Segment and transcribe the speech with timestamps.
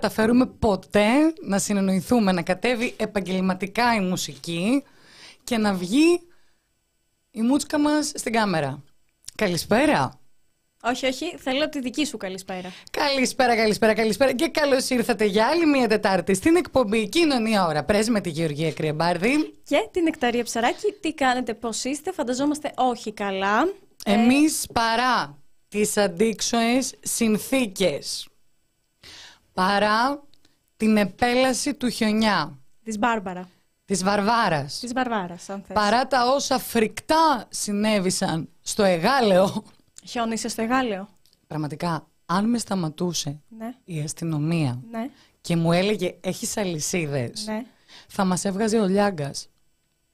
[0.00, 4.84] δεν θα καταφέρουμε ποτέ να συνεννοηθούμε, να κατέβει επαγγελματικά η μουσική
[5.44, 6.20] και να βγει
[7.30, 8.82] η μούτσκα μας στην κάμερα.
[9.34, 10.20] Καλησπέρα.
[10.82, 12.72] Όχι, όχι, θέλω τη δική σου καλησπέρα.
[12.90, 17.84] Καλησπέρα, καλησπέρα, καλησπέρα και καλώς ήρθατε για άλλη μια Τετάρτη στην εκπομπή Κοινωνία Ώρα.
[17.84, 19.54] Πρέσ με τη Γεωργία Κρυεμπάρδη.
[19.64, 20.92] Και την Εκταρία Ψαράκη.
[21.00, 23.72] Τι κάνετε, πώς είστε, φανταζόμαστε όχι καλά.
[24.04, 28.28] Εμείς παρά τις αντίξωες συνθήκες,
[29.52, 30.22] παρά
[30.76, 32.58] την επέλαση του χιονιά.
[32.84, 33.48] Της Μπάρμπαρα.
[33.84, 34.78] Της Βαρβάρας.
[34.80, 35.76] Της Βαρβάρας, αν θες.
[35.76, 39.64] Παρά τα όσα φρικτά συνέβησαν στο Εγάλεο.
[40.04, 41.08] Χιόνισε στο Εγάλεο.
[41.46, 47.64] Πραγματικά, αν με σταματούσε Ναι, η αστυνομία ναι, και μου έλεγε έχεις αλυσίδες, ναι.
[48.08, 49.48] θα μας έβγαζε ο Λιάγκας.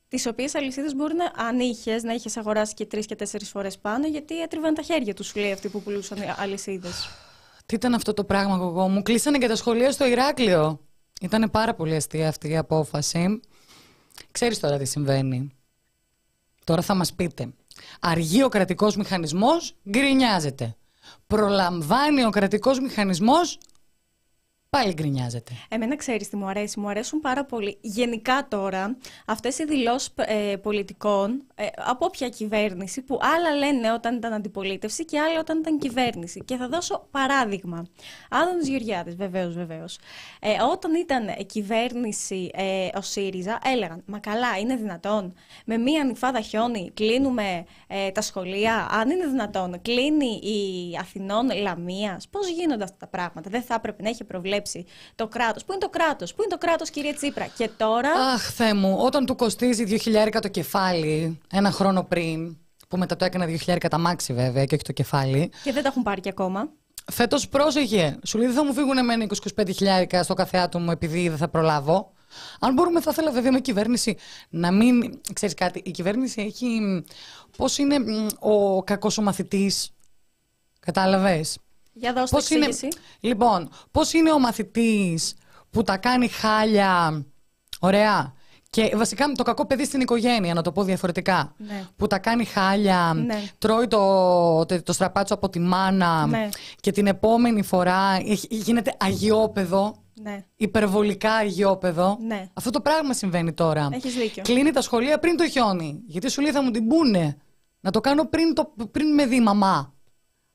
[0.09, 3.79] Τις οποίες αλυσίδες μπορεί να, αν είχες, να είχες αγοράσει και τρεις και τέσσερις φορές
[3.79, 7.09] πάνω, γιατί έτριβαν τα χέρια τους, σου λέει αυτοί που πουλούσαν αλυσίδες.
[7.67, 10.81] Τι ήταν αυτό το πράγμα, εγώ μου; Κλείσανε και τα σχολεία στο Ηράκλειο.
[11.21, 13.41] Ήταν πάρα πολύ αστεία αυτή η απόφαση.
[14.31, 15.51] Ξέρεις τώρα τι συμβαίνει.
[16.65, 17.49] Τώρα θα μας πείτε.
[18.01, 20.77] Αργεί ο κρατικός μηχανισμός, γκρινιάζεται.
[21.27, 23.59] Προλαμβάνει ο κρατικός μηχανισμός,
[24.77, 25.53] πάλι γκρινιάζεται.
[25.69, 27.79] Εμένα ξέρεις τι μου αρέσει, μου αρέσουν πάρα πολύ.
[27.81, 28.97] Γενικά τώρα,
[29.27, 35.05] αυτές οι δηλώσεις ε, πολιτικών ε, από όποια κυβέρνηση που άλλα λένε όταν ήταν αντιπολίτευση
[35.05, 36.41] και άλλα όταν ήταν κυβέρνηση.
[36.45, 37.87] Και θα δώσω παράδειγμα.
[38.31, 39.99] Άδωνης Γεωργιάδης, βεβαίως, βεβαίως.
[40.41, 45.35] Ε, όταν ήταν κυβέρνηση ε, ο ΣΥΡΙΖΑ, έλεγαν «Μα καλά, είναι δυνατόν,
[45.65, 52.29] με μία νυφάδα χιόνι κλείνουμε ε, τα σχολεία, αν είναι δυνατόν, κλείνει η Αθηνών Λαμίας».
[52.29, 54.66] Πώς γίνονται αυτά τα πράγματα, δεν θα έπρεπε να έχει προβλέψει
[55.15, 55.65] το κράτος.
[55.65, 58.11] Πού είναι το κράτος, πού είναι το κράτος κύριε Τσίπρα; Και τώρα...
[58.11, 62.57] Αχ, Θεέ μου, όταν του κοστίζει 2.000 το κεφάλι ένα χρόνο πριν,
[62.89, 65.89] που μετά το έκανα 2.000 τα μάξι βέβαια και όχι το κεφάλι, Και δεν τα
[65.89, 66.69] έχουν πάρει και ακόμα.
[67.13, 68.19] Φέτος πρόσεχε.
[68.25, 69.27] Σου λέει δεν θα μου φύγουν εμένα
[69.57, 72.13] 20-25 χιλιάρικα στο κάθε άτομο επειδή δεν θα προλάβω.
[72.61, 74.17] Αν μπορούμε, θα ήθελα βέβαια με κυβέρνηση
[74.49, 75.21] να μην.
[75.33, 77.05] Ξέρεις κάτι, η κυβέρνηση έχει.
[77.57, 79.73] Πώς είναι μ, ο κακός ο μαθητή.
[80.81, 81.59] Κατάλαβες;
[81.99, 82.65] Για δώστε Πώς είναι...
[82.65, 82.99] εξήγηση.
[83.21, 85.35] Λοιπόν, πώς είναι ο μαθητής
[85.71, 87.25] που τα κάνει χάλια.
[87.81, 88.35] Ωραία.
[88.71, 91.55] Και βασικά το κακό παιδί στην οικογένεια, να το πω διαφορετικά.
[91.57, 91.85] Ναι.
[91.97, 93.43] Που τα κάνει χάλια, Ναι.
[93.59, 96.49] τρώει το, το, το στραπάτσο από τη μάνα Ναι.
[96.81, 99.97] και την επόμενη φορά έχει- γίνεται αγιόπεδο.
[100.23, 100.45] Ναι.
[100.57, 102.19] Υπερβολικά αγιόπεδο.
[102.27, 102.49] Ναι.
[102.55, 103.89] Αυτό το πράγμα συμβαίνει τώρα.
[103.93, 104.43] Έχεις δίκιο.
[104.43, 106.01] Κλείνει τα σχολεία πριν το χιόνι.
[106.07, 107.37] Γιατί σου λέει θα μου την πούνε.
[107.81, 109.95] Να το κάνω πριν, το, πριν με δει η μαμά.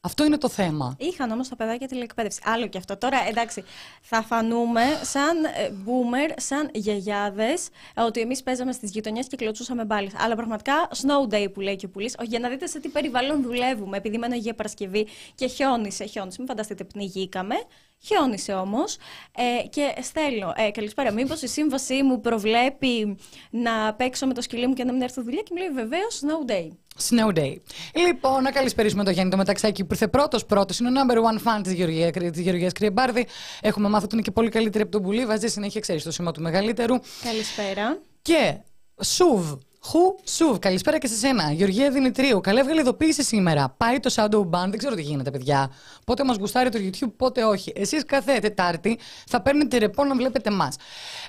[0.04, 0.96] Αυτό είναι το θέμα.
[1.00, 2.40] Είχαν όμως τα παιδάκια τηλεκπαίδευση.
[2.46, 2.98] Άλλο και αυτό.
[2.98, 3.64] Τώρα, εντάξει,
[4.02, 10.12] θα φανούμε σαν ε, boomer, σαν γιαγιάδες, ότι εμείς παίζαμε στις γειτονιές και κλωτσούσαμε μπάλες.
[10.18, 13.42] Αλλά πραγματικά, snow day που λέει και ο Πουλής, για να δείτε σε τι περιβάλλον
[13.42, 13.98] δουλεύουμε.
[13.98, 16.36] Επειδή μένω Αγία Παρασκευή και χιόνισε, χιόνισε.
[16.40, 17.56] Μην φανταστείτε, πνιγήκαμε.
[18.04, 18.98] Χιόνισε όμως.
[19.36, 20.54] Ε, και στέλνω.
[20.56, 21.12] Ε, καλησπέρα.
[21.12, 23.18] Μήπως η σύμβασή μου προβλέπει
[23.50, 26.22] να παίξω με το σκυλί μου και να μην έρθω δουλειά; Και μου λέει βεβαίως
[26.22, 26.68] snow day.
[27.10, 27.56] Snow Day.
[28.06, 30.80] Λοιπόν, να καλησπερίσουμε τον Γιάννη το Μεταξάκη που ήρθε πρώτος πρώτος.
[30.80, 33.28] Είναι ο number one fan της Γεωργία της Γεωργίας Κρυεμπάρδη.
[33.62, 35.26] Έχουμε μάθει ότι είναι και πολύ καλύτερη από τον Πουλή.
[35.26, 36.96] Βάζει συνέχεια, ξέρεις το σήμα του μεγαλύτερου.
[37.24, 38.02] Καλησπέρα.
[38.22, 38.58] Και
[39.02, 39.54] Σουβ.
[39.84, 40.60] Χου Σουβ.
[40.60, 41.52] Καλησπέρα και σε σένα.
[41.52, 42.42] Γεωργία Δημητρίου.
[42.42, 43.74] Καλά έβγαλε ειδοποίηση σήμερα.
[43.78, 44.70] Πάει το Shadow Band.
[44.70, 45.72] Δεν ξέρω τι γίνεται, παιδιά.
[46.06, 47.72] Πότε μας γουστάρει το YouTube, πότε όχι.
[47.76, 50.72] Εσείς κάθε Τετάρτη θα παίρνετε ρεπό να βλέπετε εμά.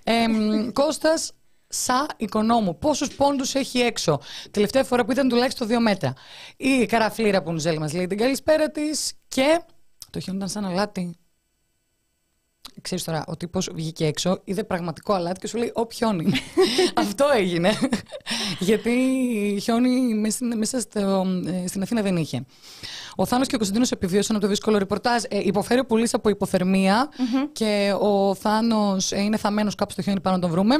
[0.05, 0.25] Ε,
[0.81, 1.33] Κώστας
[1.69, 2.79] Σα οικονόμου.
[2.79, 4.21] Πόσους πόντους έχει έξω;
[4.51, 6.13] Τελευταία φορά που ήταν τουλάχιστον δύο μέτρα.
[6.57, 9.13] Η καραφλήρα που Νουζέλ μας λέει την καλησπέρα της.
[9.29, 9.61] Και
[10.11, 11.17] το χιόνι ήταν σαν αλάτι.
[12.81, 16.27] Ξέρεις τώρα, ο τύπος βγήκε έξω, είδε πραγματικό αλάτι και σου λέει «Ω πιόνι».
[16.95, 17.71] Αυτό έγινε.
[18.59, 18.91] Γιατί
[19.63, 22.45] χιόνι μέσα, στην- μέσα στο, ε, στην Αθήνα δεν είχε.
[23.17, 25.23] Ο Θάνος και ο Κωνσταντίνος επιβίωσαν από το δύσκολο ρεπορτάζ.
[25.29, 27.09] Ε, υποφέρει ο Πουλής από υποθερμία
[27.53, 30.77] και ο Θάνος ε, είναι θαμμένος κάπου στο χιόνι πάνω να τον βρούμε.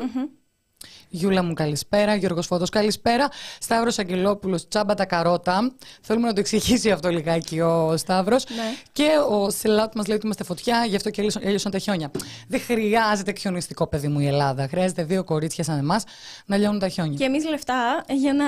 [1.15, 3.29] Γιούλα μου καλησπέρα, Γιώργος Φώτος καλησπέρα,
[3.61, 5.73] Σταύρος Αγγελόπουλος τσάμπα τα καρότα.
[6.03, 8.45] Θέλουμε να το εξηγήσει αυτό λιγάκι ο Σταύρος.
[8.49, 8.63] Ναι.
[8.93, 12.11] Και ο Σιλάουτ μας λέει ότι είμαστε φωτιά, γι' αυτό και έλειωσαν- έλειωσαν τα χιόνια.
[12.49, 14.69] Δεν χρειάζεται χιονιστικό παιδί μου η Ελλάδα.
[14.69, 16.05] Χρειάζεται δύο κορίτσια σαν εμάς
[16.47, 17.17] να λιώνουν τα χιόνια.
[17.19, 18.45] Και εμείς λεφτά για να,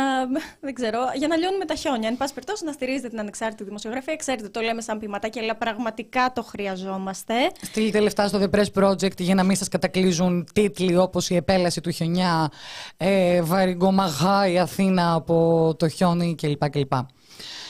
[0.60, 2.08] δεν ξέρω, για να λιώνουμε τα χιόνια.
[2.08, 4.16] Εν πάση περιπτώσει, να στηρίζετε την ανεξάρτητη δημοσιογραφία.
[4.16, 7.34] Ξέρετε, το λέμε σαν ποιηματάκι, αλλά πραγματικά το χρειαζόμαστε.
[7.62, 11.80] Στείλτε λεφτά στο The Press Project για να μην σας κατακλείζουν τίτλοι όπως η επέλαση
[11.80, 12.50] του χιονιά,
[12.96, 16.70] ε, βαριγκομαγά η Αθήνα από το χιόνι κλπ.
[16.70, 16.92] κλπ.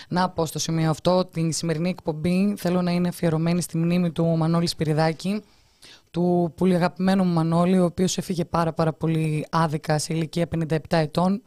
[0.09, 4.25] Να πω στο σημείο αυτό, την σημερινή εκπομπή θέλω να είναι αφιερωμένη στη μνήμη του
[4.25, 5.43] Μανώλη Σπυριδάκη,
[6.11, 10.79] του πολύ αγαπημένου μου Μανώλη, ο οποίος έφυγε πάρα πάρα πολύ άδικα σε ηλικία 57
[10.89, 11.43] ετών.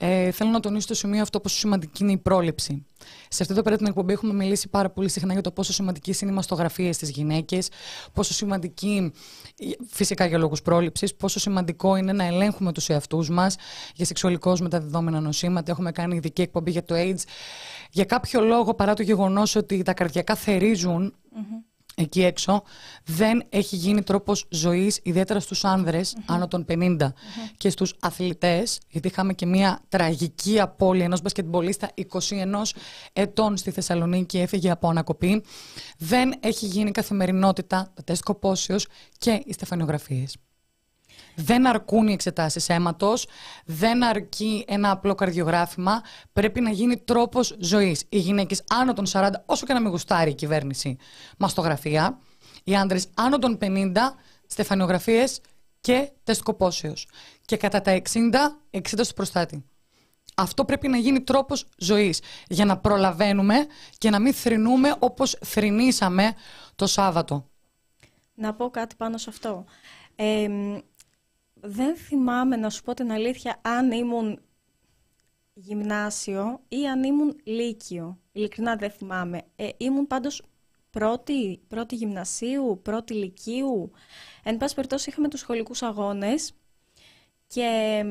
[0.00, 2.86] Ε, θέλω να τονίσω το σημείο αυτό πόσο σημαντική είναι η πρόληψη.
[3.28, 6.14] Σε αυτή εδώ πέρα την εκπομπή έχουμε μιλήσει πάρα πολύ συχνά για το πόσο σημαντική
[6.22, 7.68] είναι η μαστογραφία στις γυναίκες,
[8.12, 9.12] πόσο σημαντική,
[9.88, 13.56] φυσικά για λόγους πρόληψης, πόσο σημαντικό είναι να ελέγχουμε τους εαυτούς μας
[13.94, 15.70] για σεξουαλικώς μεταδιδόμενα νοσήματα.
[15.70, 17.22] Έχουμε κάνει ειδική εκπομπή για το AIDS.
[17.90, 20.36] Για κάποιο λόγο, παρά το γεγονός ότι τα καρδιακά
[21.98, 22.62] εκεί έξω
[23.04, 26.96] δεν έχει γίνει τρόπος ζωής ιδιαίτερα στους άνδρες άνω των 50
[27.56, 32.04] και στους αθλητές γιατί είχαμε και μια τραγική απώλεια ενός μπασκετμπολίστα 21
[33.12, 35.44] ετών στη Θεσσαλονίκη έφυγε από ανακοπή.
[35.98, 38.86] Δεν έχει γίνει καθημερινότητα τα τεστ κοπόσεως
[39.18, 40.36] και οι στεφανιογραφίες
[41.40, 43.26] δεν αρκούν οι εξετάσεις αίματος,
[43.64, 46.02] δεν αρκεί ένα απλό καρδιογράφημα.
[46.32, 48.04] Πρέπει να γίνει τρόπος ζωής.
[48.08, 50.96] Οι γυναίκες άνω των 40, όσο και να μην γουστάρει η κυβέρνηση,
[51.38, 52.18] μαστογραφία.
[52.64, 54.14] Οι άντρες άνω των 50,
[54.46, 55.40] στεφανιογραφίες
[55.80, 56.48] και τεστ
[57.44, 59.64] Και κατά τα 60, εξέταση του προστάτη.
[60.34, 63.66] Αυτό πρέπει να γίνει τρόπος ζωής για να προλαβαίνουμε
[63.98, 66.34] και να μην θρυνούμε όπως θρυνήσαμε
[66.76, 67.48] το Σάββατο.
[68.34, 69.64] Να πω κάτι πάνω σε αυτό.
[70.16, 70.48] Ε,
[71.60, 74.40] δεν θυμάμαι να σου πω την αλήθεια αν ήμουν
[75.54, 78.18] γυμνάσιο ή αν ήμουν λύκειο.
[78.32, 79.42] Ειλικρινά δεν θυμάμαι.
[79.56, 80.42] Ε, ήμουν πάντως
[80.90, 83.90] πρώτη, πρώτη γυμνασίου, πρώτη λυκείου.
[84.42, 86.52] Εν πάση περιπτώσει είχαμε τους σχολικούς αγώνες
[87.46, 88.02] και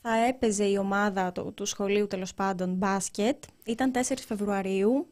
[0.00, 3.44] θα έπαιζε η ομάδα του, του σχολείου τέλος πάντων μπάσκετ.
[3.64, 5.06] Ήταν 4 Φεβρουαρίου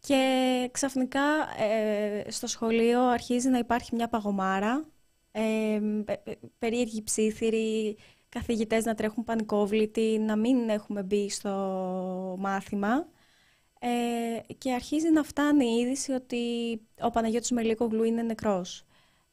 [0.00, 1.22] και ξαφνικά
[1.58, 4.84] ε, στο σχολείο αρχίζει να υπάρχει μια παγωμάρα
[5.36, 5.80] ε,
[6.58, 7.96] περίεργοι ψήθυροι,
[8.28, 11.50] καθηγητές να τρέχουν πανικόβλητοι, να μην έχουμε μπει στο
[12.38, 13.08] μάθημα.
[13.78, 16.40] Ε, και αρχίζει να φτάνει η είδηση ότι
[17.00, 18.84] ο Παναγιώτης Μελίκογλου είναι νεκρός.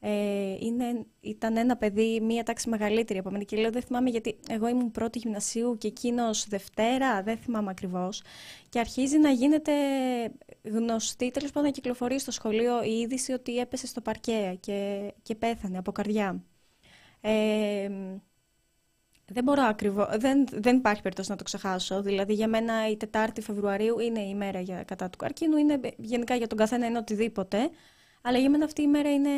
[0.04, 4.38] Ε, είναι, ήταν ένα παιδί μία τάξη μεγαλύτερη από μένα και λέω δεν θυμάμαι γιατί
[4.48, 8.22] εγώ ήμουν πρώτη γυμνασίου και εκείνος Δευτέρα, δεν θυμάμαι ακριβώς.
[8.68, 9.72] Και αρχίζει να γίνεται
[10.62, 15.34] γνωστή, τέλος πάντων να κυκλοφορεί στο σχολείο η είδηση ότι έπεσε στο παρκέ και, και
[15.34, 16.42] πέθανε από καρδιά.
[17.20, 17.88] Ε,
[19.26, 22.02] δεν μπορώ ακριβώς, δεν, δεν υπάρχει περίπτωση να το ξεχάσω.
[22.02, 26.34] Δηλαδή για μένα η Τετάρτη Φεβρουαρίου είναι η μέρα για, κατά του καρκίνου, είναι γενικά
[26.34, 27.70] για τον καθένα είναι οτιδήποτε.
[28.22, 29.30] Αλλά για μένα αυτή η μέρα είναι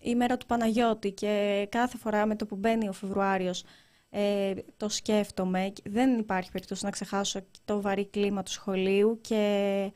[0.00, 3.64] η μέρα του Παναγιώτη και κάθε φορά με το που μπαίνει ο Φεβρουάριος
[4.10, 5.72] ε, το σκέφτομαι.
[5.84, 9.92] Δεν υπάρχει περίπτωση να ξεχάσω το βαρύ κλίμα του σχολείου και,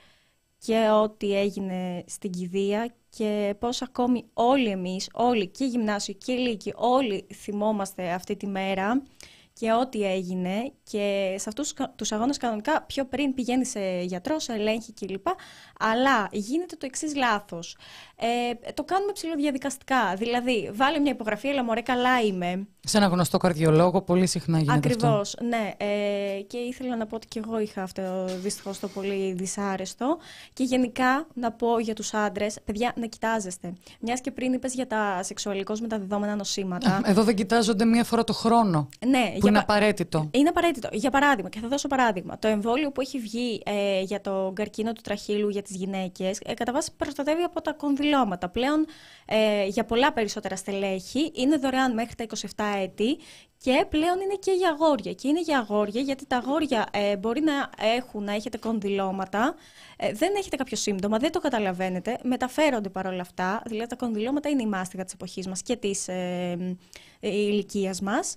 [0.58, 6.72] και ό,τι έγινε στην κηδεία και πώς ακόμη όλοι εμείς, όλοι και γυμνάσιο και λύκη,
[6.76, 9.02] όλοι θυμόμαστε αυτή τη μέρα
[9.58, 14.52] και ό,τι έγινε και σε αυτούς τους αγώνες κανονικά πιο πριν πηγαίνει σε γιατρό, σε
[14.52, 15.26] ελέγχει κλπ.
[15.78, 17.76] Αλλά γίνεται το εξής λάθος.
[18.16, 20.14] Ε, το κάνουμε ψηλοδιαδικαστικά.
[20.16, 22.66] Δηλαδή, βάλει μια υπογραφή, αλλά μωρέ καλά είμαι.
[22.80, 25.72] Σε ένα γνωστό καρδιολόγο, πολύ συχνά γίνεται Ακριβώς, ναι.
[25.76, 30.18] Ε, και ήθελα να πω ότι και εγώ είχα αυτό δυστυχώς το πολύ δυσάρεστο.
[30.52, 33.72] Και γενικά να πω για τους άντρες, παιδιά, να κοιτάζεστε.
[34.00, 37.00] Μιας και πριν είπες για τα σεξουαλικώς μεταδεδομένα νοσήματα.
[37.04, 38.88] Εδώ δεν κοιτάζονται μία φορά το χρόνο.
[39.06, 40.28] Ναι, που είναι απαραίτητο.
[40.30, 40.88] Είναι απαραίτητο.
[40.92, 42.38] Για παράδειγμα, και θα δώσω παράδειγμα.
[42.38, 46.54] Το εμβόλιο που έχει βγει ε, για το καρκίνο του τραχύλου για τις γυναίκες, ε,
[46.54, 47.72] κατά βάση προστατεύει από τα
[48.04, 48.48] κονδυλώματα.
[48.48, 48.86] Πλέον
[49.26, 53.18] ε, για πολλά περισσότερα στελέχη είναι δωρεάν μέχρι τα 27 έτη
[53.64, 55.12] και πλέον είναι και για αγόρια.
[55.12, 59.54] Και είναι για αγόρια γιατί τα αγόρια ε, μπορεί να έχουν, να έχετε κονδυλώματα,
[59.96, 63.62] ε, δεν έχετε κάποιο σύμπτωμα, δεν το καταλαβαίνετε, μεταφέρονται παρόλα αυτά.
[63.66, 66.76] Δηλαδή τα κονδυλώματα είναι η μάστιγα της εποχής μας και της ε,
[67.20, 68.36] ε, ηλικίας μας.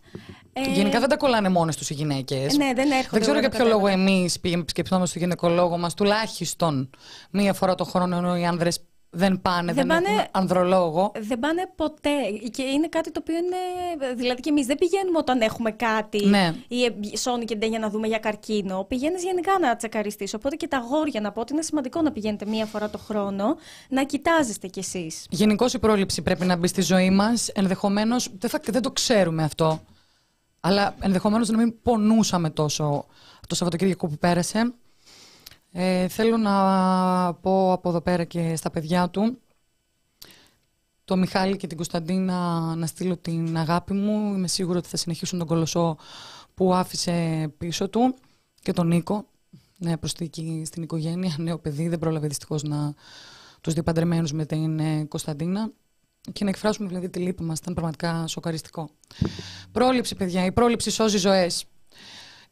[0.53, 2.57] Ε, Γενικά δεν τα κολλάνε μόνες τους οι γυναίκες.
[2.57, 3.07] Ναι, δεν έρχονται.
[3.11, 6.89] Δεν ξέρω για ποιο λόγο εμείς πήγαμε επισκεπτόμαστε στο γυναικολόγο μας τουλάχιστον
[7.31, 11.11] μία φορά το χρόνο ενώ οι άνδρες δεν πάνε, δεν, δεν έχουν ανδρολόγο.
[11.19, 12.11] Δεν πάνε ποτέ.
[12.51, 13.57] Και είναι κάτι το οποίο είναι.
[14.15, 16.55] Δηλαδή και εμείς δεν πηγαίνουμε όταν έχουμε κάτι ναι.
[16.67, 18.83] ή σώνει και για να δούμε για καρκίνο.
[18.83, 20.33] Πηγαίνεις γενικά να τσεκαριστείς.
[20.33, 23.55] Οπότε και τα γόρια να πω ότι είναι σημαντικό να πηγαίνετε μία φορά το χρόνο
[23.89, 25.25] να κοιτάζεστε κι εσείς.
[25.29, 27.47] Γενικώ η πρόληψη πρέπει να μπει στη ζωή μας.
[27.47, 29.81] Ενδεχομένως δεν, δεν το ξέρουμε αυτό.
[30.59, 33.05] Αλλά ενδεχομένως να μην πονούσαμε τόσο
[33.47, 34.73] το Σαββατοκύριακο που πέρασε.
[35.79, 36.53] Ε, θέλω να
[37.33, 39.37] πω από εδώ πέρα και στα παιδιά του,
[41.05, 44.33] το Μιχάλη και την Κωνσταντίνα να στείλω την αγάπη μου.
[44.33, 45.97] Είμαι σίγουρη ότι θα συνεχίσουν τον κολοσσό
[46.53, 48.15] που άφησε πίσω του
[48.61, 49.25] και τον Νίκο.
[49.77, 52.93] Ναι, προσθήκη στην οικογένεια, νέο παιδί, δεν πρόλαβε δυστυχώς να
[53.61, 55.71] τους δει παντρεμένους με την ε, Κωνσταντίνα
[56.33, 57.59] και να εκφράσουμε δηλαδή τη λύπη μας.
[57.59, 58.89] Ήταν πραγματικά σοκαριστικό.
[59.71, 60.45] Πρόληψη, παιδιά.
[60.45, 61.65] Η πρόληψη σώζει ζωές.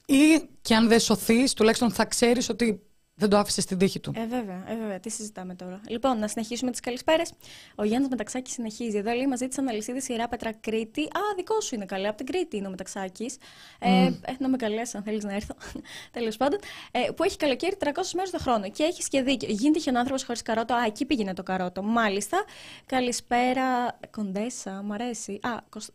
[0.05, 2.79] Ή και αν δεν σωθείς, τουλάχιστον θα ξέρεις ότι
[3.17, 4.11] Δεν το άφησε στην τύχη του.
[4.15, 4.99] Ε, βέβαια, ε, βέβαια.
[4.99, 5.81] Τι συζητάμε τώρα.
[5.87, 7.33] Λοιπόν, να συνεχίσουμε τις καλησπέρες.
[7.75, 8.97] Ο Γιάννης Μεταξάκης συνεχίζει.
[8.97, 11.01] Εδώ λέει: Μα ζήτησαν αλυσίδη σειρά Πέτρα Κρήτη.
[11.01, 12.07] Α, δικό σου είναι καλέ.
[12.07, 13.37] Από την Κρήτη είναι ο Μεταξάκης.
[13.79, 14.13] Mm.
[14.21, 15.55] Ε, να με καλέσει, αν θέλεις να έρθω.
[16.11, 16.59] Τέλος πάντων.
[16.91, 18.69] Ε, που έχει καλοκαίρι 300 μέρες το χρόνο.
[18.69, 19.49] Και έχει και δίκιο.
[19.51, 20.73] Γίνεται χιονάνθρωπο χωρίς καρότο.
[20.73, 21.83] Α, εκεί πήγαινε το καρότο.
[21.83, 22.43] Μάλιστα.
[22.85, 23.97] Καλησπέρα.
[24.11, 25.39] Κοντέσα, μ' αρέσει.
[25.41, 25.89] Α, κοσ...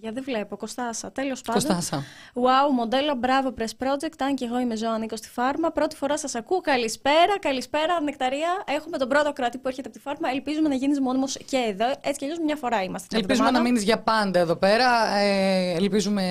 [0.00, 0.56] Για δεν βλέπω.
[0.56, 1.12] Κοστάσα.
[1.12, 1.62] Τέλος πάντων.
[1.62, 2.04] Κοστάσα.
[2.34, 4.18] Wow, μοντέλο, μπράβο, Press Project.
[4.18, 5.70] Αν και εγώ είμαι ζώα, ανήκω στη φάρμα.
[5.70, 6.60] Πρώτη φορά σας ακούω.
[6.60, 8.64] Καλησπέρα, καλησπέρα, Νεκταρία.
[8.66, 10.28] Έχουμε τον πρώτο κράτη που έρχεται από τη φάρμα.
[10.30, 11.86] Ελπίζουμε να γίνεις μόνιμος και εδώ.
[11.86, 13.16] Έτσι κι αλλιώς μια φορά είμαστε.
[13.16, 15.16] Ελπίζουμε να μείνεις για πάντα εδώ πέρα.
[15.16, 16.22] Ε, ελπίζουμε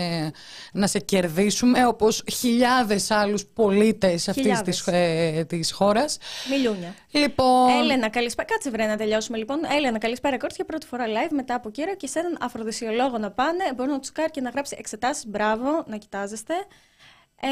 [0.73, 6.17] να σε κερδίσουμε όπως χιλιάδες άλλους πολίτες αυτής της ε, της χώρας.
[6.49, 6.93] Μιλούνια.
[7.11, 7.69] Λοιπόν...
[7.69, 8.47] Έλενα, καλησπέρα.
[8.47, 9.59] Κάτσε βρε να τελειώσουμε λοιπόν.
[9.77, 10.65] Έλενα, καλησπέρα κόρτια.
[10.65, 13.56] Πρώτη φορά live μετά από καιρό και σε έναν αφροδισιολόγο να πάνε.
[13.75, 15.27] Μπορεί να τσουκάρει και να γράψει εξετάσεις.
[15.27, 16.53] Μπράβο, να κοιτάζεστε.
[17.41, 17.47] Ε,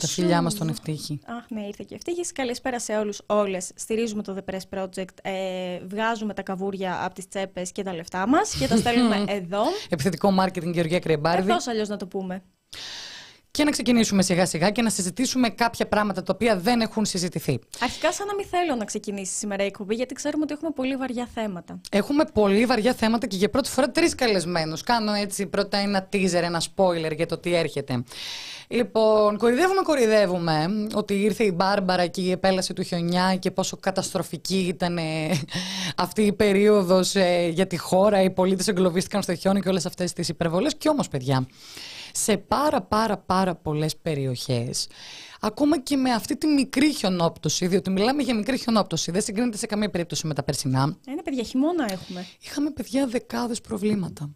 [0.00, 1.20] Τα φιλιά μας τον ευτύχη.
[1.26, 2.32] Αχ, ναι, ήρθε και ευτύχης.
[2.32, 3.70] Καλησπέρα σε όλους, όλες.
[3.74, 5.14] Στηρίζουμε το The Press Project.
[5.22, 9.62] Ε, βγάζουμε τα καβούρια από τις τσέπες και τα λεφτά μας και τα στέλνουμε εδώ.
[9.88, 11.50] Επιθετικό marketing, Γεωργία Κρεμπάρδη.
[11.50, 12.42] Ε, Πώ αλλιώς να το πούμε
[13.58, 17.58] και να ξεκινήσουμε σιγά σιγά και να συζητήσουμε κάποια πράγματα τα οποία δεν έχουν συζητηθεί.
[17.80, 20.96] Αρχικά, σαν να μην θέλω να ξεκινήσει σήμερα η εκπομπή, γιατί ξέρουμε ότι έχουμε πολύ
[20.96, 21.80] βαριά θέματα.
[21.90, 24.82] Έχουμε πολύ βαριά θέματα και για πρώτη φορά τρεις καλεσμένους.
[24.82, 28.04] Κάνω έτσι πρώτα ένα teaser, ένα spoiler για το τι έρχεται.
[28.68, 34.58] Λοιπόν, κορυδεύουμε, κορυδεύουμε ότι ήρθε η Μπάρμπαρα και η επέλαση του χιονιά και πόσο καταστροφική
[34.68, 34.98] ήταν
[35.96, 38.22] αυτή η περίοδος ε, για τη χώρα.
[38.22, 40.74] Οι πολίτες εγκλωβίστηκαν στο χιόνι και όλες αυτές τις υπερβολές.
[40.78, 41.46] Και όμως, παιδιά,
[42.22, 44.88] σε πάρα πάρα πάρα πολλές περιοχές
[45.40, 49.66] ακόμα και με αυτή τη μικρή χιονόπτωση, διότι μιλάμε για μικρή χιονόπτωση, δεν συγκρίνεται σε
[49.66, 50.96] καμία περίπτωση με τα περσινά.
[51.08, 52.26] Είναι παιδιά, χειμώνα έχουμε.
[52.40, 54.30] Είχαμε παιδιά δεκάδες προβλήματα.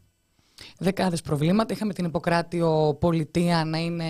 [0.78, 1.74] Δεκάδες προβλήματα.
[1.74, 4.04] Είχαμε την Ιπποκράτιο πολιτεία να είναι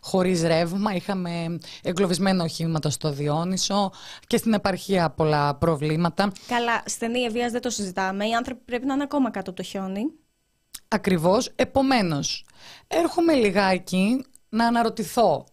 [0.00, 0.94] χωρίς ρεύμα.
[0.94, 3.92] Είχαμε εγκλωβισμένα οχήματα στο Διόνυσο
[4.26, 6.32] και στην επαρχία πολλά προβλήματα.
[6.46, 8.26] Καλά, στενή ευεία δεν το συζητάμε.
[8.26, 10.04] Οι άνθρωποι πρέπει να είναι ακόμα κάτω από το χιόνι.
[10.94, 11.52] Ακριβώς.
[11.54, 12.44] Επομένως,
[12.86, 15.44] έρχομαι λιγάκι να αναρωτηθώ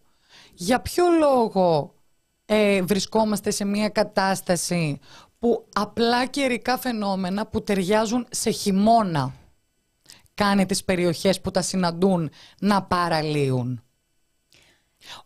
[0.54, 1.94] για ποιο λόγο
[2.46, 4.98] ε, βρισκόμαστε σε μια κατάσταση
[5.38, 9.34] που απλά καιρικά φαινόμενα που ταιριάζουν σε χειμώνα
[10.34, 13.82] κάνει τις περιοχές που τα συναντούν να παραλύουν.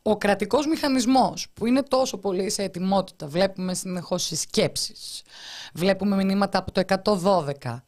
[0.02, 5.22] Ο κρατικός μηχανισμός που είναι τόσο πολύ σε ετοιμότητα, βλέπουμε συνεχώς συσκέψεις,
[5.74, 6.80] βλέπουμε μηνύματα από το
[7.64, 7.82] 112,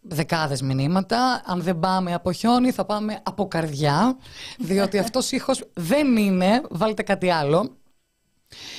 [0.00, 1.42] δεκάδες μηνύματα.
[1.44, 4.16] Αν δεν πάμε από χιόνι, θα πάμε από καρδιά.
[4.58, 6.62] Διότι αυτός ήχος δεν είναι.
[6.70, 7.74] Βάλτε κάτι άλλο.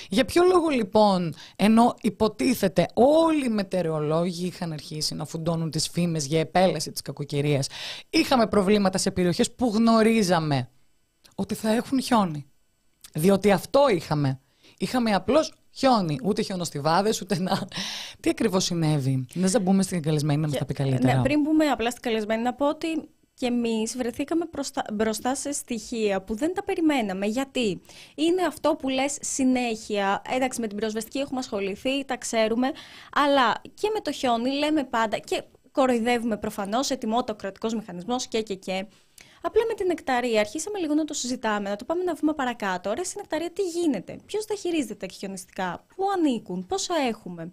[0.09, 6.25] Για ποιο λόγο λοιπόν, ενώ υποτίθεται όλοι οι μετεωρολόγοι είχαν αρχίσει να φουντώνουν τις φήμες
[6.25, 7.67] για επέλαση της κακοκαιρίας,
[8.09, 10.69] είχαμε προβλήματα σε περιοχές που γνωρίζαμε
[11.35, 12.45] ότι θα έχουν χιόνι.
[13.13, 14.39] Διότι αυτό είχαμε.
[14.77, 16.17] Είχαμε απλώς χιόνι.
[16.23, 17.67] Ούτε χιονοστιβάδε, ούτε να.
[18.19, 21.15] Τι ακριβώς συνέβη; Δεν θα μπούμε στην καλεσμένη να μα τα πει καλύτερα.
[21.15, 22.87] Ναι, πριν μπούμε απλά στην καλεσμένη, να πω ότι
[23.33, 24.45] και εμείς βρεθήκαμε
[24.93, 27.25] μπροστά σε στοιχεία που δεν τα περιμέναμε.
[27.25, 27.81] Γιατί;
[28.15, 30.21] Είναι αυτό που λες συνέχεια.
[30.35, 32.71] Εντάξει, με την πυροσβεστική έχουμε ασχοληθεί, τα ξέρουμε.
[33.13, 35.17] Αλλά και με το χιόνι λέμε πάντα.
[35.17, 38.85] Και κοροϊδεύουμε προφανώς, ετοιμότητα ο κρατικός μηχανισμός και και και.
[39.41, 42.89] Απλά με την νεκταρία αρχίσαμε λίγο να το συζητάμε, να το πάμε να βούμε παρακάτω.
[42.89, 47.51] Ωραία, στην νεκταρία τι γίνεται, ποιος τα χειρίζεται τα χιονιστικά, πού ανήκουν, πόσα έχουμε;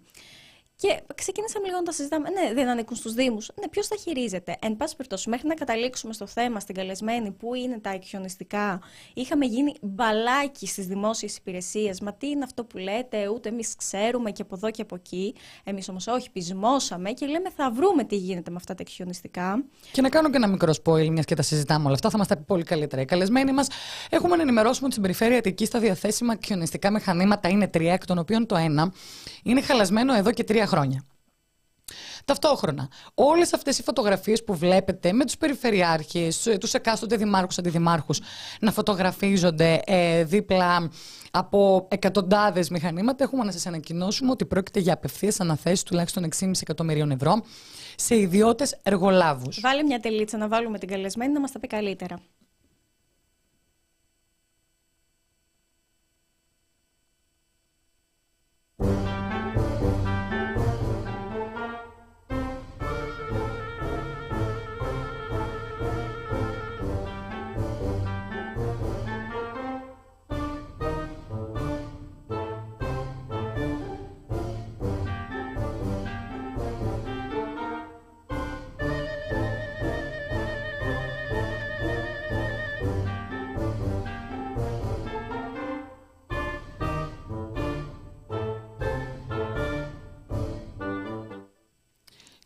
[0.81, 2.29] Και ξεκίνησαμε λίγο να τα συζητάμε.
[2.29, 3.49] Ναι, δεν ανήκουν στους Δήμους.
[3.59, 4.57] Ναι, ποιος τα χειρίζεται.
[4.61, 8.81] Εν πάση περιπτώσει, μέχρι να καταλήξουμε στο θέμα, στην καλεσμένη, πού είναι τα εκχιονιστικά,
[9.13, 11.99] είχαμε γίνει μπαλάκι στις δημόσιες υπηρεσίες.
[12.01, 15.35] Μα τι είναι αυτό που λέτε, ούτε εμείς ξέρουμε και από εδώ και από εκεί.
[15.63, 19.63] Εμείς όμως όχι, πεισμόσαμε και λέμε θα βρούμε τι γίνεται με αυτά τα εκχιονιστικά.
[19.91, 22.25] Και να κάνω και ένα μικρό spoil, μιας και τα συζητάμε όλα αυτά, θα μα
[22.25, 23.01] τα πει πολύ καλύτερα.
[23.01, 23.67] Οι καλεσμένοι μας
[24.09, 28.17] έχουμε να ενημερώσουμε ότι στην περιφέρεια Αττική στα διαθέσιμα εκχιονιστικά μηχανήματα είναι τρία, εκ των
[28.17, 28.93] οποίων το ένα
[29.43, 31.03] είναι χαλασμένο εδώ και τρία χρόνια.
[32.25, 38.21] Ταυτόχρονα, όλες αυτές οι φωτογραφίες που βλέπετε με τους περιφερειάρχες, τους εκάστοτε δημάρχους, αντιδημάρχους
[38.59, 40.89] να φωτογραφίζονται ε, δίπλα
[41.31, 47.11] από εκατοντάδες μηχανήματα, έχουμε να σας ανακοινώσουμε ότι πρόκειται για απευθείας αναθέσεις τουλάχιστον 6,5 εκατομμυρίων
[47.11, 47.43] ευρώ
[47.95, 49.59] σε ιδιώτες εργολάβους.
[49.59, 52.19] Βάλε μια τελίτσα να βάλουμε την καλεσμένη να μας τα πει καλύτερα.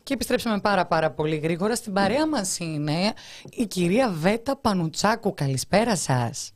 [0.04, 1.74] Και επιστρέψαμε πάρα πάρα πολύ γρήγορα.
[1.74, 3.12] Στην παρέα μας είναι
[3.50, 5.34] η κυρία Βέτα Πανουτσάκου.
[5.34, 6.52] Καλησπέρα σας.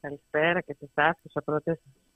[0.00, 1.44] Καλησπέρα και σε εσάς και στους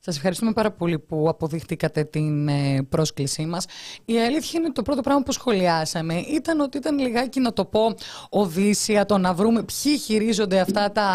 [0.01, 3.67] σας ευχαριστούμε πάρα πολύ που αποδείχτηκατε την ε, πρόσκλησή μας.
[4.05, 7.95] Η αλήθεια είναι το πρώτο πράγμα που σχολιάσαμε ήταν ότι ήταν λιγάκι να το πω
[8.29, 11.09] οδύσσια το να βρούμε ποιοι χειρίζονται αυτά τα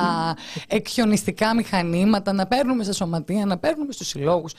[0.67, 4.53] εκχιονιστικά μηχανήματα, να παίρνουμε στα σωματεία, να παίρνουμε στους συλλόγους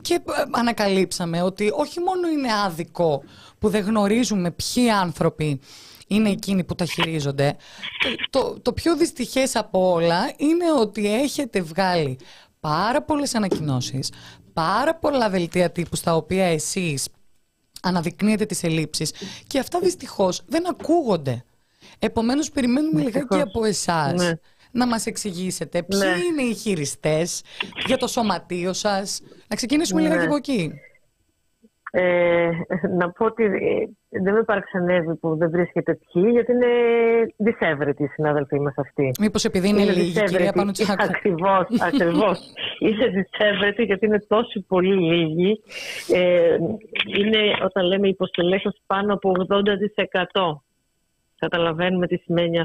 [0.00, 3.22] και ε, ανακαλύψαμε ότι όχι μόνο είναι άδικο
[3.60, 5.60] που δεν γνωρίζουμε ποιοι άνθρωποι
[6.06, 7.56] είναι εκείνοι που τα χειρίζονται.
[8.30, 12.18] Το, το, το πιο δυστυχές από όλα είναι ότι έχετε βγάλει
[12.60, 14.12] πάρα πολλές ανακοινώσεις,
[14.52, 17.08] πάρα πολλά δελτία τύπου στα οποία εσείς
[17.82, 19.12] αναδεικνύετε τις ελλείψεις
[19.46, 21.44] και αυτά δυστυχώς δεν ακούγονται.
[21.98, 24.32] Επομένως περιμένουμε λιγάκι από εσάς ναι.
[24.70, 26.06] να μας εξηγήσετε ποιοι ναι.
[26.06, 27.42] είναι οι χειριστές
[27.86, 29.20] για το σωματείο σας.
[29.48, 30.08] Να ξεκινήσουμε ναι.
[30.08, 30.72] λιγάκι από εκεί.
[31.90, 32.50] Ε,
[32.98, 36.66] να πω ότι ε, δεν με παραξενεύει που δεν βρίσκεται ποιοι, γιατί είναι
[37.36, 39.12] δυσέβρετοι οι συνάδελφοί μας αυτοί.
[39.20, 41.02] Μήπως επειδή είναι, είναι λίγοι, κυρία Πανουτσάκου.
[41.08, 42.38] Ακριβώς, ακριβώς.
[42.78, 45.60] είναι δυσέβρετοι γιατί είναι τόσο πολύ λίγοι.
[46.12, 46.56] Ε,
[47.18, 50.60] είναι, όταν λέμε υποστελέ πάνω από 80%.
[51.38, 52.58] Καταλαβαίνουμε τι σημαίνει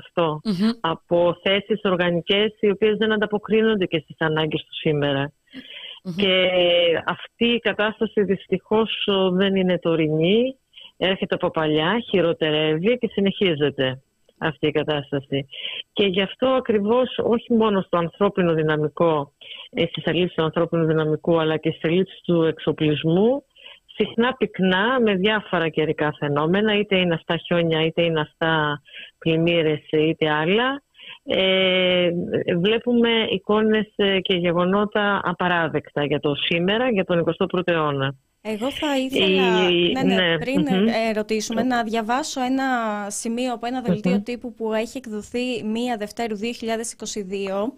[0.82, 5.32] Από θέσεις οργανικές οι οποίες δεν ανταποκρίνονται και στις ανάγκες του σήμερα.
[6.16, 6.50] Και
[7.06, 10.56] αυτή η κατάσταση δυστυχώς δεν είναι τωρινή,
[10.98, 14.02] έρχεται από παλιά, χειροτερεύει και συνεχίζεται
[14.38, 15.48] αυτή η κατάσταση.
[15.94, 19.32] Και γι' αυτό ακριβώς όχι μόνο στο ανθρώπινο δυναμικό,
[19.70, 23.44] ε, στις αλήθειες του ανθρώπινου δυναμικού, αλλά και στις αλήθειες του εξοπλισμού,
[23.96, 28.82] συχνά πυκνά με διάφορα καιρικά φαινόμενα, είτε είναι αυτά χιόνια, είτε είναι αυτά
[29.18, 30.84] πλημμύρες, είτε άλλα,
[31.28, 32.10] ε,
[32.58, 38.16] βλέπουμε εικόνες ε, και γεγονότα απαράδεκτα για το σήμερα, για τον 21ο αιώνα.
[38.48, 42.66] Εγώ θα ήθελα, ναι, ναι, ναι, πριν mm ρωτήσουμε, να διαβάσω ένα
[43.10, 45.64] σημείο από ένα τύπου που έχει εκδοθεί 1
[45.98, 47.72] Δευτέρου 2022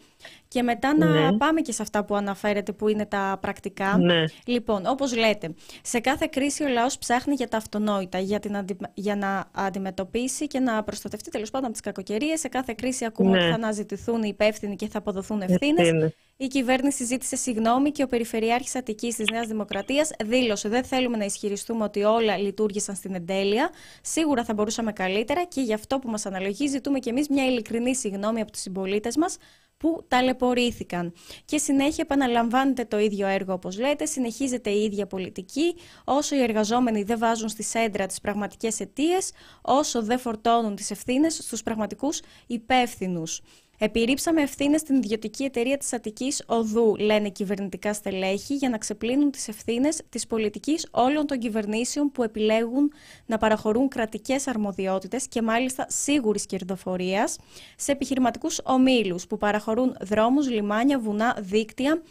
[0.47, 1.37] και μετά να ναι.
[1.37, 3.97] πάμε και σε αυτά που αναφέρετε που είναι τα πρακτικά.
[3.97, 4.23] Ναι.
[4.45, 9.15] Λοιπόν, όπως λέτε, σε κάθε κρίση ο λαός ψάχνει για τα αυτονόητα, για, την για
[9.15, 12.39] να αντιμετωπίσει και να προστατευτεί τέλος πάντων από τις κακοκαιρίες.
[12.39, 16.13] Σε κάθε κρίση ακούμε ότι θα αναζητηθούν οι υπεύθυνοι και θα αποδοθούν ευθύνες.
[16.39, 21.25] Η κυβέρνηση ζήτησε συγγνώμη και ο Περιφερειάρχης Αττικής της Νέας Δημοκρατίας δήλωσε δεν θέλουμε να
[21.25, 23.69] ισχυριστούμε ότι όλα λειτουργήσαν στην εντέλεια.
[24.01, 27.95] Σίγουρα θα μπορούσαμε καλύτερα και γι' αυτό που μας αναλογεί ζητούμε κι εμείς μια ειλικρινή
[27.95, 29.37] συγγνώμη από τους συμπολίτες μας
[29.77, 31.13] που ταλαιπωρήθηκαν.
[31.45, 37.03] Και συνέχεια επαναλαμβάνεται το ίδιο έργο όπως λέτε, συνεχίζεται η ίδια πολιτική, όσο οι εργαζόμενοι
[37.03, 43.41] δεν βάζουν στη σέντρα τις πραγματικές αιτίες, όσο δεν φορτώνουν τις ευθύνες στους πραγματικούς υπεύθυνους.
[43.79, 49.47] Επιρρύψαμε ευθύνες στην ιδιωτική εταιρεία της Αττικής Οδού, λένε κυβερνητικά στελέχη, για να ξεπλύνουν τις
[49.47, 52.91] ευθύνες της πολιτικής όλων των κυβερνήσεων που επιλέγουν
[53.25, 57.37] να παραχωρούν κρατικές αρμοδιότητες και μάλιστα σίγουρης κερδοφορίας
[57.75, 62.01] σε επιχειρηματικούς ομίλους που παραχωρούν δρόμους, λιμάνια, βουνά, δίκτυα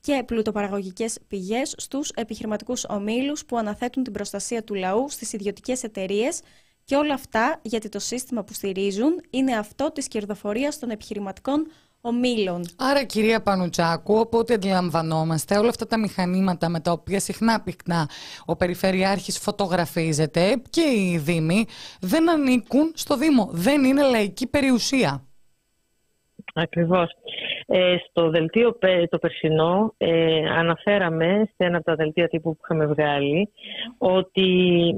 [0.00, 6.40] και πλουτοπαραγωγικές πηγές στους επιχειρηματικούς ομίλους που αναθέτουν την προστασία του λαού στις ιδιωτικές εταιρείες
[6.90, 11.66] και όλα αυτά γιατί το σύστημα που στηρίζουν είναι αυτό της κερδοφορίας των επιχειρηματικών
[12.00, 12.64] ομίλων.
[12.76, 18.08] Άρα κυρία Πανουτσάκου, οπότε αντιλαμβανόμαστε όλα αυτά τα μηχανήματα με τα οποία συχνά πυκνά
[18.44, 21.66] ο Περιφερειάρχης φωτογραφίζεται και οι Δήμοι
[22.00, 23.48] δεν ανήκουν στο Δήμο.
[23.52, 25.29] Δεν είναι λαϊκή περιουσία.
[26.54, 27.10] Ακριβώς.
[27.66, 32.86] Ε, στο δελτίο το περσινό ε, αναφέραμε σε ένα από τα δελτία τύπου που είχαμε
[32.86, 33.50] βγάλει
[33.98, 34.48] ότι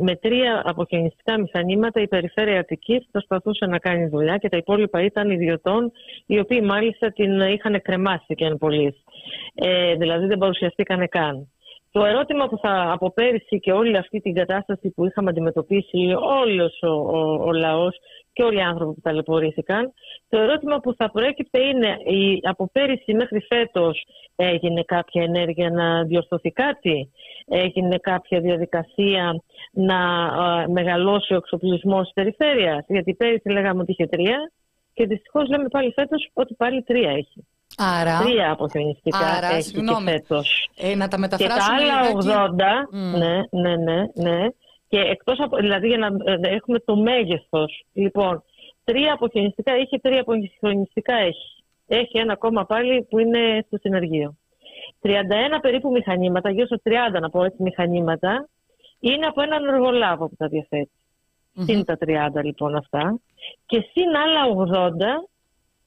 [0.00, 5.30] με τρία αποχαινιστικά μηχανήματα η περιφέρεια Αττικής προσπαθούσε να κάνει δουλειά και τα υπόλοιπα ήταν
[5.30, 5.92] ιδιωτών
[6.26, 8.58] οι οποίοι μάλιστα την είχαν κρεμάσει και αν
[9.54, 11.48] Ε, δηλαδή δεν παρουσιαστήκαν καν.
[11.92, 16.78] Το ερώτημα που θα από πέρυσι και όλη αυτή την κατάσταση που είχαμε αντιμετωπίσει όλος
[16.82, 17.96] ο, ο, ο λαός
[18.32, 19.92] και όλοι οι άνθρωποι που ταλαιπωρήθηκαν.
[20.28, 24.04] Το ερώτημα που θα προέκυπτε είναι η, από πέρυσι μέχρι φέτος
[24.36, 27.10] έγινε κάποια ενέργεια να διορθωθεί κάτι,
[27.48, 29.42] έγινε κάποια διαδικασία
[29.72, 29.98] να
[30.68, 34.52] μεγαλώσει ο εξοπλισμός της περιφέρειας; Γιατί πέρυσι λέγαμε ότι είχε τρία
[34.94, 37.46] και δυστυχώς λέμε πάλι φέτος ότι πάλι τρία έχει.
[37.76, 40.68] Άρα, Τρία αποθεωνιστικά άρα, έχει συγγνώμη, και φέτος.
[40.76, 44.46] Ε, να τα μεταφράσουμε Και τα άλλα 80, ναι, ναι, ναι, ναι,
[44.92, 48.42] και εκτός από, δηλαδή για να ε, έχουμε το μέγεθος, λοιπόν,
[48.84, 51.64] τρία αποχαινιστικά είχε, τρία αποχαινιστικά έχει.
[51.86, 54.36] Έχει ένα ακόμα πάλι που είναι στο συνεργείο.
[55.02, 55.08] 31
[55.60, 58.48] περίπου μηχανήματα, γύρω στο 30 να πω έτσι μηχανήματα,
[59.00, 60.90] είναι από έναν εργολάβο που τα διαθέτει.
[61.56, 61.62] Mm-hmm.
[61.64, 63.20] Συν τα 30 λοιπόν αυτά.
[63.66, 64.42] Και συν άλλα
[64.90, 65.28] 80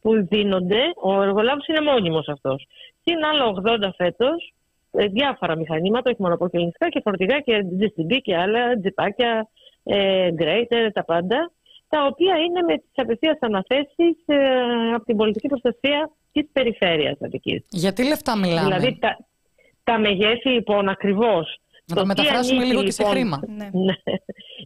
[0.02, 2.68] που δίνονται, ο εργολάβος είναι μόνιμος αυτός.
[3.04, 3.54] Συν άλλα
[3.88, 4.55] 80 φέτος ε,
[5.12, 9.47] διάφορα μηχανήματα, όχι μόνο ελληνικά και φορτηγά και GCB και άλλα τζιπάκια
[9.84, 11.51] ε, greater, τα πάντα,
[11.89, 17.65] τα οποία είναι με τις απευθείας αναθέσεις ε, από την πολιτική προστασία της περιφέρειας Αττικής.
[17.69, 19.17] Γιατί λεφτά μιλάμε; Δηλαδή τα,
[19.84, 21.60] τα μεγέθη λοιπόν ακριβώς.
[21.88, 23.39] Να το, μεταφράσουμε λίγο και σε λοιπόν, χρήμα.
[23.47, 23.69] Ναι.
[23.71, 23.93] ναι.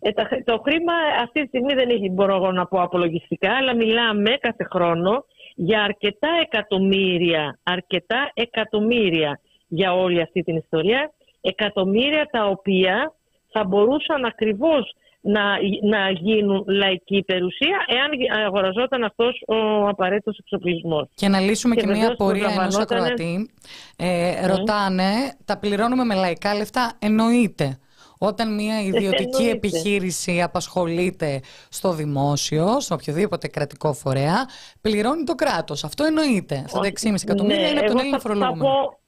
[0.02, 0.12] Ε,
[0.44, 5.26] το χρήμα αυτή τη στιγμή δεν έχει, μπορώ να πω απολογιστικά, αλλά μιλάμε κάθε χρόνο
[5.56, 9.40] για αρκετά εκατομμύρια, αρκετά εκατομμύρια
[9.70, 13.14] για όλη αυτή την ιστορία, εκατομμύρια τα οποία
[13.52, 15.42] θα μπορούσαν ακριβώς να,
[15.90, 21.08] να γίνουν λαϊκή περιουσία εάν αγοραζόταν αυτός ο απαραίτητος εξοπλισμός.
[21.16, 23.50] Και να λύσουμε και, Και μια βεβαίως απορία ενός προσλαμβανότανε- ακροατή.
[23.98, 25.12] Ε, Ρωτάνε,
[25.46, 27.80] τα πληρώνουμε με λαϊκά λεφτά; Εννοείται.
[28.22, 29.52] Όταν μια ιδιωτική εννοείται.
[29.52, 34.36] επιχείρηση απασχολείται στο δημόσιο, σε οποιοδήποτε κρατικό φορέα,
[34.82, 35.84] πληρώνει το κράτος.
[35.84, 36.62] Αυτό εννοείται.
[36.66, 38.99] Αυτά τα 6,5 εκατομμύρια είναι από τον Ναι, εγώ Έλληνα θα, θα, φορολογούμενο.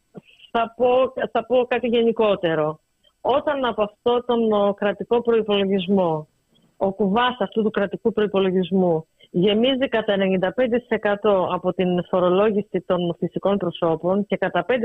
[0.51, 2.79] Πω, θα, πω, θα πω κάτι γενικότερο.
[3.21, 6.27] Όταν από αυτό τον ο, κρατικό προϋπολογισμό,
[6.77, 10.15] ο κουβάς αυτού του κρατικού προϋπολογισμού γεμίζει κατά
[11.21, 14.75] 95% από την φορολόγηση των φυσικών προσώπων και κατά 5%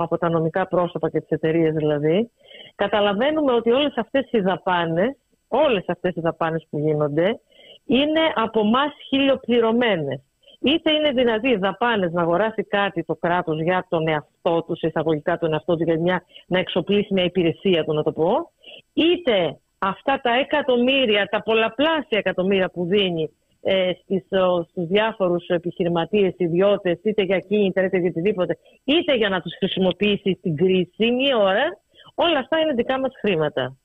[0.00, 2.30] από τα νομικά πρόσωπα και τις εταιρείες δηλαδή,
[2.74, 5.16] καταλαβαίνουμε ότι όλες αυτές οι δαπάνες,
[5.48, 7.40] όλες αυτές οι δαπάνες που γίνονται,
[7.84, 10.22] είναι από εμάς χιλιοπληρωμένες.
[10.60, 15.38] Είτε είναι δυνατή δαπάνες να αγοράσει κάτι το κράτος για τον εαυτό τους, σε εισαγωγικά
[15.38, 18.50] τον εαυτό τους, για μια, να εξοπλίσει μια υπηρεσία του, να το πω,
[18.92, 23.30] είτε αυτά τα εκατομμύρια, τα πολλαπλάσια εκατομμύρια που δίνει
[23.62, 29.28] ε, στις, ο, στους διάφορους επιχειρηματίες, ιδιώτες, είτε για κίνητρα, είτε για οτιδήποτε, είτε για
[29.28, 31.78] να τους χρησιμοποιήσει στην κρίσιμη ώρα,
[32.14, 33.76] όλα αυτά είναι δικά μας χρήματα.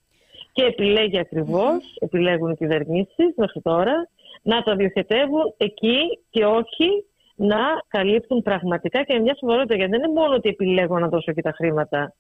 [0.52, 4.10] Και επιλέγει ακριβώς, επιλέγουν οι κυβερνήσεις μέχρι τώρα,
[4.42, 9.76] να τα διοχετεύουν εκεί και όχι να καλύπτουν πραγματικά και με μια σοβαρότητα.
[9.76, 12.14] Γιατί δεν είναι μόνο ότι επιλέγω να δώσω εκεί τα χρήματα.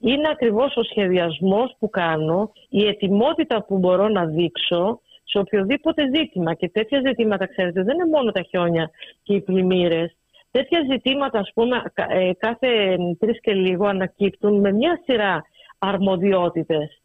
[0.00, 6.54] Είναι ακριβώς ο σχεδιασμός που κάνω, η ετοιμότητα που μπορώ να δείξω σε οποιοδήποτε ζήτημα.
[6.54, 8.90] Και τέτοια ζητήματα, ξέρετε, δεν είναι μόνο τα χιόνια
[9.22, 10.16] και οι πλημμύρες.
[10.50, 15.44] Τέτοια ζητήματα, ας πούμε, κα- ε, κάθε τρεις και λίγο ανακύπτουν με μια σειρά
[15.78, 17.00] αρμοδιότητες.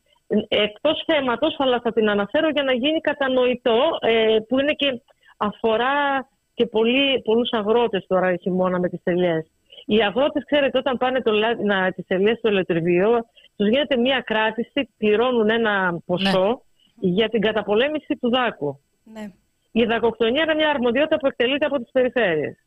[0.48, 5.02] Εκτός θέματος, αλλά θα την αναφέρω για να γίνει κατανοητό, ε, που είναι και
[5.38, 6.28] αφορά
[6.62, 9.46] και πολλοί, πολλούς αγρότες τώρα χειμώνα με τις ελιές.
[9.86, 14.20] Οι αγρότες, ξέρετε, όταν πάνε το, λα- να, τις ελιές στο ελαιοτριβείο, τους γίνεται μια
[14.20, 16.62] κράτηση, πληρώνουν ένα ποσό
[17.00, 18.80] για την καταπολέμηση του δάκου.
[19.14, 19.32] Ναι.
[19.72, 22.58] Η δακοκτονία είναι μια αρμοδιότητα που εκτελείται από τις περιφέρειες.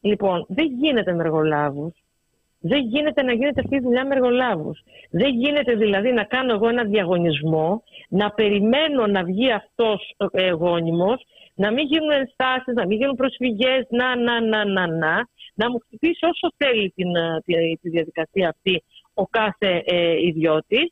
[0.00, 1.94] Λοιπόν, δεν γίνεται με εργολάβους.
[2.60, 4.84] Δεν γίνεται να γίνεται αυτή η δουλειά με εργολάβους.
[5.10, 11.26] Δεν γίνεται δηλαδή να κάνω εγώ ένα διαγωνισμό, να περιμένω να βγει αυτός ο εγώνυμος,
[11.62, 15.14] να μην γίνουν ενστάσεις, να μην γίνουν προσφυγές, να, να, να, να, να,
[15.54, 20.88] να μου χτυπήσει όσο θέλει την, ε, τη, τη διαδικασία αυτή ο κάθε ε, ιδιώτης,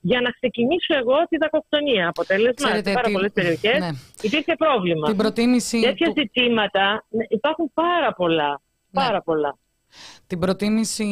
[0.00, 2.08] για να ξεκινήσω εγώ τη δακοκτονία.
[2.08, 3.88] Αποτέλεσμα, Ξέρετε, σε πάρα την- πολλές περιοχές ναι.
[4.22, 5.06] υπήρχε πρόβλημα.
[5.08, 8.48] Την προτίμηση, Τέτοια του- ζητήματα ναι, υπάρχουν πάρα πολλά.
[8.90, 9.02] Ναι.
[9.04, 9.58] Πάρα πολλά.
[10.26, 11.08] την προτίμηση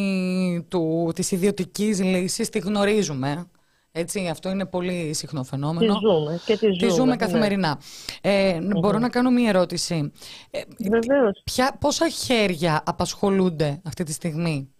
[0.71, 3.51] του, της ιδιωτικής λύσης τη γνωρίζουμε.
[3.92, 5.98] Έτσι, αυτό είναι πολύ συχνό Τη φαινόμενο.
[6.00, 6.76] ζούμε και τη ζούμε.
[6.76, 7.16] Τη ζούμε ναι.
[7.16, 7.78] καθημερινά.
[8.22, 10.12] Ε, Μπορώ να κάνω μία ερώτηση.
[10.50, 11.42] Ε, Βεβαίως.
[11.44, 14.74] ποια, πόσα χέρια απασχολούνται αυτή τη στιγμή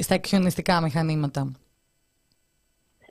[0.00, 1.52] στα εκχιονιστικά μηχανήματα;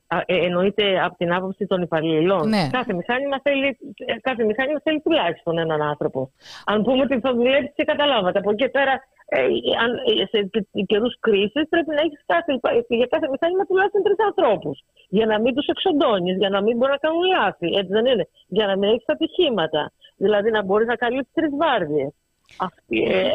[0.07, 2.49] Α, ε, εννοείται από την άποψη των υπαλλήλων.
[2.49, 2.69] Ναι.
[2.71, 6.31] Κάθε, μηχάνημα θέλει, ε, κάθε μηχάνημα θέλει τουλάχιστον έναν άνθρωπο.
[6.65, 8.39] Αν πούμε ότι θα δουλέψει και καταλάβατε.
[8.39, 9.01] Από εκεί και πέρα,
[9.33, 9.41] ε,
[9.83, 9.89] αν,
[10.21, 10.49] ε, σε
[10.85, 14.83] καιρούς κρίσης πρέπει να έχεις κάθε, για κάθε μηχάνημα τουλάχιστον τρεις ανθρώπους.
[15.09, 17.67] Για να μην τους εξοντώνεις, για να μην μπορεί να κάνουν λάθη.
[17.79, 18.27] Έτσι δεν είναι.
[18.47, 19.91] Για να μην έχεις ατυχήματα.
[20.15, 22.09] Δηλαδή να μπορείς να καλύψεις τρεις βάρδιες.
[22.57, 23.29] Αυτή, ε,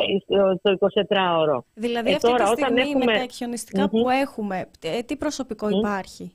[0.58, 1.64] στο 24ωρο.
[1.74, 4.02] Δηλαδή Ε, αυτή τώρα, τη όταν στιγμή με έχουμε- τα εκχιονιστικά Μμμ.
[4.02, 6.32] που έχουμε, ε, τι προσωπικό υπάρχει;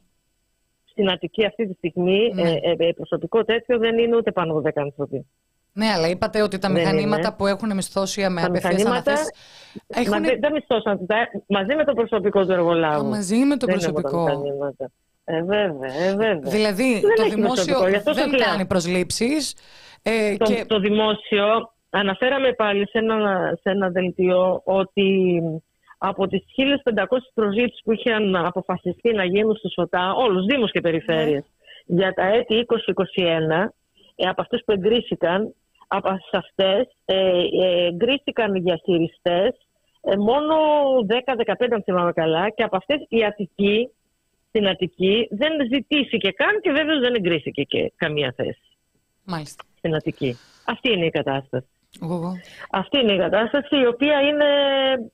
[0.86, 2.42] Στην Αττική αυτή τη στιγμή Ναι.
[2.50, 5.26] ε, ε, ε, προσωπικό τέτοιο δεν είναι ούτε πάνω από 10 άνθρωποι.
[5.74, 7.36] Ναι, αλλά είπατε ότι τα Δεν μηχανήματα είναι.
[7.38, 9.32] που έχουν μισθώσει με Τα απευθείας μηχανήματα αναθέσεις
[9.88, 10.10] έχουν...
[10.12, 13.06] Μα δεν, δεν μισθώσαν τα- μαζί με το προσωπικό του εργολάβου.
[13.06, 14.18] Α, μαζί με το Δεν είναι προσωπικό.
[14.18, 14.92] μόνο τα μηχανήματα.
[15.26, 16.40] Ε, βέβαια, ε, βέβαια.
[16.52, 18.48] Δηλαδή, Δεν το έχει δημόσιο προσωπικό, γι' αυτό δεν σας λέω.
[18.50, 19.56] κάνει προσλήψεις
[20.02, 25.42] ε, το, και το δημόσιο, αναφέραμε πάλι σε ένα, σε ένα δελτίο ότι
[25.98, 26.44] από τις
[26.96, 27.04] 1.500
[27.34, 31.44] προσλήψεις που είχαν αποφασιστεί να γίνουν στο ΣΟΤΑ, όλους δήμους και περιφέρειες,
[31.86, 33.74] για τα έτη 2021,
[34.24, 35.54] ε, από αυτές που εγκρίθηκαν,
[35.88, 37.16] από αυτές ε,
[37.62, 39.52] ε, εγκρίθηκαν για χειριστές
[40.02, 40.56] ε, μόνο
[41.46, 43.90] 10-15 αν θυμάμαι καλά και από αυτές η Αττική,
[44.48, 48.72] στην Αττική δεν ζητήθηκε καν και βέβαια δεν εγκρίθηκε και καμία θέση
[49.24, 49.64] μάλιστα.
[49.78, 50.38] στην Αττική.
[50.66, 51.66] Αυτή είναι η κατάσταση.
[52.02, 52.34] Εγώ.
[52.72, 54.50] Αυτή είναι η κατάσταση η οποία είναι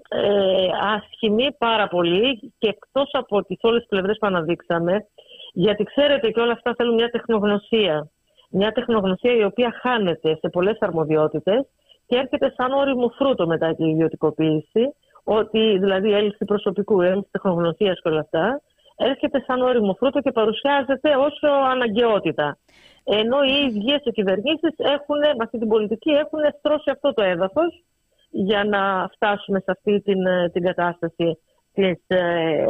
[0.09, 5.07] ε, άσχημη πάρα πολύ και εκτός από τις όλες τις πλευρές που αναδείξαμε
[5.53, 8.09] Γιατί ξέρετε και όλα αυτά θέλουν μια τεχνογνωσία.
[8.49, 11.65] Μια τεχνογνωσία η οποία χάνεται σε πολλές αρμοδιότητες
[12.05, 18.09] και έρχεται σαν όριμο φρούτο μετά την ιδιωτικοποίηση, ότι δηλαδή έλλειψη προσωπικού, έλλειψη τεχνογνωσίας και
[18.09, 18.61] όλα αυτά,
[18.95, 21.39] έρχεται σαν όριμο φρούτο και παρουσιάζεται ως
[21.71, 22.57] αναγκαιότητα.
[23.03, 27.83] Ενώ οι ίδιες οι κυβερνήσεις έχουν, με αυτή την πολιτική, έχουν στρώσει αυτό το έδαφος
[28.29, 31.39] για να φτάσουμε σε αυτή την, την κατάσταση
[31.73, 32.65] της, ε,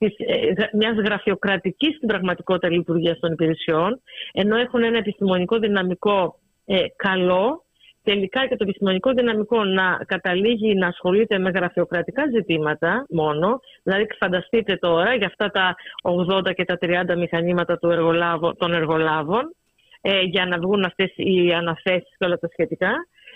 [0.00, 4.00] της, ε, μιας γραφειοκρατικής στην πραγματικότητα λειτουργίας των υπηρεσιών,
[4.32, 7.64] ενώ έχουν ένα επιστημονικό δυναμικό ε, καλό,
[8.02, 13.60] τελικά και το επιστημονικό δυναμικό να καταλήγει να ασχολείται με γραφειοκρατικά ζητήματα μόνο.
[13.82, 19.54] Δηλαδή, φανταστείτε τώρα για αυτά τα 80 και τα 30 μηχανήματα του εργολάβο, των εργολάβων,
[20.00, 22.92] ε, για να βγουν αυτές οι αναθέσεις και όλα τα σχετικά.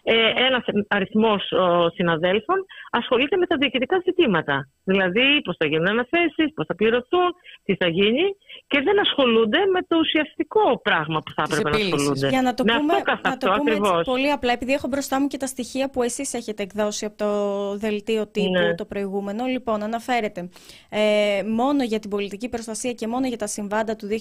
[0.07, 1.53] Ε, ένας αριθμός
[1.95, 4.69] συναδέλφων ασχολείται με τα διοικητικά ζητήματα.
[4.85, 7.29] Δηλαδή, πώς θα γίνουν αναθέσεις, πώς θα πληρωθούν,
[7.65, 8.23] τι θα γίνει
[8.67, 12.29] και δεν ασχολούνται με το ουσιαστικό πράγμα που θα έπρεπε να ασχολούνται.
[12.29, 15.37] Για να το πούμε, να το πούμε έτσι πολύ απλά, επειδή έχω μπροστά μου και
[15.37, 17.31] τα στοιχεία που εσείς έχετε εκδώσει από το
[17.77, 18.75] δελτίο τύπου ναι.
[18.75, 19.45] το προηγούμενο.
[19.45, 20.49] Λοιπόν, αναφέρεται
[20.89, 24.15] ε, μόνο για την πολιτική προστασία και μόνο για τα συμβάντα του 2020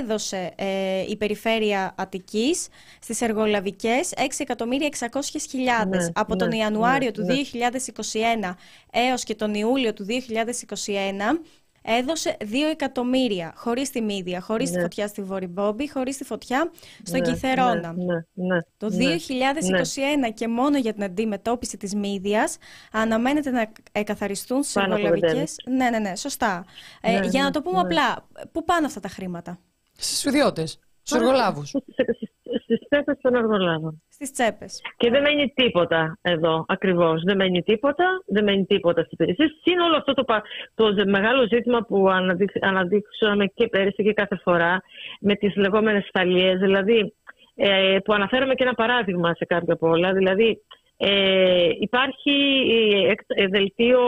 [0.00, 2.68] έδωσε ε, η Περιφέρεια Αττικής
[3.00, 4.63] στις εργολαβικές 6 1.600.000
[5.88, 7.30] ναι, από τον ναι, Ιανουάριο του 2021
[8.38, 8.54] ναι.
[8.90, 10.92] έως και τον Ιούλιο του 2021
[11.86, 16.70] έδωσε 2 εκατομμύρια χωρίς τη Μίδια, χωρίς τη φωτιά στη Βορυμπόμπη, χωρίς τη φωτιά
[17.02, 17.94] στον ναι, Κιθερόνα.
[18.76, 22.56] Το 2021 και μόνο για την αντιμετώπιση της Μύδιας
[22.92, 25.56] αναμένεται να εκαθαριστούν στις εργολαβικές...
[25.64, 26.64] Ναι, ναι, ναι, σωστά.
[27.00, 29.58] Ε, για να το πούμε απλά, πού πάνε αυτά τα χρήματα;
[29.96, 31.74] Στις ιδιώτες, στους εργολάβους
[32.62, 34.02] στις τσέπες των εργολάβων.
[34.08, 34.82] Στις τσέπες.
[34.96, 37.22] Και δεν μένει τίποτα εδώ ακριβώς.
[37.22, 39.60] Δεν μένει τίποτα, δεν μένει τίποτα στις υπηρεσίες.
[39.64, 40.24] Είναι όλο αυτό το,
[40.74, 42.08] το μεγάλο ζήτημα που
[42.60, 44.82] αναδείξαμε και πέρυσι και κάθε φορά
[45.20, 46.56] με τις λεγόμενες σταλίε.
[46.56, 47.14] Δηλαδή,
[47.54, 50.12] ε, που αναφέραμε και ένα παράδειγμα σε κάποια από όλα.
[50.12, 50.62] Δηλαδή,
[50.96, 52.36] ε, υπάρχει
[53.26, 54.00] ε, δελτίο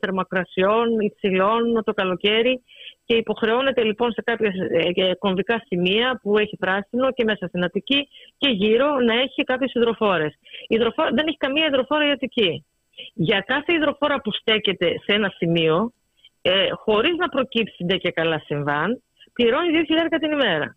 [0.00, 2.62] θερμοκρασιών υψηλών το καλοκαίρι
[3.04, 4.52] και υποχρεώνεται λοιπόν σε κάποια
[4.94, 8.08] ε, κομβικά σημεία που έχει πράσινο και μέσα στην Αττική
[8.38, 10.34] και γύρω να έχει κάποιες υδροφόρες.
[11.14, 12.64] Δεν έχει καμία υδροφόρα η Αττική.
[13.14, 15.92] Για κάθε υδροφόρα που στέκεται σε ένα σημείο,
[16.42, 20.76] ε, χωρίς να προκύψει ντε και καλά συμβάν, πληρώνει 2.000 την ημέρα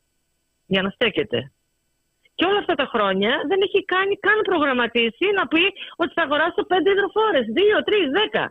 [0.66, 1.52] για να στέκεται.
[2.38, 5.64] Και όλα αυτά τα χρόνια δεν έχει κάνει καν προγραμματίσει να πει
[5.96, 8.08] ότι θα αγοράσω 5 υδροφόρες, 2, 3,
[8.42, 8.46] 10.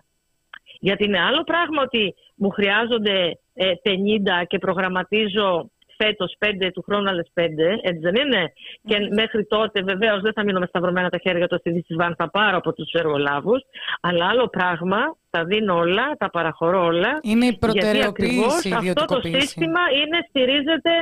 [0.80, 3.16] Γιατί είναι άλλο πράγμα ότι μου χρειάζονται
[3.54, 7.42] 50 ε, και προγραμματίζω φέτος 5 του χρόνου άλλες 5,
[7.82, 8.52] έτσι δεν είναι;
[8.88, 9.08] Και ναι.
[9.14, 12.56] μέχρι τότε βεβαίως δεν θα μείνω με σταυρωμένα τα χέρια το στη Βαν, θα πάρω
[12.56, 13.60] από τους εργολάβους.
[14.00, 14.98] Αλλά άλλο πράγμα,
[15.30, 17.18] τα δίνω όλα, τα παραχωρώ όλα.
[17.22, 20.92] Είναι η προτεραιοποίηση, γιατί αυτό το σύστημα είναι, στηρίζεται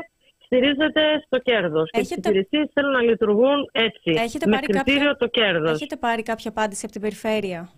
[0.54, 1.90] στηρίζεται στο κέρδος.
[1.90, 4.10] Και οι υπηρεσίες θέλουν να λειτουργούν έτσι.
[4.24, 5.72] Έχετε με κριτήριο το κέρδος.
[5.72, 7.68] Έχετε πάρει κάποια απάντηση από την περιφέρεια;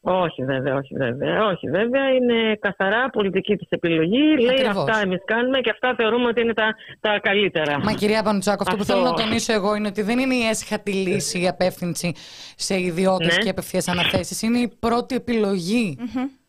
[0.00, 1.46] Όχι βέβαια, όχι βέβαια.
[1.46, 4.36] Όχι βέβαια, είναι καθαρά πολιτική της επιλογή.
[4.40, 7.78] Λέει αυτά εμείς κάνουμε και αυτά θεωρούμε ότι είναι τα, τα καλύτερα.
[7.78, 10.92] Μα κυρία Πανουτσάκο, αυτό, που θέλω να τονίσω εγώ είναι ότι δεν είναι η έσχατη
[10.92, 12.12] λύση η απεύθυνση
[12.56, 13.42] σε ιδιώτες ναι.
[13.42, 14.42] και απευθείας αναθέσεις.
[14.42, 15.98] Είναι η πρώτη επιλογή.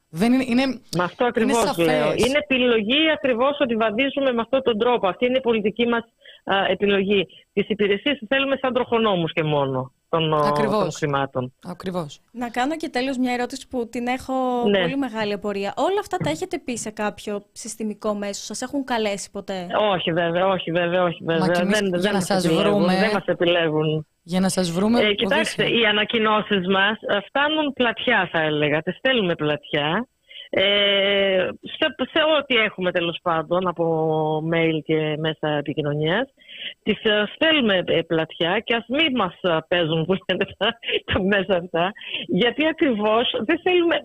[0.09, 0.65] Δεν είναι, είναι,
[0.97, 2.13] με αυτό ακριβώς λέω.
[2.13, 5.07] Είναι επιλογή ακριβώς ότι βαδίζουμε με αυτόν τον τρόπο.
[5.07, 6.03] Αυτή είναι η πολιτική μας
[6.69, 7.27] επιλογή.
[7.53, 10.29] Τις υπηρεσίες θέλουμε σαν τροχονόμους και μόνο των,
[10.69, 11.53] των χρημάτων.
[11.65, 12.21] Ακριβώς.
[12.31, 14.33] Να κάνω και τέλος μια ερώτηση που την έχω
[14.69, 14.81] ναι.
[14.81, 15.73] πολύ μεγάλη απορία.
[15.77, 20.47] Όλα αυτά τα έχετε πει σε κάποιο συστημικό μέσο, σας έχουν καλέσει ποτέ; Όχι βέβαια,
[20.47, 21.47] όχι βέβαια, όχι βέβαια.
[21.47, 22.95] Μα δεν, για δεν να σας βρούμε...
[22.95, 24.07] Δεν μας επιλέγουν.
[24.31, 24.99] Για να σας βρούμε...
[24.99, 28.81] Ε, κοιτάξτε, οι ανακοινώσεις μας ε, φτάνουν πλατιά θα έλεγα.
[28.81, 30.07] Τις στέλνουμε πλατιά.
[30.49, 33.85] Ε, σε, σε ό,τι έχουμε τέλος πάντων από
[34.51, 36.27] mail και μέσα επικοινωνίας
[36.83, 41.55] τις ε, στέλνουμε ε, πλατιά και ας μην μας ε, παίζουν που λένε τα μέσα
[41.63, 41.91] αυτά
[42.27, 43.95] γιατί ακριβώς δεν θέλουμε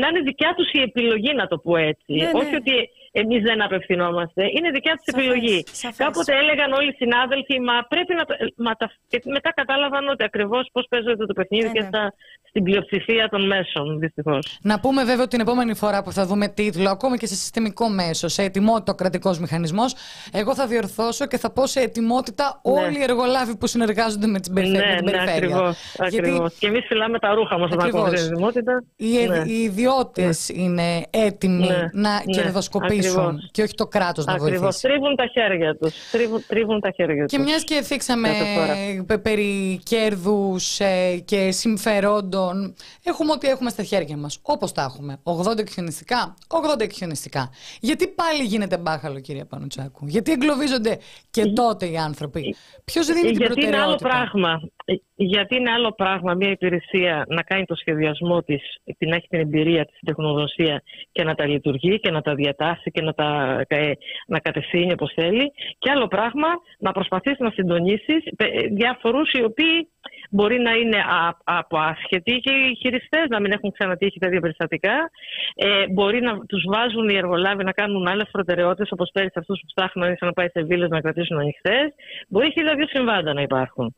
[0.00, 2.30] να είναι δικιά τους η επιλογή να το πω έτσι ναι, ναι.
[2.34, 2.74] όχι ότι
[3.12, 5.96] εμείς δεν απευθυνόμαστε είναι δικιά τους επιλογή σαφές.
[5.96, 8.24] κάποτε έλεγαν όλοι οι συνάδελφοι μα πρέπει να
[8.64, 11.86] μα, τα, και μετά κατάλαβαν ότι ακριβώς πώς παίζεται το παιχνίδι ναι, και ναι.
[11.86, 12.12] στα,
[12.48, 16.48] στην πλειοψηφία των μέσων δυστυχώς Να πούμε βέβαια ότι την επόμενη φορά που θα δούμε
[16.48, 19.94] τίτλο ακόμη και σε συστημικό μέσο σε ετοιμότητα ο κρατικός μηχανισμός
[20.32, 22.72] εγώ θα διορθώσω και θα θα πω σε ετοιμότητα Ναι.
[22.80, 25.34] όλοι οι εργολάβοι που συνεργάζονται με την, περιφέ- με Ναι, την ναι, περιφέρεια.
[25.56, 26.54] ακριβώς, Γιατί ακριβώς.
[26.58, 28.00] Και εμείς φυλάμε τα ρούχα μας όταν Ακριβώς.
[28.02, 28.84] ακούμε την ετοιμότητα.
[28.96, 29.42] οι, ε- Ναι.
[29.46, 33.48] οι ιδιώτες είναι έτοιμοι Ναι, να ναι, κερδοσκοπήσουν ακριβώς.
[33.50, 34.58] και όχι το κράτος να Ακριβώς.
[34.60, 34.82] βοηθήσει.
[34.88, 35.94] Τρίβουν τα χέρια τους.
[36.10, 37.46] Τρίβουν, τρίβουν τα χέρια Και τους.
[37.46, 38.74] μιας και θίξαμε Κάθε φορά.
[39.06, 45.18] πε- περί κέρδους ε, και συμφερόντων, έχουμε ό,τι έχουμε στα χέρια μας, όπως τα έχουμε.
[45.22, 47.50] 80 εκχιονιστικά, 80 εκχιονιστικά.
[47.80, 50.98] Γιατί πάλι γίνεται μπάχαλο, κυρία Πανουτσάκου; Γιατί εγκλωβίζονται
[51.30, 54.60] και τότε οι άνθρωποι; Ποιος δίνει την Γιατί είναι άλλο προτεραιότητα; πράγμα.
[54.90, 58.62] Ε, Γιατί είναι άλλο πράγμα μια υπηρεσία να κάνει το σχεδιασμό της,
[58.98, 62.90] να έχει την εμπειρία της, την τεχνογνωσία και να τα λειτουργεί και να τα διατάσει
[62.90, 63.90] και να τα ε,
[64.26, 65.52] να κατευθύνει όπως θέλει.
[65.78, 66.48] Και άλλο πράγμα
[66.78, 69.88] να προσπαθείς να συντονίσεις ε, διάφορους οι οποίοι
[70.30, 75.10] μπορεί να είναι α- από άσχετοι και οι χειριστές να μην έχουν ξανατύχει τέτοια περιστατικά.
[75.54, 79.66] Ε, μπορεί να τους βάζουν οι εργολάβοι να κάνουν άλλες προτεραιότητες όπως πέρυσι αυτούς που
[79.74, 81.86] ψάχνουν να πάει σε βίλες να κρατήσουν ανοιχτές.
[82.28, 83.94] Μπορεί χίλια δύο συμβάντα να υπάρχουν.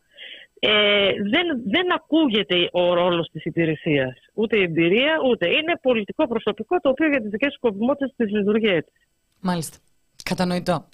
[0.63, 4.15] Ε, δεν, δεν ακούγεται ο ρόλος της υπηρεσίας.
[4.35, 5.47] Ούτε η εμπειρία, ούτε.
[5.47, 8.93] Είναι πολιτικό προσωπικό το οποίο για τις δικές σκοπιμότητες της λειτουργεί έτσι.
[9.41, 9.77] Μάλιστα.
[10.25, 10.89] Κατανοητό.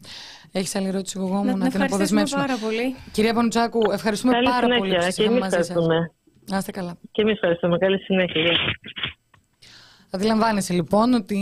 [0.53, 2.95] Έχεις άλλη ερώτηση εγώ μου Να να, την την ευχαριστήσουμε αποδεσμεύσουμε; πάρα πολύ.
[3.13, 5.69] Κυρία Πανουτσάκου, ευχαριστούμε Καλή πάρα πολύ που συνέχεια και συζητήσαμε εμείς μαζί σας.
[5.69, 6.13] ευχαριστούμε.
[6.51, 6.99] Να είστε καλά.
[7.13, 7.79] Και εμείς ευχαριστούμε.
[7.79, 8.41] Καλή συνέχεια.
[8.41, 8.73] Γεια σας.
[10.11, 11.39] Αντιλαμβάνεσαι λοιπόν ότι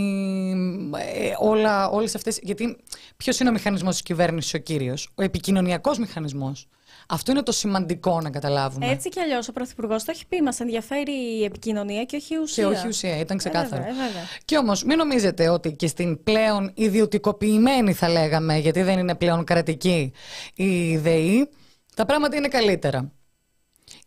[1.15, 2.39] ε, όλα, όλες αυτές...
[2.43, 2.77] Γιατί
[3.17, 6.69] ποιος είναι ο μηχανισμός της κυβέρνησης ο κύριος, ο επικοινωνιακός μηχανισμός.
[7.09, 8.87] Αυτό είναι το σημαντικό να καταλάβουμε.
[8.87, 10.43] Έτσι κι αλλιώς ο Πρωθυπουργός το έχει πει.
[10.43, 12.69] Μας ενδιαφέρει η επικοινωνία και όχι η ουσία.
[12.69, 13.83] Και όχι ουσία, ήταν ξεκάθαρο.
[13.83, 14.23] Ε, βέβαια, ε, βέβαια.
[14.45, 19.45] Και όμως μην νομίζετε ότι και στην πλέον ιδιωτικοποιημένη θα λέγαμε, γιατί δεν είναι πλέον
[19.45, 20.13] κρατική
[20.55, 21.49] η ΔΕΗ,
[21.95, 23.13] τα πράγματα είναι καλύτερα.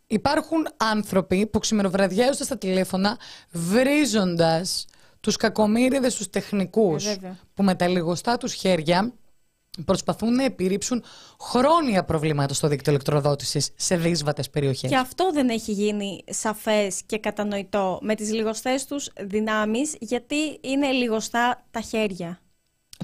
[0.06, 3.18] Υπάρχουν άνθρωποι που ξημεροβραδιάζονται στα τηλέφωνα
[3.50, 4.86] βρίζοντας
[5.20, 7.38] τους κακομύριδες τους τεχνικούς Ε, βέβαια.
[7.54, 9.12] που με τα λιγοστά τους χέρια
[9.84, 11.02] προσπαθούν να επιρρύψουν
[11.40, 14.90] χρόνια προβλήματα στο δίκτυο ηλεκτροδότησης σε δύσβατες περιοχές.
[14.90, 20.90] Και αυτό δεν έχει γίνει σαφές και κατανοητό με τις λιγοστές τους δυνάμεις, γιατί είναι
[20.90, 22.40] λιγοστά τα χέρια.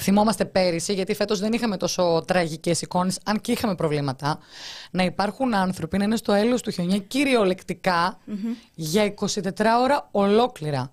[0.01, 4.39] Θυμόμαστε πέρυσι, γιατί φέτος δεν είχαμε τόσο τραγικές εικόνες, αν και είχαμε προβλήματα,
[4.91, 8.19] να υπάρχουν άνθρωποι να είναι στο έλεος του χιονιά κυριολεκτικά
[8.75, 10.91] για 24 ώρα ολόκληρα.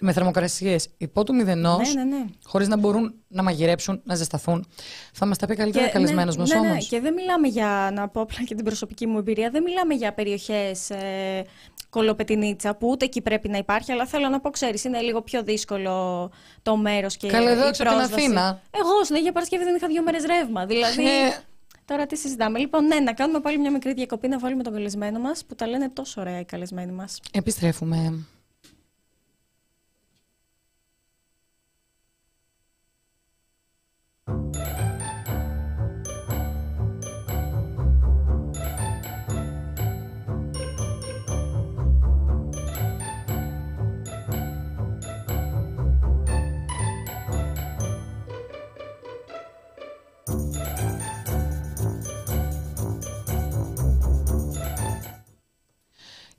[0.00, 2.24] Με θερμοκρασίες υπό του μηδενός, Ναι, ναι, ναι.
[2.44, 4.66] χωρίς να μπορούν να μαγειρέψουν, να ζεσταθούν.
[5.12, 6.88] Θα μας τα πει καλύτερα Και- καλεσμένος ναι, μας ναι, ναι, όμως.
[6.88, 10.12] και δεν μιλάμε για, να πω απλά και την προσωπική μου εμπειρία, δεν μιλάμε για
[10.14, 11.44] περιοχές ε,
[11.90, 15.42] κολοπετινίτσα που ούτε εκεί πρέπει να υπάρχει, αλλά θέλω να πω, ξέρεις, είναι λίγο πιο
[15.42, 16.30] δύσκολο
[16.62, 18.24] το μέρος και Καλά, εδώ η έξω από την πρόσβαση.
[18.24, 18.60] Αθήνα.
[18.70, 21.04] Εγώ στην Αγία Παρασκευή δεν είχα δύο μέρες ρεύμα, δηλαδή...
[21.04, 21.30] Ε.
[21.84, 22.58] Τώρα τι συζητάμε.
[22.58, 25.66] Λοιπόν, ναι, να κάνουμε πάλι μια μικρή διακοπή, να βάλουμε τον καλεσμένο μας, που τα
[25.66, 27.20] λένε τόσο ωραία οι καλεσμένοι μας.
[27.32, 28.24] Επιστρέφουμε.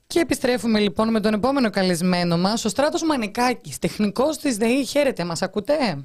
[0.06, 4.84] Και επιστρέφουμε λοιπόν με τον επόμενο καλεσμένο μας, ο Στράτος Μανικάκης, τεχνικός της ΔΕΗ.
[4.84, 6.04] Χαίρετε, μας ακούτε;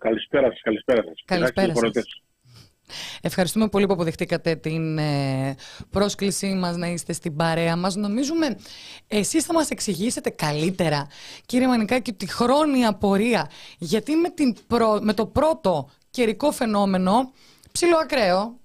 [0.00, 1.22] Καλησπέρα σας, καλησπέρα σας.
[1.24, 1.74] Καλησπέρα Κοιτάξτε, σας.
[1.74, 2.22] κορωτές.
[3.22, 5.54] Ευχαριστούμε πολύ που αποδεχτήκατε την ε,
[5.90, 7.96] πρόσκλησή μας να είστε στην παρέα μας.
[7.96, 8.56] Νομίζουμε
[9.08, 11.06] εσείς θα μας εξηγήσετε καλύτερα,
[11.46, 13.50] κύριε Μανικάκη, τη χρόνια πορεία.
[13.78, 17.32] Γιατί με, την πρω- με το πρώτο καιρικό φαινόμενο,
[17.72, 18.58] ψηλό ακραίο,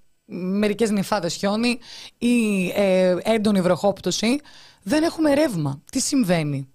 [0.59, 1.79] μερικές νυφάδες χιόνι
[2.17, 4.39] ή ε, έντονη βροχόπτωση,
[4.83, 5.81] δεν έχουμε ρεύμα.
[5.91, 6.69] Τι συμβαίνει;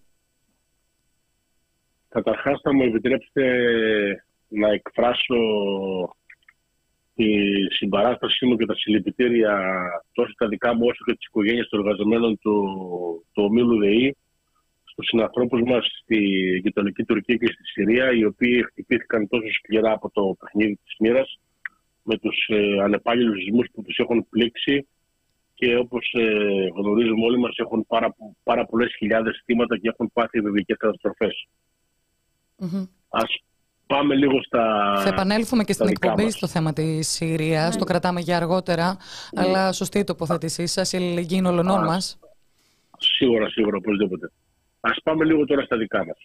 [2.08, 3.42] Καταρχάς θα μου επιτρέψετε
[4.50, 5.36] να εκφράσω
[7.14, 7.26] τη
[7.70, 9.54] συμπαράστασή μου και τα συλληπιτήρια
[10.12, 12.54] τόσο τα δικά μου όσο και της οικογένειας των εργαζομένων του,
[13.32, 14.16] του ομίλου ΔΕΗ
[14.84, 16.18] στους συνανθρώπους μας στη
[16.62, 21.38] γειτονική Τουρκία και στη Συρία οι οποίοι χτυπήθηκαν τόσο σκληρά από το παιχνίδι της μοίρας
[22.02, 24.86] με τους ε, ανεπάγγελους σεισμούς που τους έχουν πλήξει
[25.54, 26.24] και όπως ε,
[26.74, 31.48] γνωρίζουμε όλοι μας έχουν πάρα, πάρα πολλές χιλιάδες θύματα και έχουν πάθει βιβλικές καταστροφές.
[32.56, 32.84] Μμμ.
[33.08, 33.42] Ας
[33.94, 34.94] πάμε λίγο στα...
[35.04, 36.34] Θα επανέλθουμε και στα στην δικά εκπομπή μας.
[36.34, 37.76] στο θέμα της Συρίας.
[37.76, 38.96] Το κρατάμε για αργότερα.
[39.34, 42.18] Αλλά σωστή η τοποθέτησή σας, η αλληλεγγύη όλων Α, μας.
[42.98, 44.30] Σίγουρα, σίγουρα, οπωσδήποτε.
[44.80, 46.18] Ας πάμε λίγο τώρα στα δικά μας.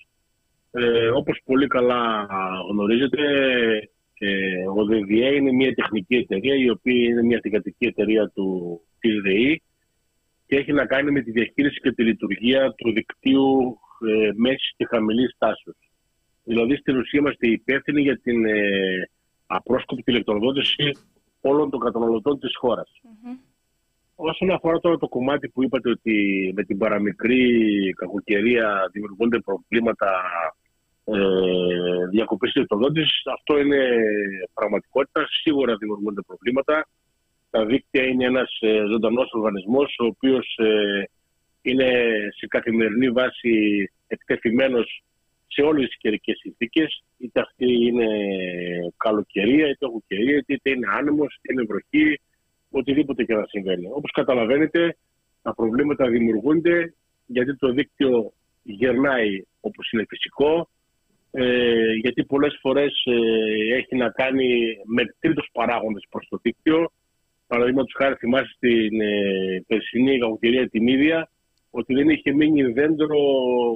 [0.71, 2.27] Ε, όπως πολύ καλά
[2.69, 3.21] γνωρίζετε,
[4.19, 9.21] ε, ο ΔΔΕ είναι μια τεχνική εταιρεία η οποία είναι μια θηγατρική εταιρεία του της
[9.21, 9.61] ΔΕΗ
[10.47, 14.85] και έχει να κάνει με τη διαχείριση και τη λειτουργία του δικτύου ε, μέσης και
[14.89, 15.84] χαμηλής τάσεως.
[16.45, 19.09] Δηλαδή στην ουσία είμαστε υπεύθυνοι για την ε,
[19.47, 20.97] απρόσκοπτη ηλεκτροδότηση
[21.41, 22.91] όλων των καταναλωτών της χώρας.
[24.15, 30.21] Όσον αφορά τώρα το κομμάτι που είπατε ότι με την παραμικρή κακοκαιρία δημιουργούνται προβλήματα
[31.03, 31.17] ε,
[32.11, 33.87] διακοπής ηλεκτροδότησης, αυτό είναι
[34.53, 35.27] πραγματικότητα.
[35.41, 36.87] Σίγουρα δημιουργούνται προβλήματα.
[37.49, 41.03] Τα δίκτυα είναι ένας ε, ζωντανός οργανισμός, ο οποίος ε,
[41.61, 41.91] είναι
[42.37, 43.51] σε καθημερινή βάση
[44.07, 45.03] εκτεθειμένος
[45.55, 48.07] σε όλες τις καιρικές συνθήκες, είτε αυτή είναι
[48.97, 52.19] καλοκαιρία, είτε οχοκαιρία, είτε είναι άνεμος, είτε είναι βροχή,
[52.71, 53.87] οτιδήποτε και να συμβαίνει.
[53.91, 54.97] Όπως καταλαβαίνετε,
[55.41, 56.93] τα προβλήματα δημιουργούνται
[57.25, 58.33] γιατί το δίκτυο
[58.63, 60.69] γερνάει όπως είναι φυσικό,
[61.31, 66.91] ε, γιατί πολλές φορές ε, έχει να κάνει με τρίτους παράγοντες προς το δίκτυο.
[67.47, 71.29] Παραδείγματος χάρη θυμάστε στην ε, περσινή κακοκαιρία την ίδια,
[71.79, 73.17] ότι δεν είχε μείνει δέντρο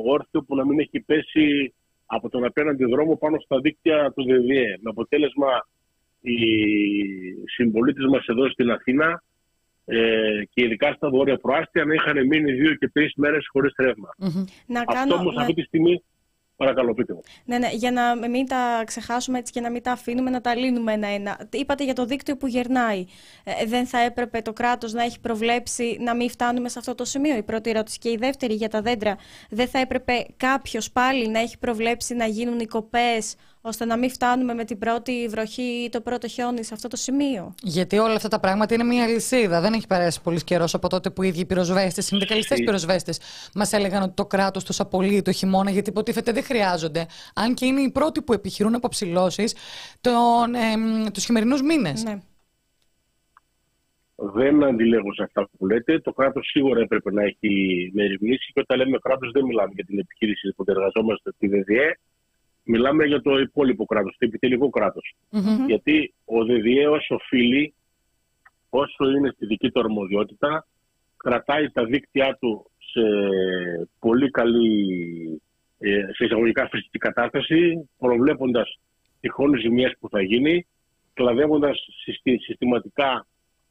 [0.05, 1.73] όρθιο που να μην έχει πέσει
[2.05, 4.65] από τον απέναντι δρόμο πάνω στα δίκτυα του ΔΔΕ.
[4.81, 5.67] Με αποτέλεσμα
[6.21, 6.37] οι
[7.55, 9.23] συμπολίτε μας εδώ στην Αθήνα
[9.85, 14.09] ε, και ειδικά στα βόρεια προάστια να είχαν μείνει δύο και τρεις μέρες χωρίς ρεύμα.
[14.67, 16.03] Να Αυτό κάνω, όμως να- αυτή τη στιγμή.
[16.59, 17.21] Παρακαλώ, πείτε μου.
[17.45, 20.55] Ναι, ναι, για να μην τα ξεχάσουμε έτσι και να μην τα αφήνουμε να τα
[20.55, 21.39] λύνουμε ένα-ένα.
[21.51, 23.05] Είπατε για το δίκτυο που γερνάει.
[23.43, 27.05] Ε, δεν θα έπρεπε το κράτος να έχει προβλέψει να μην φτάνουμε σε αυτό το
[27.05, 27.99] σημείο; Η πρώτη ερώτηση.
[27.99, 29.17] Και η δεύτερη για τα δέντρα.
[29.49, 34.09] Δεν θα έπρεπε κάποιος πάλι να έχει προβλέψει να γίνουν οι κοπές ώστε να μην
[34.09, 37.55] φτάνουμε με την πρώτη βροχή ή το πρώτο χιόνι σε αυτό το σημείο.
[37.63, 39.61] Γιατί όλα αυτά τα πράγματα είναι μια λυσίδα.
[39.61, 42.65] Δεν έχει περάσει πολύ καιρός από τότε που οι ίδιοι πυροσβέστες, οι συνδικαλιστές Ναι.
[42.65, 43.19] πυροσβέστες,
[43.55, 47.05] μας έλεγαν ότι το κράτος τους απολύει το χειμώνα γιατί υποτίθεται δεν χρειάζονται.
[47.35, 49.43] Αν και είναι οι πρώτοι που επιχειρούν αποψηλώσει
[50.01, 52.03] ε, τους χειμερινούς μήνες.
[52.03, 52.19] Ναι.
[54.15, 55.99] Δεν αντιλέγω σε αυτά που λέτε.
[55.99, 59.99] Το κράτος σίγουρα έπρεπε να έχει μεριμνήσει και όταν λέμε κράτος δεν μιλάμε για την
[59.99, 61.97] επιχείρηση που εργαζόμαστε στη ΔΔΕ.
[62.71, 65.15] Μιλάμε για το υπόλοιπο κράτος, το επιτελικό κράτος.
[65.67, 67.73] Γιατί ο ΔΔΕ όσο οφείλει,
[68.69, 70.67] όσο είναι στη δική του αρμοδιότητα,
[71.17, 73.01] κρατάει τα δίκτυά του σε
[73.99, 75.41] πολύ καλή,
[75.79, 78.79] ε, σε εισαγωγικά φυσική κατάσταση, προβλέποντας
[79.19, 80.67] τυχόν ζημιές που θα γίνει,
[81.13, 83.27] κλαδεύοντας συστη- συστηματικά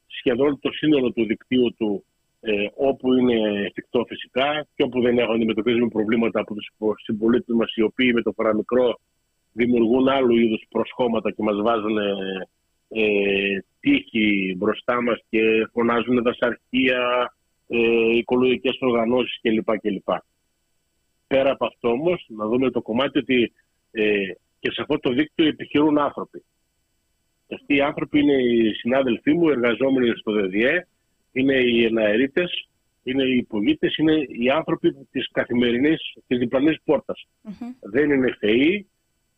[0.07, 2.05] σχεδόν το σύνολο του δικτύου του
[2.41, 6.69] ε, όπου είναι εφικτό φυσικά και όπου δεν έχουν αντιμετωπίζουμε προβλήματα από τους
[7.03, 9.01] συμπολίτε μας οι οποίοι με το παραμικρό
[9.53, 12.13] δημιουργούν άλλου είδους προσχώματα και μας βάζουν ε,
[12.89, 17.33] ε, τύχη μπροστά μας και φωνάζουν δασαρχεία,
[17.69, 19.79] ε, οικολογικές οργανώσεις κλπ.
[19.79, 20.09] κλπ.
[21.27, 23.53] Πέρα από αυτό όμως να δούμε το κομμάτι ότι
[23.91, 24.19] ε,
[24.61, 26.45] και σε αυτό το δίκτυο επιχειρούν άνθρωποι.
[27.47, 30.87] Και Αυτοί οι άνθρωποι είναι οι συνάδελφοί μου, εργαζόμενοι στο ΔΔΕ,
[31.33, 32.69] είναι οι εναερίτες,
[33.03, 37.27] είναι οι υπογείτες, είναι οι άνθρωποι της καθημερινής, της διπλανής πόρτας.
[37.81, 38.89] Δεν είναι θεοί,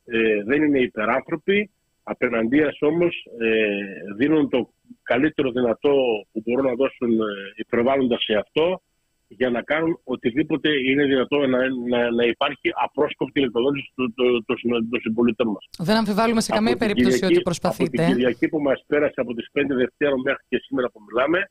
[0.05, 1.71] ε, δεν είναι υπεράνθρωποι,
[2.03, 4.73] απέναντίας όμως ε, δίνουν το
[5.03, 5.95] καλύτερο δυνατό
[6.33, 7.25] που μπορούν να δώσουν ε,
[7.57, 8.83] υπερβάλλοντας σε αυτό
[9.33, 14.55] για να κάνουν οτιδήποτε είναι δυνατό να, να, να υπάρχει απρόσκοπτη ηλεκτροδότηση των το, το,
[14.91, 15.65] των συμπολιτών μας.
[15.79, 17.97] Δεν αμφιβάλλουμε σε καμία Από την περίπτωση Κυριακή- ότι προσπαθείτε.
[18.03, 21.51] Από την Κυριακή που μας πέρασε από τις 5 Δευτέρων μέχρι και σήμερα που μιλάμε,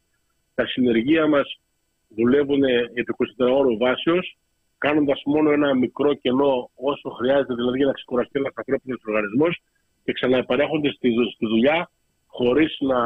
[0.60, 1.60] τα συνεργεία μας
[2.08, 2.64] δουλεύουν
[3.00, 4.38] επί 24 ώρο βάσεως,
[4.78, 9.62] κάνοντας μόνο ένα μικρό κενό όσο χρειάζεται, δηλαδή για να ξεκουραστεί ένας ανθρώπινος οργανισμός
[10.04, 11.90] και ξαναεπαρέχονται στη, δου- στη δουλειά
[12.28, 13.00] χωρίς να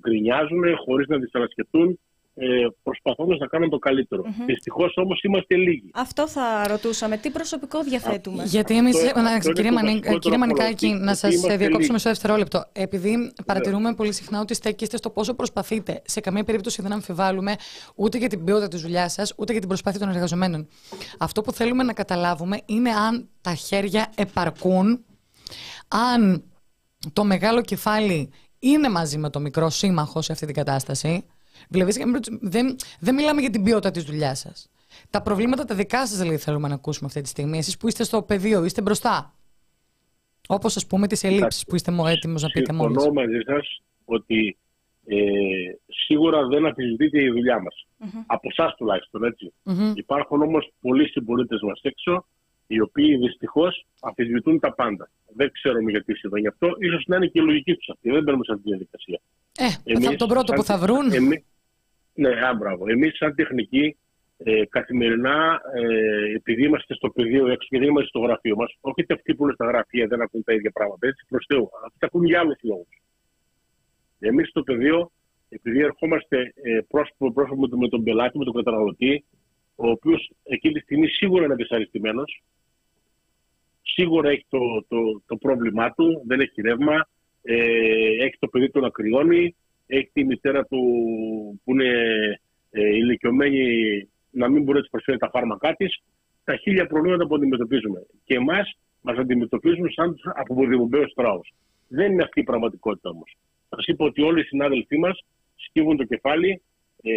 [0.00, 1.98] γκρινιάζουν, χωρίς να δυσανασκευτούν,
[2.34, 2.46] ε,
[2.82, 4.22] προσπαθώντας να κάνουν το καλύτερο.
[4.46, 5.90] Δυστυχώς όμως είμαστε λίγοι.
[5.94, 7.16] Αυτό θα ρωτούσαμε.
[7.16, 8.94] Τι προσωπικό διαθέτουμε; Γιατί εμείς.
[8.96, 11.04] Αυτό- αυτό είναι Κύριε, το Μανι- βασικότερο κύριε Μανικάκη, απ' όλα.
[11.04, 11.92] να Ότι σα είμαστε διακόψω λίγοι.
[11.92, 12.64] μισό δευτερόλεπτο.
[12.72, 17.54] Επειδή παρατηρούμε πολύ συχνά ότι στέκεστε στο πόσο προσπαθείτε, σε καμία περίπτωση δεν αμφιβάλλουμε
[17.94, 20.68] ούτε για την ποιότητα της δουλειάς σας, ούτε για την προσπάθεια των εργαζομένων.
[21.18, 25.04] Αυτό που θέλουμε να καταλάβουμε είναι αν τα χέρια επαρκούν,
[25.88, 26.44] αν
[27.12, 31.24] το μεγάλο κεφάλι είναι μαζί με το μικρό σύμμαχο σε αυτή την κατάσταση.
[31.68, 34.70] Δηλαδή, σε καμία περίπτωση δεν, δεν μιλάμε για την ποιότητα της δουλειάς σας.
[35.10, 37.58] Τα προβλήματα τα δικά σας δηλαδή θέλουμε να ακούσουμε αυτή τη στιγμή.
[37.58, 39.34] Εσείς που είστε στο πεδίο, είστε μπροστά.
[40.48, 43.02] Όπως ας πούμε τις ελλείψεις που είστε έτοιμος να πείτε μόλις.
[43.02, 44.56] Συμφωνώ μαζί σας ότι
[45.06, 45.16] ε,
[46.06, 47.86] σίγουρα δεν αμφισβητείται η δουλειά μας.
[48.26, 49.52] Από εσάς τουλάχιστον έτσι.
[49.94, 52.26] Υπάρχουν όμως πολλοί συμπολίτες μας έξω
[52.66, 55.10] οι οποίοι δυστυχώς αμφισβητούν τα πάντα.
[55.34, 56.66] Δεν ξέρουμε γιατί συμβαίνει αυτό.
[56.66, 58.10] σω να είναι και η λογική τους αυτή.
[58.10, 59.20] Δεν μπαίνουμε σε αυτή τη διαδικασία.
[59.58, 61.12] Ε, Εμείς, θα τον πρώτο σαν- που θα βρουν.
[61.12, 61.44] εμείς-
[62.14, 62.88] ναι, α, μπράβο.
[62.88, 63.96] Εμείς, σαν τεχνικοί,
[64.44, 69.00] ε, καθημερινά, ε, επειδή είμαστε στο πεδίο έξω και δεν είμαστε στο γραφείο μας, όχι
[69.00, 71.70] ότι αυτοί που είναι στα γραφεία δεν ακούν τα ίδια πράγματα, έτσι προς Θεού.
[71.84, 73.02] Αυτοί τα ακούν για άλλους λόγους.
[74.18, 75.10] Εμείς στο πεδίο,
[75.48, 79.24] επειδή ερχόμαστε ε, πρόσωπο πρόσωπο με τον πελάτη, με τον καταναλωτή,
[79.74, 82.42] ο οποίος εκείνη τη στιγμή σίγουρα είναι δυσαρεστημένος,
[83.82, 84.58] σίγουρα έχει το,
[84.88, 87.08] το, το πρόβλημά του, δεν έχει ρεύμα,
[87.42, 89.56] ε, έχει το παιδί του να κρυώνει,
[89.96, 90.80] έχει τη μητέρα του
[91.64, 91.90] που είναι
[92.70, 93.62] ε, ηλικιωμένη
[94.30, 96.02] να μην μπορεί να της προσφέρει τα φάρμακά της.
[96.44, 98.06] Τα χίλια προβλήματα που αντιμετωπίζουμε.
[98.24, 101.52] Και εμάς μας αντιμετωπίζουν σαν τους αποδημοποιημένου στράους.
[101.88, 103.36] Δεν είναι αυτή η πραγματικότητα όμως.
[103.68, 105.24] Σας είπα ότι όλοι οι συνάδελφοί μας
[105.56, 106.62] σκύβουν το κεφάλι,
[107.02, 107.12] ε,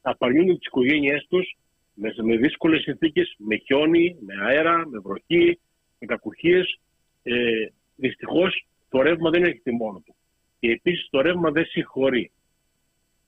[0.00, 1.56] απαρνιούν τις οικογένειές τους
[1.94, 5.58] με, με δύσκολες συνθήκες, με χιόνι, με αέρα, με βροχή,
[5.98, 6.80] με κακουχίες.
[7.22, 7.66] Ε,
[8.00, 10.14] Δυστυχώς το ρεύμα δεν έχει μόνο του.
[10.60, 12.30] Και επίσης το ρεύμα δεν συγχωρεί.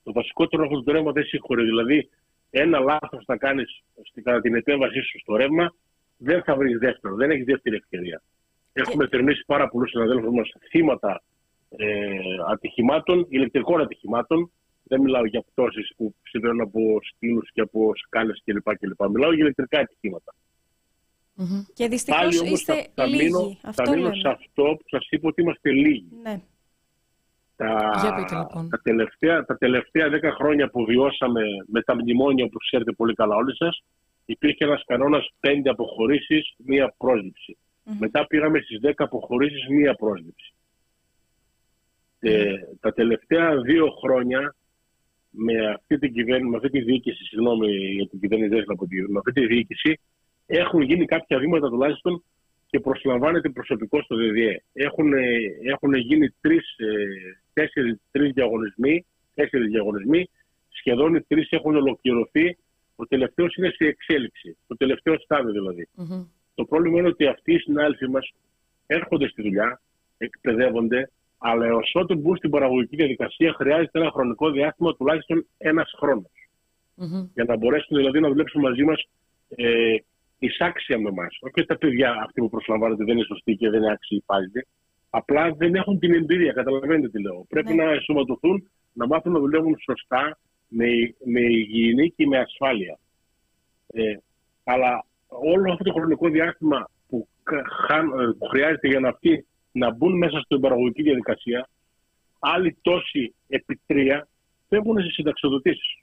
[0.03, 1.63] Το βασικότερο είναι το ρεύμα δεν συγχωρεί.
[1.63, 2.09] Δηλαδή,
[2.49, 3.83] ένα λάθος θα κάνεις
[4.23, 5.75] κατά την επέμβασή σου στο ρεύμα,
[6.17, 8.21] δεν θα βρεις δεύτερο, δεν έχεις δεύτερη ευκαιρία.
[8.73, 11.23] Έχουμε θερμίσει πάρα πολλούς συναδέλφους μας θύματα
[11.69, 12.17] ε,
[12.51, 14.51] ατυχημάτων, ηλεκτρικών ατυχημάτων.
[14.83, 18.77] Δεν μιλάω για πτώσεις που συμβαίνουν από στήλου και από σκάλες κλπ.
[18.77, 19.09] κλπ.
[19.09, 20.33] Μιλάω για ηλεκτρικά ατυχήματα.
[21.37, 21.65] Mm-hmm.
[21.73, 23.23] Και δυστυχώς είστε θα, λίγοι.
[23.23, 26.07] Μείνω, αυτό θα μείνω σε αυτό που σας είπα ότι είμαστε λίγοι.
[26.21, 26.41] Ναι.
[27.55, 27.91] Τα,
[28.39, 28.69] λοιπόν.
[28.69, 33.35] τα, τελευταία, τα τελευταία δέκα χρόνια που βιώσαμε με τα μνημόνια που ξέρετε πολύ καλά
[33.35, 33.83] όλοι σας,
[34.25, 37.57] υπήρχε ένας κανόνας πέντε αποχωρήσεις, μία πρόσληψη.
[37.99, 40.53] Μετά πήγαμε στις δέκα αποχωρήσεις, μία πρόσληψη.
[42.19, 44.55] Ε, τα τελευταία δύο χρόνια
[45.29, 48.63] με αυτή την κυβέρνηση, με αυτή τη διοίκηση, συγγνώμη για την κυβέρνηση,
[49.07, 49.99] με αυτή τη διοίκηση,
[50.45, 52.23] έχουν γίνει κάποια βήματα τουλάχιστον
[52.67, 54.63] και προσλαμβάνεται προσωπικό στο ΔΔΕ.
[54.73, 55.13] Έχουν,
[55.63, 56.95] έχουν γίνει τρεις, ε,
[57.53, 60.29] τέσσερις, τρεις διαγωνισμοί, τέσσερις διαγωνισμοί,
[60.69, 62.57] σχεδόν οι τρεις έχουν ολοκληρωθεί.
[62.95, 65.87] Ο τελευταίος είναι σε εξέλιξη, το τελευταίο στάδιο δηλαδή.
[66.55, 68.33] Το πρόβλημα είναι ότι αυτοί οι συνάδελφοι μας
[68.85, 69.81] έρχονται στη δουλειά,
[70.17, 76.31] εκπαιδεύονται, αλλά έως ότου μπουν στην παραγωγική διαδικασία χρειάζεται ένα χρονικό διάστημα τουλάχιστον ένας χρόνος.
[76.97, 77.29] Mm-hmm.
[77.33, 79.03] Για να μπορέσουν δηλαδή να δουλέψουν μαζί μας
[79.55, 79.95] ε,
[80.39, 81.37] εισάξια με εμάς.
[81.41, 84.51] Όχι τα παιδιά αυτοί που προσλαμβάνονται δεν είναι σωστοί και δεν είναι άξιοι πάλι.
[85.15, 86.51] Απλά δεν έχουν την εμπειρία.
[86.51, 87.45] Καταλαβαίνετε τι λέω.
[87.49, 87.83] Πρέπει ναι.
[87.83, 90.85] να ενσωματωθούν, να μάθουν να δουλεύουν σωστά, με,
[91.25, 92.99] με υγιεινή και με ασφάλεια.
[93.87, 94.15] Ε,
[94.63, 97.55] αλλά όλο αυτό το χρονικό διάστημα που, ε,
[98.39, 101.69] που χρειάζεται για να αυτοί να μπουν μέσα στην παραγωγική διαδικασία,
[102.39, 104.27] άλλοι τόσοι επί τρία
[104.69, 105.97] φεύγουν σε συνταξιοδοτήσεις.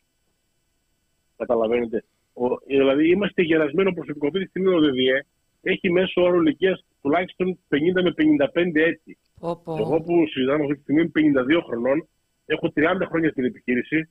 [1.36, 2.04] Καταλαβαίνετε.
[2.32, 4.26] Ο, δηλαδή είμαστε γερασμένο προσωπικό.
[4.26, 5.26] Αυτή τη στιγμή ο ΔΔΕ
[5.62, 8.14] έχει μέσο όρο ηλικίας τουλάχιστον 50 με
[8.54, 9.18] 55 έτη.
[9.38, 9.76] Οπό.
[9.78, 12.08] Εγώ που συζητάμε αυτή τη στιγμή είμαι 52 χρονών,
[12.46, 14.08] έχω 30 χρόνια στην επιχείρηση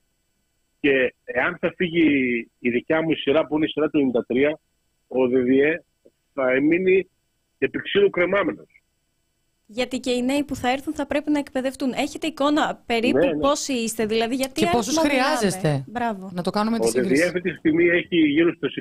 [0.80, 2.08] και εάν θα φύγει
[2.60, 4.54] η δικιά μου σειρά που είναι η σειρά του 93,
[5.08, 5.84] ο ΔΔΕ
[6.34, 7.10] θα μείνει
[7.58, 8.68] επί ξύλου κρεμάμενος.
[9.72, 11.92] Γιατί και οι νέοι που θα έρθουν θα πρέπει να εκπαιδευτούν.
[11.92, 13.40] Έχετε εικόνα περίπου ναι, ναι.
[13.40, 15.84] πόσοι είστε, δηλαδή γιατί Και πόσους χρειάζεστε.
[15.88, 16.30] Μπράβο.
[16.34, 17.24] Να το κάνουμε τη σύγκριση.
[17.24, 18.74] αυτή τη στιγμή έχει γύρω στους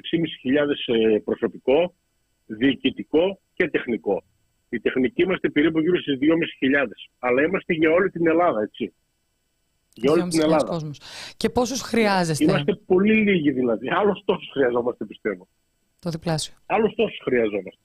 [0.86, 1.94] 6.500 ε, προσωπικό,
[2.48, 4.22] διοικητικό και τεχνικό.
[4.68, 7.10] Η τεχνική είμαστε περίπου γύρω στις 2.500.
[7.18, 8.92] Αλλά είμαστε για όλη την Ελλάδα, έτσι.
[9.94, 10.66] Για όλη την Ελλάδα.
[10.66, 11.00] Κόσμος.
[11.36, 13.88] Και πόσους χρειάζεστε; Είμαστε πολύ λίγοι δηλαδή.
[13.90, 15.48] Άλλο τόσους χρειαζόμαστε, πιστεύω.
[15.98, 16.54] Το διπλάσιο.
[16.66, 17.80] Άλλους τόσους χρειαζόμαστε.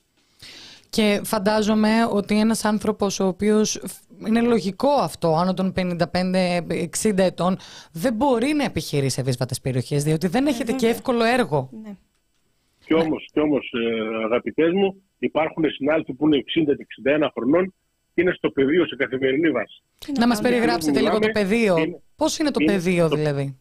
[0.89, 3.81] Και φαντάζομαι ότι ένας άνθρωπος ο οποίος
[4.27, 7.57] είναι λογικό αυτό, άνω των 55-60 ετών,
[7.91, 11.69] δεν μπορεί να επιχειρεί σε δύσβατες περιοχές, διότι δεν έχετε και εύκολο έργο.
[11.83, 11.97] Ναι.
[12.93, 16.43] Κι όμως, κι όμως ε, αγαπητές μου, υπάρχουν συνάδελφοι που είναι
[17.15, 17.73] 60 61 χρονών
[18.13, 19.83] και είναι στο πεδίο σε καθημερινή βάση.
[20.19, 21.77] Να μας περιγράψετε λίγο το πεδίο.
[21.77, 23.57] Είναι, πώς είναι το είναι πεδίο δηλαδή;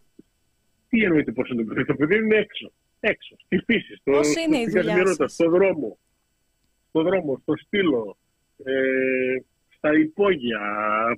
[0.88, 2.72] Τι εννοείται πώς είναι το πεδίο; Το πεδίο είναι έξω.
[3.00, 5.98] Έξω, στη φύση, στο, πώς είναι η δουλειά σας; στο δρόμο
[6.92, 8.16] στο δρόμο, στο στήλο,
[8.64, 9.36] ε,
[9.76, 10.60] στα υπόγεια,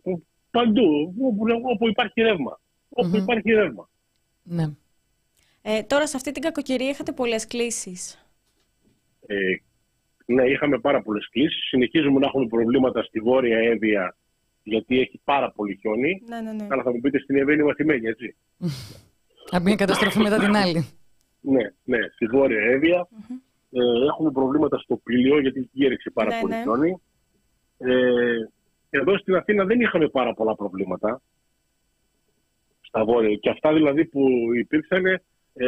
[0.02, 2.60] που, παντού, όπου, όπου υπάρχει ρεύμα.
[2.88, 3.88] Όπου υπάρχει ρεύμα.
[4.42, 4.66] Ναι.
[5.66, 8.26] Ε, τώρα σε αυτή την κακοκαιρία είχατε πολλές κλήσεις.
[9.26, 9.36] Ε,
[10.26, 11.68] ναι, είχαμε πάρα πολλές κλήσεις.
[11.68, 14.16] Συνεχίζουμε να έχουμε προβλήματα στη Βόρεια Εύβοια
[14.62, 16.22] γιατί έχει πάρα πολύ χιόνι.
[16.26, 16.66] Ναι, ναι, ναι.
[16.70, 18.36] Αλλά θα μου πείτε στην Εύβοια είναι μαθημένη, έτσι.
[19.50, 20.88] Από μια καταστροφή μετά την άλλη.
[21.40, 22.60] Ναι, ναι, στη Βόρεια
[23.70, 26.62] ε, έχουμε προβλήματα στο πλοίο γιατί εκεί έριξε πάρα ναι, πολύ ναι.
[26.62, 27.00] χιόνι.
[27.78, 28.36] Ε,
[28.90, 31.22] εδώ στην Αθήνα δεν είχαμε πάρα πολλά προβλήματα
[32.80, 33.36] στα βόρεια.
[33.36, 35.04] Και αυτά δηλαδή που υπήρξαν
[35.54, 35.66] ε,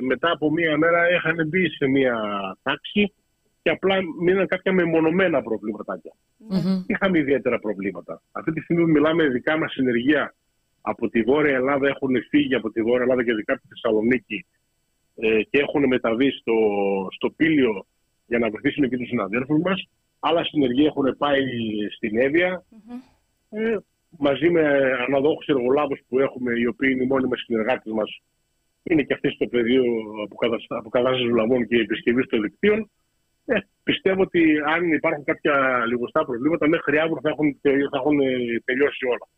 [0.00, 2.16] μετά από μία μέρα είχαν μπει σε μία
[2.62, 3.14] τάξη
[3.62, 6.12] και απλά μείναν κάποια μεμονωμένα προβλήματάκια.
[6.50, 6.84] Mm-hmm.
[6.86, 8.22] Είχαμε ιδιαίτερα προβλήματα.
[8.32, 10.34] Αυτή τη στιγμή μιλάμε δικά μας συνεργεία
[10.80, 14.46] από τη Βόρεια Ελλάδα έχουν φύγει από τη Βόρεια Ελλάδα και ειδικά από τη Θεσσαλονίκη
[15.16, 16.54] ε, και έχουν μεταβεί στο,
[17.10, 17.86] στο Πήλιο
[18.26, 19.88] για να βοηθήσουν εκεί τους συναδέλφου μας.
[20.20, 21.42] Άλλα συνεργεία έχουν πάει
[21.96, 22.64] στην Εύβοια.
[23.50, 23.76] Ε,
[24.18, 24.62] μαζί με
[25.06, 28.20] αναδόχους εργολάβους που έχουμε, οι οποίοι είναι οι μόνιμοι συνεργάτες μας,
[28.82, 29.82] είναι και αυτοί στο πεδίο
[30.78, 32.90] αποκατάσταση βλαβών και επισκευή των δικτύων.
[33.44, 34.40] Ε, πιστεύω ότι
[34.74, 38.26] αν υπάρχουν κάποια λιγοστά προβλήματα, μέχρι αύριο θα έχουν, θα έχουν ε,
[38.64, 39.28] τελειώσει όλα.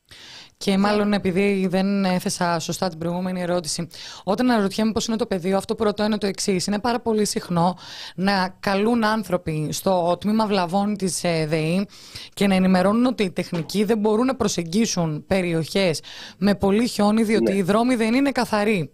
[0.57, 3.89] Και μάλλον επειδή δεν έθεσα σωστά την προηγούμενη ερώτηση,
[4.25, 6.67] όταν αναρωτιέμαι πώς είναι το πεδίο, αυτό που ρωτώ είναι το εξής.
[6.67, 7.77] Είναι πάρα πολύ συχνό
[8.17, 11.87] να καλούν άνθρωποι στο τμήμα βλαβών της ε, ΔΕΗ
[12.35, 16.03] και να ενημερώνουν ότι οι τεχνικοί δεν μπορούν να προσεγγίσουν περιοχές
[16.39, 17.59] με πολύ χιόνι, διότι Ναι.
[17.59, 18.91] οι δρόμοι δεν είναι καθαροί.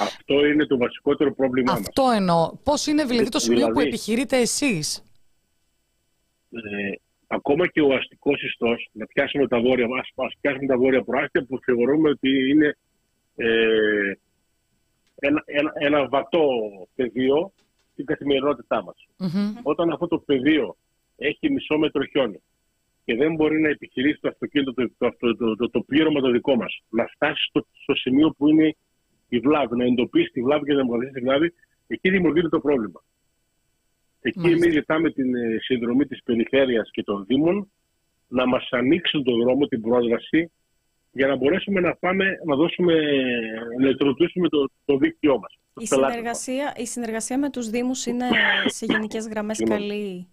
[0.00, 1.80] Αυτό είναι το βασικότερο πρόβλημά μας.
[1.80, 2.52] Αυτό εννοώ.
[2.64, 5.02] Πώς είναι δηλαδή το σημείο που Δηλαδή- επιχειρείτε εσείς;
[6.50, 6.92] Ε,
[7.26, 11.44] ακόμα και ο αστικός ιστός, να πιάσουμε τα βόρεια, ας, ας πιάσουμε τα βόρεια προάστια
[11.44, 12.76] που θεωρούμε ότι είναι
[13.36, 14.12] ε,
[15.20, 16.48] ένα, ένα, ένα βατό
[16.94, 17.52] πεδίο
[17.92, 19.06] στην καθημερινότητά μας.
[19.62, 20.76] Όταν αυτό το πεδίο
[21.16, 22.40] έχει μισό μέτρο χιόνι
[23.04, 26.30] και δεν μπορεί να επιχειρήσει το αυτοκίνητο, το, το, το, το, το, το πλήρωμα το
[26.30, 28.76] δικό μας, να φτάσει στο, στο σημείο που είναι
[29.28, 31.54] η βλάβη, να εντοπίσει τη βλάβη και να εμβαθύνει τη βλάβη,
[31.86, 33.02] εκεί δημιουργείται το πρόβλημα.
[34.20, 34.64] Εκεί Μάλιστα.
[34.64, 37.70] εμείς ζητάμε την ε, συνδρομή της περιφέρειας και των Δήμων
[38.28, 40.50] να μας ανοίξουν τον δρόμο, την πρόσβαση,
[41.12, 42.94] για να μπορέσουμε να πάμε να δώσουμε,
[43.78, 45.52] να ηλεκτροδοτήσουμε το, το δίκτυό μας.
[45.52, 46.38] Η τους πελάτες μας.
[46.42, 48.26] συνεργασία, η συνεργασία με τους Δήμους είναι
[48.66, 49.76] σε γενικές γραμμές Λοιπόν.
[49.76, 50.28] καλή;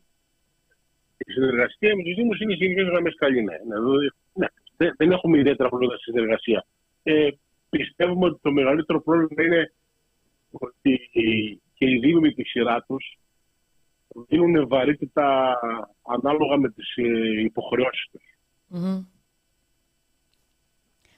[1.17, 3.43] Η συνεργασία με τους Δήμους είναι σε γενικές γραμμές καλή.
[3.43, 3.57] Ναι.
[3.67, 4.47] Ναι, δηλαδή, ναι.
[4.77, 6.65] Δεν, δεν έχουμε ιδιαίτερα προβλήματα στη συνεργασία.
[7.03, 7.29] Ε,
[7.77, 9.73] πιστεύουμε ότι το μεγαλύτερο πρόβλημα είναι
[10.51, 11.09] ότι
[11.73, 13.17] και οι Δήμοι με τη σειρά τους
[14.27, 15.59] δίνουν βαρύτητα
[16.01, 18.23] ανάλογα με τις ε, υποχρεώσεις τους.
[18.67, 19.07] Δεν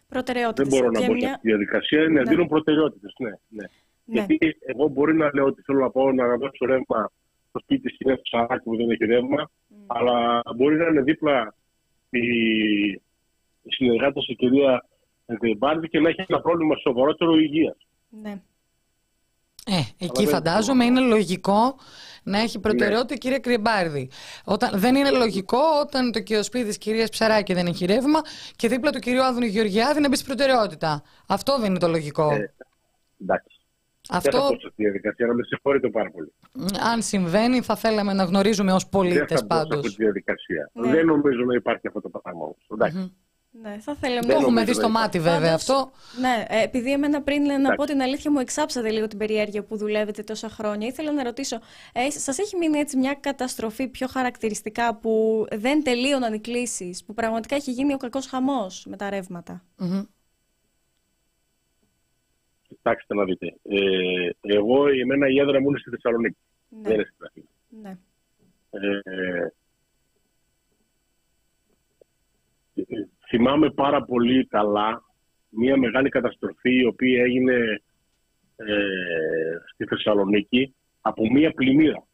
[0.10, 0.68] Προτεραιότητες.
[0.70, 2.00] μπορώ να Και πω σε μια- αυτή τη διαδικασία.
[2.02, 2.24] Ναι, Ναι.
[2.24, 3.14] δίνουν προτεραιότητες.
[3.20, 3.36] Ναι, ναι.
[3.50, 3.66] Ναι.
[4.06, 7.12] Γιατί εγώ μπορεί να λέω ότι θέλω να πάω να δώσω ρεύμα
[7.50, 9.50] στο σπίτι τη κυρία Ψαράκη που δεν έχει ρεύμα,
[9.88, 11.56] αλλά μπορεί να είναι δίπλα
[12.10, 12.28] η,
[13.62, 14.86] η συνεργάτη η κυρία
[15.36, 17.78] Γκριμπάρδη και να έχει ένα πρόβλημα σοβαρότερο υγείας.
[18.10, 18.42] Ναι.
[19.70, 21.76] Ε, εκεί δεν- φαντάζομαι είναι λογικό
[22.24, 24.10] να έχει προτεραιότητα η κυρία Κρυμπάρδη.
[24.46, 28.20] Όταν, δεν είναι λογικό όταν το κοιοσπίδι τη κυρίας Ψαράκη δεν έχει ρεύμα
[28.56, 31.04] και δίπλα του κυρίου Άδωνη Γεωργιάδη να μπει στην προτεραιότητα.
[31.28, 32.32] Αυτό δεν είναι το λογικό.
[32.32, 32.54] Ε,
[33.22, 33.58] εντάξει.
[34.10, 36.34] Δεν θα Αυτό, πω σε αυτή τη διαδικασία, να με συγχωρείτε πάρα πολύ.
[36.52, 39.78] μ, αν συμβαίνει, θα θέλαμε να γνωρίζουμε ως Δεν πολίτες θα πω σε πάντως.
[39.78, 40.70] αυτή τη διαδικασία.
[40.74, 40.90] Ναι.
[40.92, 42.66] Δεν νομίζω να υπάρχει αυτό το πράγμα όμως.
[43.58, 43.76] Εντάξει.
[43.78, 45.38] Ναι, θα θέλαμε Το Δεν έχουμε νομίζω δει στο να μάτι υπάρχει.
[45.40, 45.92] βέβαια Πάντως, αυτό.
[46.20, 47.76] Ναι, ε, επειδή εμένα πριν να Εντάξει.
[47.76, 50.88] πω την αλήθεια μου εξάψατε λίγο την περιέργεια που δουλεύετε τόσα χρόνια.
[50.88, 51.60] Ήθελα να ρωτήσω,
[51.94, 57.14] ε, σας έχει μείνει έτσι μια καταστροφή πιο χαρακτηριστικά που δεν τελείωναν οι κλήσεις, που
[57.14, 60.04] πραγματικά έχει γίνει ο κακός χαμός με τα ρεύματα; Μμμ.
[62.68, 63.46] Κοιτάξτε να δείτε.
[63.64, 66.38] Ε, εγώ, εμένα η έδρα μου είναι στη Θεσσαλονίκη.
[66.70, 67.48] Δεν Ναι, είναι στην Αθήνα.
[67.82, 67.98] ναι.
[68.70, 69.54] Ε, ε,
[73.28, 75.04] θυμάμαι πάρα πολύ καλά
[75.50, 77.82] μια μεγάλη καταστροφή η οποία έγινε
[78.56, 78.76] ε,
[79.74, 82.08] στη Θεσσαλονίκη από μια πλημμύρα.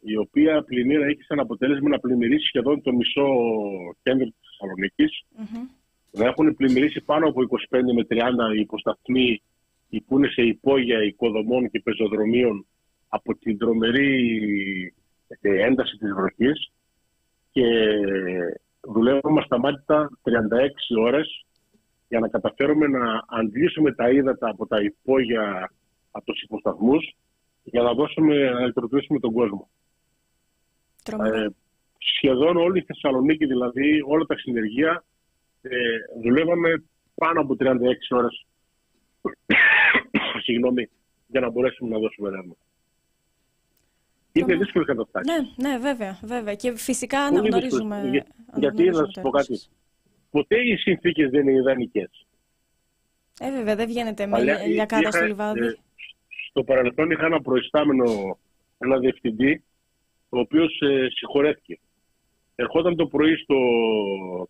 [0.00, 3.28] Η οποία πλημμύρα έχει σαν αποτέλεσμα να πλημμυρίσει σχεδόν το μισό
[4.02, 5.66] κέντρο της Θεσσαλονίκης Μμμ.
[6.10, 9.42] να έχουν πλημμυρίσει πάνω από 25 με 30 υποσταθμοί
[10.06, 12.66] που είναι σε υπόγεια οικοδομών και πεζοδρομίων
[13.08, 14.94] από την τρομερή
[15.40, 16.72] ε, ένταση της βροχής
[17.52, 17.66] και
[18.92, 20.30] δουλεύουμε ασταμάτητα 36
[20.98, 21.44] ώρες
[22.08, 25.72] για να καταφέρουμε να αντλήσουμε τα ύδατα από τα υπόγεια
[26.10, 27.16] από τους υποσταθμούς
[27.62, 29.68] για να δώσουμε να ηλεκτροποιήσουμε τον κόσμο.
[31.02, 31.38] Τρομερό.
[31.38, 31.46] Ε,
[31.98, 35.04] σχεδόν όλη η Θεσσαλονίκη, δηλαδή όλα τα συνεργεία,
[35.62, 35.70] ε,
[36.22, 37.74] δουλεύαμε πάνω από 36
[38.10, 38.46] ώρες
[40.44, 40.90] συγγνώμη,
[41.26, 42.56] για να μπορέσουμε να δώσουμε ρεύμα.
[44.36, 44.58] Είναι Τρομερό.
[44.58, 45.30] δύσκολη καταστάση.
[45.30, 46.54] Ναι, ναι, βέβαια, βέβαια.
[46.54, 47.94] Και φυσικά Πολύ αναγνωρίζουμε.
[47.94, 48.12] δύσκολο.
[48.12, 48.26] Για-
[48.56, 49.70] γιατί, αναγνωρίζουμε να σας το πω έργο κάτι; σας.
[50.30, 52.26] Ποτέ οι συνθήκες δεν είναι ιδανικές.
[53.40, 55.60] Ε, βέβαια, δεν βγαίνετε με Παλιά λιακάδα είχα, στο λιβάδι.
[55.66, 55.74] ε,
[56.50, 58.38] στο παρελθόν είχα ένα προϊστάμενο,
[58.78, 59.62] ένα διευθυντή,
[60.28, 61.78] ο οποίος ε, συγχωρέθηκε.
[62.54, 63.56] Ερχόταν το πρωί στο,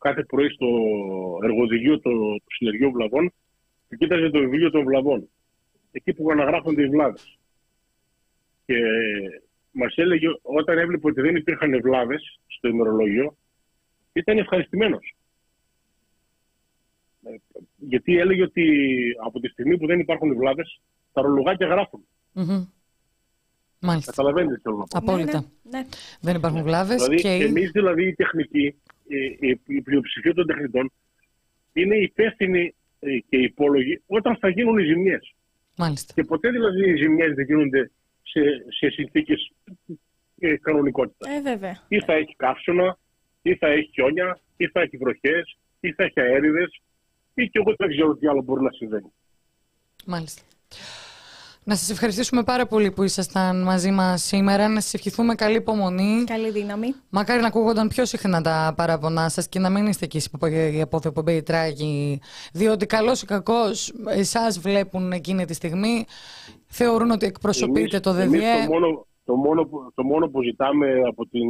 [0.00, 0.66] κάθε πρωί στο
[1.42, 2.10] εργοδηγείο του,
[2.44, 3.32] του συνεργείου βλαβών
[3.88, 5.28] και κοίταζε το βιβλίο των βλαβών.
[5.92, 7.38] Εκεί που αναγράφονται οι βλάβες.
[8.66, 8.74] Και
[9.74, 13.36] μας έλεγε όταν έβλεπε ότι δεν υπήρχαν βλάβες στο ημερολόγιο,
[14.12, 15.14] ήταν ευχαριστημένος.
[17.22, 17.30] Ε,
[17.76, 18.66] Γιατί έλεγε ότι
[19.24, 20.80] από τη στιγμή που δεν υπάρχουν βλάβες,
[21.12, 22.06] τα ρολογάκια γράφουν.
[22.32, 22.66] Μμμ.
[23.78, 24.10] Μάλιστα.
[24.10, 24.98] Καταλαβαίνετε τι θέλω να πω.
[24.98, 25.44] Απόλυτα.
[25.62, 25.86] Ναι, ναι.
[26.20, 27.28] Δεν υπάρχουν βλάβες Δηλαδή, και.
[27.28, 28.64] εμείς δηλαδή οι τεχνικοί,
[29.06, 30.92] η, η, η πλειοψηφία των τεχνητών,
[31.72, 35.34] είναι υπεύθυνοι ε, και υπόλογοι όταν θα γίνουν οι ζημιές.
[35.76, 36.12] Μάλιστα.
[36.14, 37.90] Και ποτέ δηλαδή οι ζημιές δεν γίνονται
[38.24, 39.52] σε, σε συνθήκες
[40.38, 41.36] ε, κανονικότητας.
[41.36, 41.78] Ε, βέβαια.
[41.88, 42.98] Ή θα έχει καύσωνα,
[43.42, 46.80] ή θα έχει χιόνια, ή θα έχει βροχές, ή θα έχει αέριδες,
[47.34, 49.12] ή και εγώ δεν ξέρω τι άλλο μπορεί να συμβαίνει.
[50.06, 50.42] Μάλιστα.
[51.66, 54.68] Να σας ευχαριστήσουμε πάρα πολύ που ήσασταν μαζί μας σήμερα.
[54.68, 56.24] Να σας ευχηθούμε καλή υπομονή.
[56.24, 56.94] Καλή δύναμη.
[57.10, 60.20] Μακάρι να ακούγονταν πιο συχνά τα παράπονά σας και να μην είστε εκεί
[60.82, 62.20] από το εκπομπή τράγη.
[62.52, 66.04] Διότι καλός ή κακός εσάς βλέπουν εκείνη τη στιγμή,
[66.66, 68.26] θεωρούν ότι εκπροσωπείτε το ΔΔΕ.
[68.26, 71.48] το, μόνο, το, μόνο, το μόνο που ζητάμε από, την,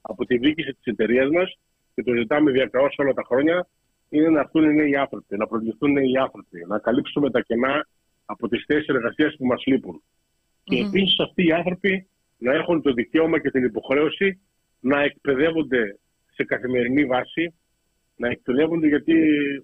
[0.00, 1.58] από τη διοίκηση της εταιρείας μας
[1.94, 3.66] και το ζητάμε διακαώς όλα τα χρόνια
[4.08, 7.86] είναι να έρθουν οι νέοι άνθρωποι, να προληφθούν οι νέοι άνθρωποι, να καλύψουμε τα κενά
[8.34, 9.96] από τις θέσεις εργασίας που μας λείπουν.
[10.02, 10.62] Mm-hmm.
[10.64, 12.06] Και επίσης αυτοί οι άνθρωποι
[12.38, 14.40] να έχουν το δικαίωμα και την υποχρέωση
[14.80, 15.98] να εκπαιδεύονται
[16.34, 17.54] σε καθημερινή βάση,
[18.16, 19.14] να εκπαιδεύονται γιατί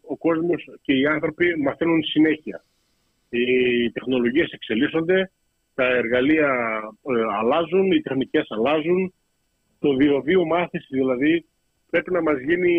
[0.03, 2.65] ο κόσμος και οι άνθρωποι μαθαίνουν συνέχεια.
[3.31, 5.31] Οι τεχνολογίες εξελίσσονται,
[5.75, 6.49] τα εργαλεία
[7.03, 9.15] ε, αλλάζουν, οι τεχνικές αλλάζουν.
[9.79, 11.45] Το διοδίο μάθησης δηλαδή
[11.91, 12.75] πρέπει να μας γίνει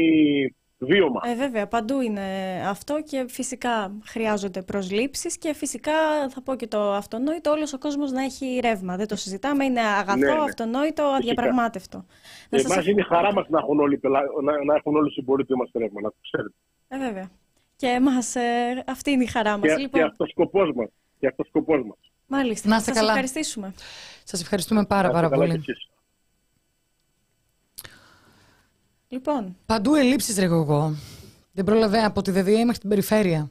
[0.86, 1.22] βίωμα.
[1.24, 2.22] Ε, βέβαια, παντού είναι
[2.68, 5.92] αυτό και φυσικά χρειάζονται προσλήψεις και φυσικά
[6.30, 8.96] θα πω και το αυτονόητο, όλος ο κόσμος να έχει ρεύμα.
[8.96, 10.40] Δεν το συζητάμε, είναι αγαθό, ναι, ναι.
[10.40, 12.06] αυτονόητο, αδιαπραγμάτευτο.
[12.50, 14.00] Εμάς είναι η χαρά μας να έχουν όλοι,
[14.44, 16.54] να, να έχουν όλοι οι συμπολίτες μας ρεύμα, να το ξέρετε.
[16.88, 17.30] Ε, βέβαια.
[17.76, 19.74] Και εμάς, ε, αυτή είναι η χαρά μας.
[19.74, 20.02] Και, λοιπόν...
[20.02, 20.88] και αυτός ο σκοπός μας.
[21.20, 21.98] Και αυτός σκοπός μας.
[22.28, 22.70] Μάλιστα.
[22.70, 23.08] Να σας καλά.
[23.08, 23.74] ευχαριστήσουμε.
[24.24, 25.64] Σας ευχαριστούμε πάρα, πάρα πολύ.
[29.14, 29.58] Λοιπόν.
[29.66, 30.96] Παντού ελλείψεις ρε εγώ.
[31.52, 33.50] Δεν προλαβαίνω από τη ΔΔΕ μέχρι την περιφέρεια.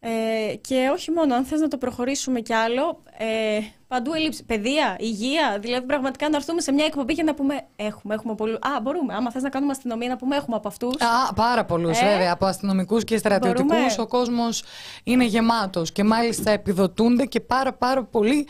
[0.00, 4.44] Ε, και όχι μόνο, αν θες να το προχωρήσουμε κι άλλο, ε, παντού ελλείψη.
[4.44, 8.54] Παιδεία, υγεία, δηλαδή πραγματικά να έρθουμε σε μια εκπομπή και να πούμε έχουμε, έχουμε πολλού.
[8.54, 9.14] Α, μπορούμε.
[9.14, 10.94] Άμα θες να κάνουμε αστυνομία, να πούμε έχουμε από αυτούς.
[11.00, 12.32] Α, πάρα πολλούς, ε, βέβαια.
[12.32, 14.62] Από αστυνομικούς και στρατιωτικούς ο κόσμος
[15.04, 18.46] είναι γεμάτος και μάλιστα επιδοτούνται και πάρα πάρα πολύ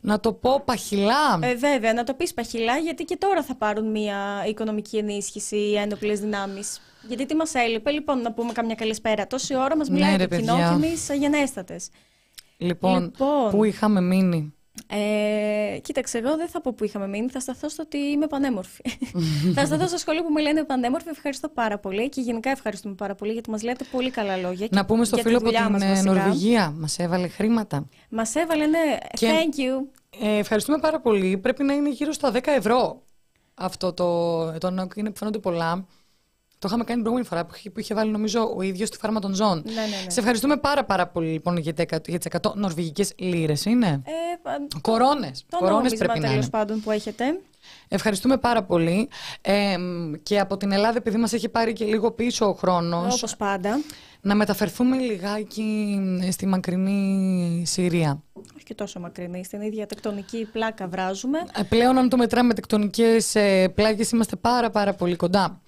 [0.00, 1.38] να το πω παχυλά.
[1.40, 5.76] Ε, βέβαια, να το πεις παχυλά, γιατί και τώρα θα πάρουν μια οικονομική ενίσχυση οι
[5.76, 6.80] ένοπλες δυνάμεις.
[7.08, 9.26] Γιατί τι μας έλειπε, λοιπόν, να πούμε καμιά καλησπέρα.
[9.26, 11.80] Τόση ώρα μας ναι, μιλάει ναι, το κοινό και εμείς γενέστατε.
[12.56, 14.54] Λοιπόν, λοιπόν, πού είχαμε μείνει;
[14.86, 17.28] Ε, κοίταξε, εγώ δεν θα πω που είχαμε μείνει.
[17.28, 18.82] Θα σταθώ στο ότι είμαι πανέμορφη.
[19.54, 21.08] θα σταθώ στο σχολείο που μου λένε πανέμορφη.
[21.08, 24.68] Ευχαριστώ πάρα πολύ και γενικά ευχαριστούμε πάρα πολύ γιατί μας λέτε πολύ καλά λόγια.
[24.70, 26.74] Να πούμε στο φίλο από την ε, Νορβηγία.
[26.78, 27.88] Μας έβαλε χρήματα.
[28.08, 28.98] Μας έβαλε, ναι.
[29.12, 29.86] Και, Thank you.
[30.26, 31.38] Ε, ευχαριστούμε πάρα πολύ.
[31.38, 33.02] Πρέπει να είναι γύρω στα 10 ευρώ
[33.54, 34.58] αυτό το.
[34.58, 35.86] το είναι που φαίνονται πολλά.
[36.58, 39.34] Το είχαμε κάνει την προηγούμενη φορά που είχε βάλει νομίζω ο ίδιος τη φάρμα των
[39.34, 39.62] ζώων.
[39.66, 40.10] Ναι, ναι, ναι.
[40.10, 41.74] Σε ευχαριστούμε πάρα, πάρα πολύ λοιπόν, για,
[42.06, 44.12] για τις 100 νορβηγικές λίρες, είναι; Ε,
[44.80, 45.44] Κορώνες.
[45.58, 46.46] Κορώνες πρέπει να είναι.
[46.46, 47.40] πάντων που έχετε.
[47.88, 49.08] Ευχαριστούμε πάρα πολύ.
[49.40, 49.76] Ε,
[50.22, 53.14] και από την Ελλάδα, επειδή μας έχει πάρει και λίγο πίσω ο χρόνος.
[53.14, 53.80] Όπως πάντα.
[54.20, 55.98] Να μεταφερθούμε λιγάκι
[56.30, 58.22] στη μακρινή Συρία.
[58.32, 61.38] Όχι και τόσο μακρινή, στην ίδια τεκτονική πλάκα βράζουμε.
[61.56, 65.60] Ε, πλέον, αν το μετράμε τεκτονικές ε, πλάκε, είμαστε πάρα, πάρα πολύ κοντά.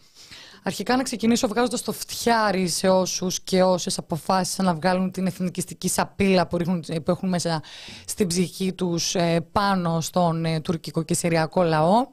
[0.69, 5.89] Αρχικά να ξεκινήσω βγάζοντας το φτιάρι σε όσους και όσες αποφάσισαν να βγάλουν την εθνικιστική
[5.89, 7.63] σαπίλα που, ρίχνουν, που έχουν μέσα
[8.07, 12.07] στην ψυχή τους ε, πάνω στον ε, τουρκικό και συριακό λαό.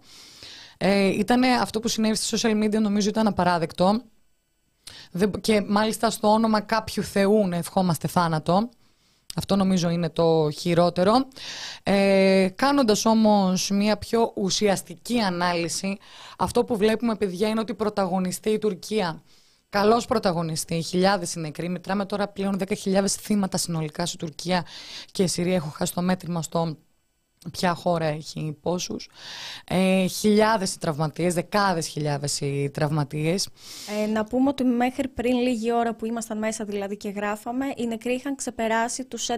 [0.78, 4.02] Ε, ήταν αυτό που συνέβη στη social media νομίζω ήταν απαράδεκτο
[5.42, 8.70] και μάλιστα στο όνομα κάποιου θεού να ευχόμαστε θάνατο.
[9.36, 11.28] Αυτό νομίζω είναι το χειρότερο.
[11.84, 15.98] Ε, κάνοντας όμως μια πιο ουσιαστική ανάλυση,
[16.38, 19.24] αυτό που βλέπουμε παιδιά είναι ότι πρωταγωνιστεί η Τουρκία.
[19.70, 21.70] Καλός πρωταγωνιστή, χιλιάδες είναι νεκροί.
[21.70, 24.66] Μετράμε τώρα πλέον 10.000 θύματα συνολικά στη Τουρκία
[25.12, 26.78] και η Συρία έχω χάσει το μέτρημα στο
[27.52, 29.10] ποια χώρα έχει πόσους.
[29.68, 33.50] Ε, χιλιάδες οι τραυματίες, δεκάδες χιλιάδες οι τραυματίες.
[34.04, 37.86] Ε, να πούμε ότι μέχρι πριν λίγη ώρα που ήμασταν μέσα δηλαδή και γράφαμε, οι
[37.86, 39.38] νεκροί είχαν ξεπεράσει τους 11.200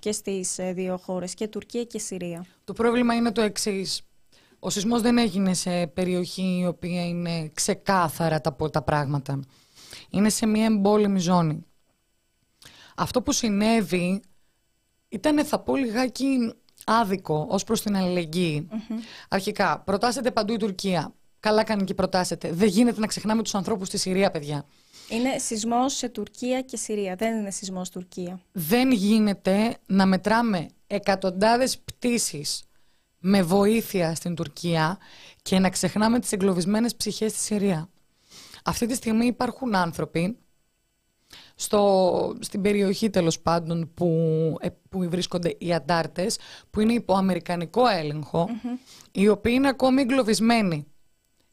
[0.00, 2.44] και στις ε, δύο χώρες, και Τουρκία και Συρία.
[2.64, 4.02] Το πρόβλημα είναι το εξής.
[4.58, 9.40] Ο σεισμός δεν έγινε σε περιοχή η οποία είναι ξεκάθαρα τα, τα πράγματα.
[10.10, 11.64] Είναι σε μια εμπόλεμη ζώνη.
[12.96, 14.22] Αυτό που συνέβη
[15.14, 16.52] ήταν, θα πω λιγάκι
[16.84, 18.68] άδικο ως προς την αλληλεγγύη.
[19.28, 21.14] Αρχικά, προτάσετε παντού η Τουρκία.
[21.40, 22.52] Καλά κάνει και προτάσετε.
[22.52, 24.66] Δεν γίνεται να ξεχνάμε τους ανθρώπους στη Συρία, παιδιά.
[25.08, 27.14] Είναι σεισμός σε Τουρκία και Συρία.
[27.16, 28.40] Δεν είναι σεισμός Τουρκία.
[28.52, 32.64] Δεν γίνεται να μετράμε εκατοντάδες πτήσεις
[33.18, 34.98] με βοήθεια στην Τουρκία
[35.42, 37.88] και να ξεχνάμε τις εγκλωβισμένες ψυχές στη Συρία.
[38.64, 40.38] Αυτή τη στιγμή υπάρχουν άνθρωποι
[41.54, 44.08] στο, στην περιοχή τέλος πάντων που,
[44.60, 46.38] ε, που βρίσκονται οι αντάρτες
[46.70, 47.82] που είναι υπό αμερικανικό
[49.12, 50.86] οι οποίοι είναι ακόμη εγκλωβισμένοι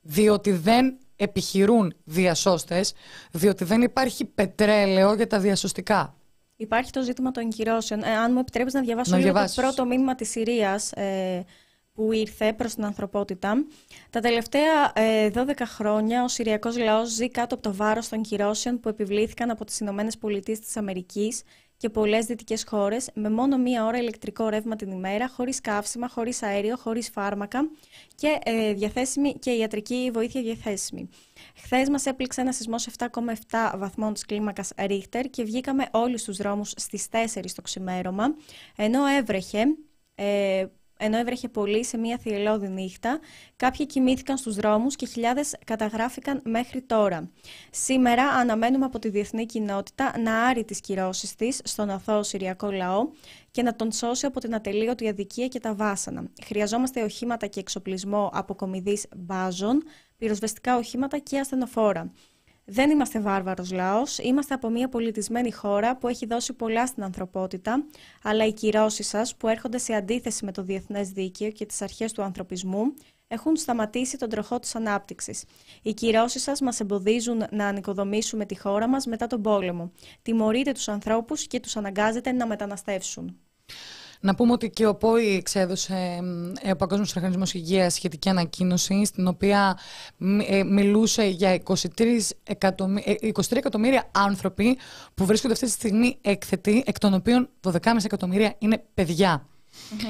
[0.01, 2.93] διότι δεν επιχειρούν διασώστες
[3.31, 6.15] διότι δεν υπάρχει πετρέλαιο για τα διασωστικά.
[6.55, 8.03] Υπάρχει το ζήτημα των κυρώσεων.
[8.03, 11.45] Ε, αν μου επιτρέπεις να διαβάσω λίγο το πρώτο μήνυμα της Συρίας ε,
[11.93, 13.65] που ήρθε προς την ανθρωπότητα.
[14.09, 14.91] Τα τελευταία
[15.33, 19.49] 12 ε, χρόνια ο Συριακός λαός ζει κάτω από το βάρος των κυρώσεων που επιβλήθηκαν
[19.49, 21.43] από τις Ηνωμένες Πολιτείες της Αμερικής
[21.81, 26.43] και πολλές δυτικές χώρες με μόνο μία ώρα ηλεκτρικό ρεύμα την ημέρα, χωρίς καύσιμα, χωρίς
[26.43, 27.69] αέριο, χωρίς φάρμακα
[28.15, 31.09] και, ε, διαθέσιμη και ιατρική βοήθεια διαθέσιμη.
[31.55, 36.73] Χθες μας έπληξε ένα σεισμό 7,7 βαθμών της κλίμακας Ρίχτερ και βγήκαμε όλοι στου δρόμους
[36.75, 38.35] στις 4 το ξημέρωμα,
[38.75, 39.63] ενώ έβρεχε.
[40.15, 40.65] Ε,
[41.03, 43.19] ενώ έβρεχε πολύ σε μια θυελώδη νύχτα,
[43.55, 47.29] κάποιοι κοιμήθηκαν στους δρόμους και χιλιάδες καταγράφηκαν μέχρι τώρα.
[47.71, 53.09] Σήμερα αναμένουμε από τη διεθνή κοινότητα να άρει τις κυρώσεις της στον αθώο Συριακό λαό
[53.51, 56.23] και να τον σώσει από την ατελείωτη αδικία και τα βάσανα.
[56.45, 59.83] Χρειαζόμαστε οχήματα και εξοπλισμό αποκομιδής μπάζων,
[60.17, 62.11] πυροσβεστικά οχήματα και ασθενοφόρα.
[62.73, 67.85] Δεν είμαστε βάρβαρος λαός, είμαστε από μια πολιτισμένη χώρα που έχει δώσει πολλά στην ανθρωπότητα,
[68.23, 72.11] αλλά οι κυρώσεις σας που έρχονται σε αντίθεση με το διεθνές δίκαιο και τις αρχές
[72.11, 72.93] του ανθρωπισμού
[73.27, 75.43] έχουν σταματήσει τον τροχό της ανάπτυξης.
[75.81, 79.91] Οι κυρώσεις σας μας εμποδίζουν να ανοικοδομήσουμε τη χώρα μας μετά τον πόλεμο.
[80.21, 83.37] Τιμωρείτε τους ανθρώπους και τους αναγκάζετε να μεταναστεύσουν.
[84.23, 86.19] Να πούμε ότι και ο ΠΟΗ εξέδωσε
[86.61, 89.77] ε, ο Παγκόσμιος Οργανισμός Υγείας σχετική ανακοίνωση, στην οποία
[90.47, 91.77] ε, μιλούσε για 23,
[92.43, 94.77] εκατομμύρια, 23 εκατομμύρια άνθρωποι
[95.13, 99.45] που βρίσκονται αυτή τη στιγμή έκθετοι, εκ των οποίων 12,5 εκατομμύρια είναι παιδιά.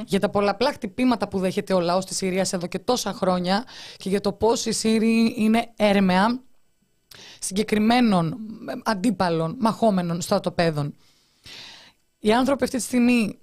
[0.06, 3.66] Για τα πολλαπλά χτυπήματα που δέχεται ο λαός της Συρίας εδώ και τόσα χρόνια
[3.98, 6.42] και για το πώς οι Σύριοι είναι έρμεα
[7.40, 8.38] συγκεκριμένων
[8.84, 10.96] αντίπαλων, μαχόμενων στρατοπέδων.
[12.20, 13.41] Οι άνθρωποι αυτή τη στιγμή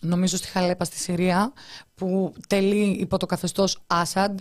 [0.00, 1.52] νομίζω στη Χαλέπα στη Συρία
[1.94, 4.38] που τελεί υπό το καθεστώς Άσαντ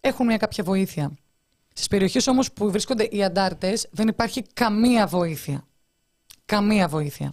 [0.00, 1.12] έχουν μια κάποια βοήθεια.
[1.72, 5.64] Στις περιοχές όμως που βρίσκονται οι αντάρτες δεν υπάρχει καμία βοήθεια.
[6.44, 7.32] Καμία βοήθεια.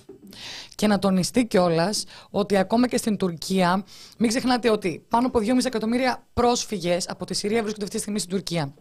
[0.75, 3.83] Και να τονιστεί κιόλας ότι ακόμα και στην Τουρκία,
[4.17, 8.19] μην ξεχνάτε ότι πάνω από 2,5 εκατομμύρια πρόσφυγες από τη Συρία βρίσκονται αυτή τη στιγμή
[8.19, 8.73] στην τουρκια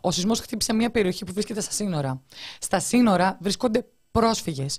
[0.00, 2.22] Ο σεισμός χτύπησε μια περιοχή που βρίσκεται στα σύνορα.
[2.60, 4.78] Στα σύνορα βρίσκονται πρόσφυγες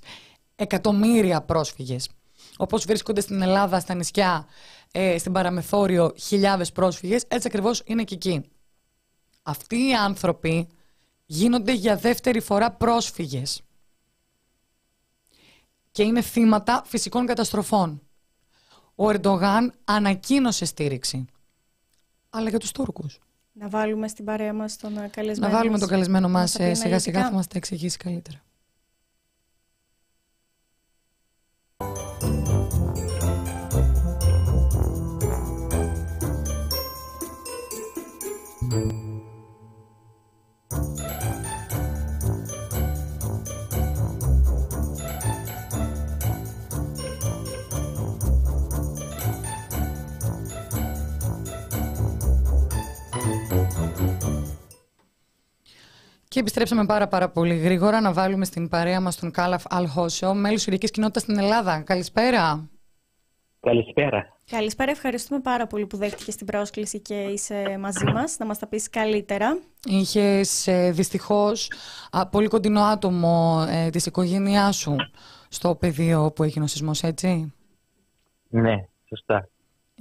[0.60, 2.10] εκατομμύρια πρόσφυγες.
[2.58, 4.48] Όπως βρίσκονται στην Ελλάδα, στα νησιά,
[4.92, 8.50] ε, στην παραμεθόριο χιλιάδες πρόσφυγες, έτσι ακριβώς είναι και εκεί.
[9.44, 10.68] Αυτοί οι άνθρωποι
[11.26, 13.62] γίνονται για δεύτερη φορά πρόσφυγες.
[15.92, 18.02] Και είναι θύματα φυσικών καταστροφών.
[18.96, 21.26] Ο Ερντογάν ανακοίνωσε στήριξη.
[22.30, 23.20] Αλλά για τους Τούρκους.
[23.52, 27.24] Να βάλουμε στην παρέα μας τον καλεσμένο Να βάλουμε τον καλεσμένο μας, ε, σιγά σιγά
[27.24, 28.44] θα μας τα εξηγήσει καλύτερα.
[56.40, 60.62] Και επιστρέψαμε πάρα, πάρα πολύ γρήγορα να βάλουμε στην παρέα μας τον Κάλαφ Αλχόσιο, μέλος
[60.62, 61.82] Συριακής Κοινότητας στην Ελλάδα.
[61.82, 62.70] Καλησπέρα.
[63.60, 64.38] Καλησπέρα.
[64.50, 68.68] Καλησπέρα, ευχαριστούμε πάρα πολύ που δέχτηκες την πρόσκληση και είσαι μαζί μας, να μας τα
[68.68, 69.60] πεις καλύτερα.
[69.86, 71.72] Είχες ε, δυστυχώς
[72.32, 74.96] πολύ κοντινό άτομο ε, της οικογένειάς σου
[75.50, 77.54] στο πεδίο που έγινε ο σεισμός, έτσι;
[78.50, 78.76] Ναι,
[79.08, 79.50] σωστά.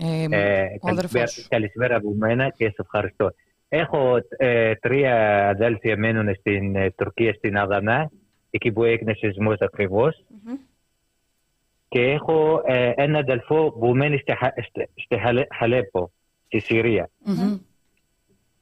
[0.01, 3.33] Ε, ε, καλησπέρα, καλησπέρα από μένα και σε ευχαριστώ.
[3.69, 8.11] Έχω ε, τρία αδέλφια μένουν στην ε, Τουρκία, στην Αδανά,
[8.51, 9.57] εκεί που έγινε σεισμός
[11.89, 14.33] Και έχω ε, ένα αδελφό που μένει στη,
[14.95, 15.17] στη
[15.59, 16.11] Χαλέπο,
[16.47, 17.11] στη Συρία.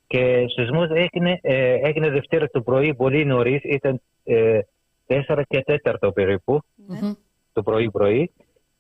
[0.07, 1.41] Και ο σεισμός έγινε,
[1.83, 4.01] έγινε Δευτέρα το πρωί, πολύ νωρίς, ήταν
[5.07, 6.63] 4 και 4 περίπου,
[7.53, 8.31] το πρωί-πρωί.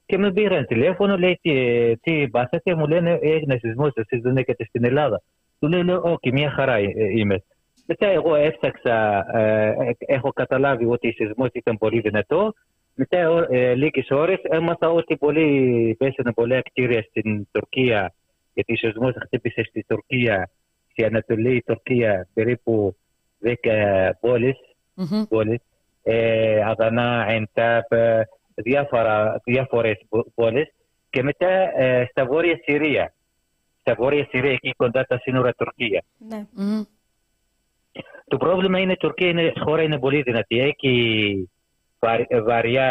[0.06, 4.64] Και με πήραν τηλέφωνο, λέει τι, τι πάθατε, μου λένε έγινε σεισμός, εσείς δεν έχετε
[4.64, 5.22] στην Ελλάδα.
[5.58, 7.42] Του λέει, λέω, όχι, μια χαρά ε, είμαι.
[7.86, 12.52] Μετά εγώ έφταξα, ε, έχω καταλάβει ότι ο σεισμός ήταν πολύ δυνατό.
[12.94, 18.14] Μετά ε, λίγες ώρες έμαθα ότι πολύ, πέσανε πολλά κτίρια στην Τουρκία,
[18.54, 20.50] γιατί ο σεισμός χτύπησε στην Τουρκία,
[20.90, 22.96] στην Ανατολή Τουρκία, περίπου
[23.42, 24.56] 10 πόλεις.
[24.96, 25.54] Mm-hmm.
[26.02, 27.86] Ε, Αδανά, Εντάπ,
[29.44, 29.98] διάφορες
[30.34, 30.68] πόλεις.
[31.10, 31.48] Και μετά
[31.80, 33.14] ε, στα βόρεια Συρία
[33.86, 36.02] στα βόρεια Συρία, εκεί κοντά τα σύνορα Τουρκία.
[36.28, 36.46] Ναι.
[38.28, 40.60] Το πρόβλημα είναι η Τουρκία είναι, χώρα είναι πολύ δυνατή.
[40.60, 41.50] Έχει
[42.44, 42.84] βαριά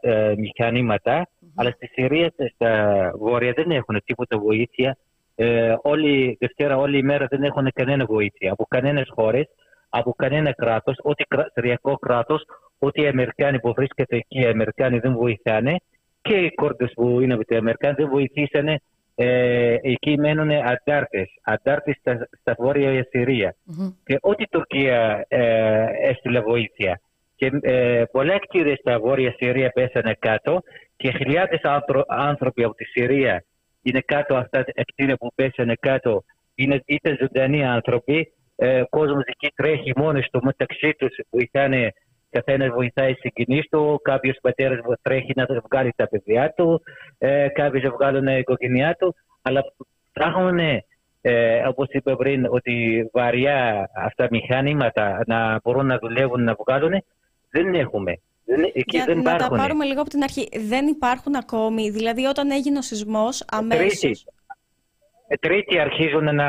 [0.00, 4.96] ε, μηχανήματα, αλλά στη Συρία, στα βόρεια δεν έχουν τίποτα βοήθεια.
[5.34, 9.46] Ε, όλη Δευτέρα, όλη η μέρα δεν έχουν κανένα βοήθεια από κανένες χώρες,
[9.88, 12.44] από κανένα κράτος, ό,τι συριακό κράτος,
[12.78, 15.76] ό,τι οι Αμερικάνοι που βρίσκεται εκεί, οι Αμερικάνοι δεν βοηθάνε
[16.22, 18.80] και οι Κόρτε που είναι με οι Αμερικάνοι δεν βοηθήσανε
[19.14, 23.54] ε, εκεί μένουν αντάρτες, αντάρτες στα, στα βόρεια Συρία.
[23.54, 23.94] Mm-hmm.
[24.04, 27.00] Και ό,τι η Τουρκία ε, έστειλε βοήθεια.
[27.34, 30.62] και ε, πολλά κτίρια στα βόρεια Συρία πέσανε κάτω
[30.96, 31.60] και χιλιάδες
[32.06, 33.44] άνθρωποι από τη Συρία
[33.84, 36.24] είναι κάτω αυτά τα κτίρια που πέσανε κάτω.
[36.54, 38.32] Είναι, ήταν ζωντανοί άνθρωποι.
[38.56, 41.92] Ε, ο κόσμος εκεί τρέχει μόνος του μεταξύ τους, βοηθάνε
[42.34, 46.82] καθένας βοηθάει συγγενεί του, κάποιος πατέρας τρέχει να βγάλει τα παιδιά του,
[47.18, 49.14] ε, κάποιοι να βγάλουν η οικογένειά του.
[49.42, 49.60] Αλλά
[50.12, 50.58] ψάχνουν,
[51.20, 52.74] ε, όπως είπε πριν, ότι
[53.12, 57.04] βαριά αυτά μηχανήματα να μπορούν να δουλεύουν, να βγάλουν,
[57.50, 58.20] δεν έχουμε.
[58.44, 59.56] Δεν, εκεί Για δεν να υπάρχουν.
[59.56, 60.48] τα πάρουμε λίγο από την αρχή.
[60.66, 61.90] Δεν υπάρχουν ακόμη.
[61.90, 64.08] Δηλαδή, όταν έγινε ο σεισμός, αμέσω.
[65.40, 65.56] Τρίτη.
[65.56, 66.48] Ε, Τρίτη αρχίζουν να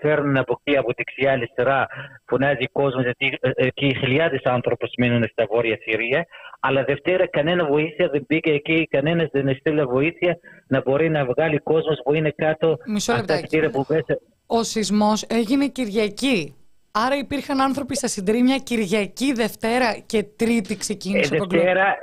[0.00, 1.86] φέρνουν από εκεί, από δεξιά αριστερά,
[2.26, 6.26] φωνάζει κόσμος, γιατί ε, εκεί χιλιάδες άνθρωποι μείνουν στα βόρεια Συρία.
[6.60, 11.58] Αλλά Δευτέρα κανένα βοήθεια δεν πήγε εκεί, κανένας δεν έστειλε βοήθεια να μπορεί να βγάλει
[11.58, 13.46] κόσμος που είναι κάτω Μισό από τα λεπτάκι.
[13.46, 14.18] κτίρια που πέσα.
[14.46, 16.54] Ο σεισμός έγινε Κυριακή.
[16.96, 21.96] Άρα υπήρχαν άνθρωποι στα συντρίμια Κυριακή, Δευτέρα και Τρίτη Ε, ξεκίνησε ο κογκλο- Δευτέρα,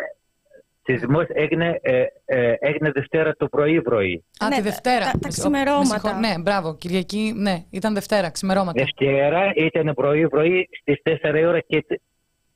[0.97, 4.23] σεισμός έγινε, ε, ε, έγινε Δευτέρα το πρωί-πρωί.
[4.39, 5.05] Α, Ναι, τη Δευτέρα.
[5.05, 5.93] τα- τα Με συγχω- ξημερώματα.
[5.93, 6.75] με συγχω- Ναι, μπράβο.
[6.77, 8.83] Κυριακή, ναι, ήταν Δευτέρα, ξημερώματα.
[8.83, 11.85] Δευτέρα ήταν πρωί-πρωί στις 4 ώρα και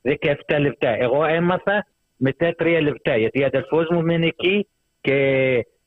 [0.02, 0.90] 17 λεπτά.
[0.90, 4.68] Εγώ έμαθα μετά 3 λεπτά γιατί ο αδελφός μου μένει εκεί
[5.02, 5.18] και,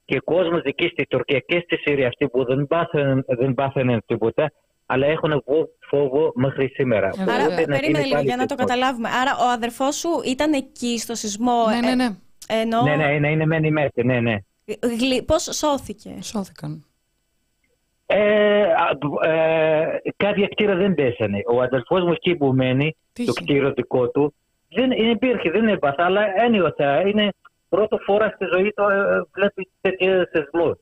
[0.04, 4.52] και κόσμος εκεί στη Τουρκία και στη Συρία αυτοί που δεν πάθαιναν, δεν πάθαιναν τίποτα
[4.90, 7.06] αλλά έχουν φο- φόβο μέχρι σήμερα.
[7.06, 7.46] Ε, Άρα, βέβαια.
[7.46, 8.68] Οπότε να περίμενε γίνει λίγο πάλι για να το σεισμός.
[8.76, 9.08] καταλάβουμε.
[9.08, 11.66] Άρα, ο αδερφός σου ήταν εκεί στο σεισμό.
[11.68, 12.08] Ναι, ναι, ε, ναι.
[12.48, 12.82] Ενώ.
[12.82, 14.36] Ναι, ναι, ναι, είναι μένει μέσα, ναι, ναι.
[14.98, 16.82] γλυ- Πώς σώθηκε; Σώθηκαν.
[18.06, 18.98] Ε, α,
[19.30, 21.40] ε, κάποια κτίρια δεν πέσανε.
[21.52, 24.34] Ο αδελφός μου εκεί που μένει, Τι το είχε; κτίριο δικό του,
[24.70, 27.00] δεν δεν υπήρχε, δεν έπαθα, αλλά ένιωθα.
[27.08, 27.28] Είναι
[27.68, 30.78] πρώτη φορά στη ζωή του ε, βλέπει τέτοιο σεισμό.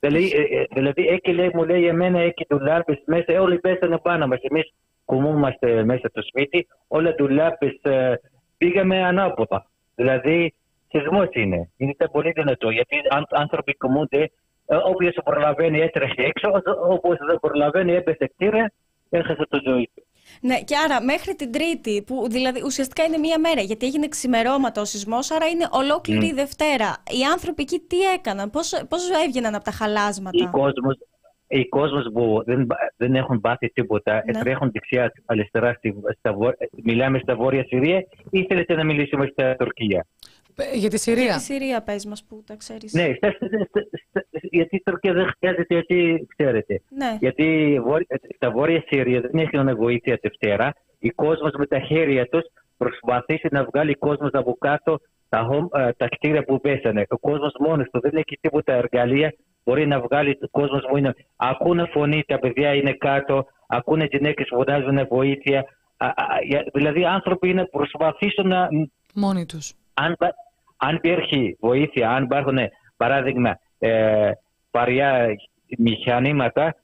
[0.00, 4.26] Δηλαδή, ε, ε, δηλαδή εκεί λέει, μου λέει εμένα εκεί δουλάπες μέσα, όλοι πέσανε πάνω
[4.26, 4.40] μας.
[4.42, 4.72] Εμείς
[5.04, 8.20] κουμούμαστε μέσα στο σπίτι, όλα δουλάπες ε,
[8.58, 9.66] πήγαμε ανάποδα.
[9.94, 10.54] Δηλαδή,
[10.98, 11.70] σεισμός είναι.
[11.76, 14.30] Είναι πολύ δυνατό, γιατί αν, άνθρωποι κουμούνται,
[14.66, 16.48] ε, όποιος προλαβαίνει έτρεχε έξω,
[16.88, 18.72] όπως δεν προλαβαίνει έπεσε κτίρια,
[19.10, 20.06] έχασε το ζωή του.
[20.40, 24.80] Ναι, και άρα μέχρι την Τρίτη, που δηλαδή ουσιαστικά είναι μία μέρα, γιατί έγινε ξημερώματα
[24.80, 26.96] ο σεισμός, άρα είναι ολόκληρη η Δευτέρα.
[27.20, 30.46] Οι άνθρωποι εκεί τι έκαναν, πώς, πώς έβγαιναν από τα Οι χαλάσματα.
[30.50, 30.96] κόσμος,
[31.48, 32.66] οι κόσμος που δεν,
[32.96, 34.40] δεν έχουν πάθει τίποτα, Ναι.
[34.40, 39.56] τρέχουν δεξιά αριστερά, στη, στα, βο- μιλάμε στα βόρεια Συρία ή θέλετε να μιλήσουμε στα
[39.56, 40.06] Τουρκία.
[40.56, 41.32] Ε, Για τη Συρία.
[41.32, 42.92] Στη Συρία πες μας που τα ξέρεις.
[42.92, 46.82] Ναι, στα, στα- στα- στα- γιατί η Τουρκία δεν χρειάζεται, γιατί ξέρετε.
[46.88, 47.16] Ναι.
[47.20, 50.74] Γιατί βόρ- στα βόρεια Συρία δεν έχουν βοήθεια Δευτέρα.
[50.98, 52.42] Οι κόσμος με τα χέρια τους
[52.76, 57.04] προσπαθήσει να βγάλει κόσμος από κάτω τα, home- ε, τα κτίρια που πέσανε.
[57.08, 59.34] Ο κόσμος μόνος του δεν έχει τίποτα εργαλεία.
[59.64, 61.14] Μπορεί να βγάλει ο κόσμος που είναι.
[61.36, 63.46] Ακούνε φωνή, τα παιδιά είναι κάτω.
[63.66, 65.64] Ακούνε γυναίκες που φωνάζουν βοήθεια.
[65.96, 66.12] Α, α,
[66.46, 68.68] για- δηλαδή, οι άνθρωποι είναι προσπαθήσουν να.
[69.14, 69.72] Μόνοι τους.
[69.94, 70.34] Αν, πα-
[70.76, 72.58] αν υπήρχε βοήθεια, αν υπάρχουν
[72.96, 74.30] παράδειγμα ε,
[74.70, 75.26] βαριά
[75.78, 76.74] μηχανήματα,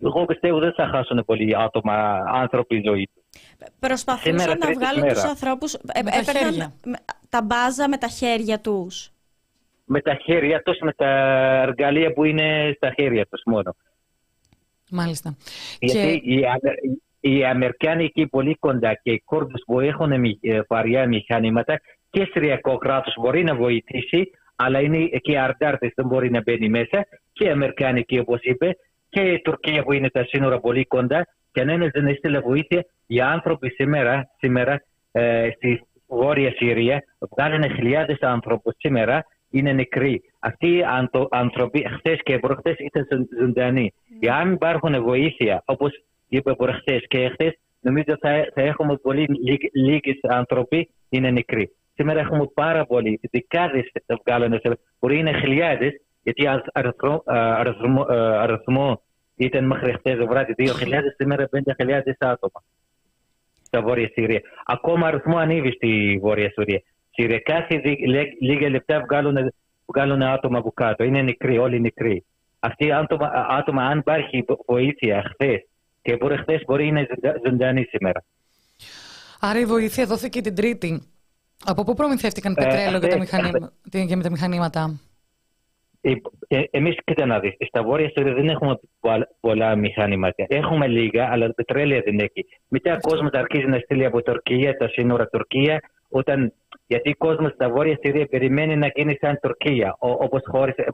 [0.00, 3.42] εγώ πιστεύω δεν θα χάσουν πολλοί άτομα, άνθρωποι η ζωή τους.
[3.78, 5.12] Προσπαθούσαν Σήμερα, να τρίτη βγάλουν μέρα.
[5.14, 6.72] τους ανθρώπους, ε, Με τα έπαιρναν χέρια.
[6.84, 9.10] με- τα μπάζα με τα χέρια τους.
[9.84, 11.06] Με τα χέρια τους, με τα
[11.62, 13.74] εργαλεία που είναι στα χέρια τους μόνο.
[14.90, 15.36] Μάλιστα.
[15.78, 16.78] Γιατί οι, Αμε-
[17.20, 22.28] οι Αμερικάνοι εκεί πολύ κοντά και οι Κούρδους που έχουν μη- ε, βαριά μηχανήματα και
[22.32, 27.44] Συριακό κράτος μπορεί να βοηθήσει, αλλά είναι και αρτάρτες δεν μπορεί να μπαίνει μέσα και
[27.44, 28.76] οι Αμερικάνοι εκεί όπως είπε
[29.08, 32.84] και η Τουρκία που είναι τα σύνορα πολύ κοντά κανένας δεν έστειλε βοήθεια.
[33.06, 34.82] Οι άνθρωποι σήμερα, σήμερα
[35.12, 37.02] ε, στη Βόρεια Συρία
[37.36, 40.20] βγάλουν χιλιάδες άνθρωπους σήμερα είναι νεκροί.
[40.38, 43.92] Αυτοί οι άνθρω- άνθρωποι χθες και προχθές ήταν ζων- ζωντανοί.
[44.20, 45.92] Εάν υπάρχουν βοήθεια, όπως
[46.28, 49.26] είπε προχθές και χθε, νομίζω θα, θα έχουμε πολύ
[49.72, 51.70] λίγοι άνθρωποι είναι νεκροί.
[52.00, 55.92] Σήμερα έχουμε πάρα πολλοί, δεκάδες θα βγάλουν, σε- μπορεί είναι χιλιάδες,
[56.22, 58.04] γιατί ο αριθμό, αριθμό,
[58.40, 59.02] αριθμό
[59.36, 62.62] ήταν μέχρι χθες το βράδυ 2.000, σήμερα 5.000 άτομα
[63.62, 64.40] στα Βόρεια Συρία.
[64.66, 66.82] Ακόμα αριθμό ανέβει στη Βόρεια Συρία.
[67.10, 69.52] Συρία κάθε δι- λέ- λίγα λεπτά βγάλουν,
[69.86, 71.04] βγάλουν άτομα από κάτω.
[71.04, 72.24] Είναι νεκροί, όλοι νεκροί.
[72.60, 75.66] Αυτοί οι άτομα, άτομα, αν υπάρχει βοήθεια χθες
[76.02, 78.24] και μπορεί χθες μπορεί είναι ζωντα- ζωντανοί σήμερα.
[79.40, 81.02] Άρα η βοήθεια δόθηκε την Τρίτη.
[81.64, 84.06] Από πού προμηθεύτηκαν Ε, πετρέλαιο για, τα χθες, μηχανή...
[84.06, 85.00] για με τα μηχανήματα;
[86.00, 90.44] Ε, Εμείς, κοίτα να δεις, στα βόρεια Συρία δεν έχουμε πολλα- πολλά μηχανήματα.
[90.48, 92.46] Έχουμε λίγα, αλλά πετρέλαια δεν έχει.
[92.68, 96.52] Μετά ο κόσμος αρχίζει να στείλει από Τουρκία, τα σύνορα Τουρκία, όταν,
[96.86, 100.42] γιατί ο κόσμος στα βόρεια Συρία περιμένει να γίνει σαν Τουρκία, όπως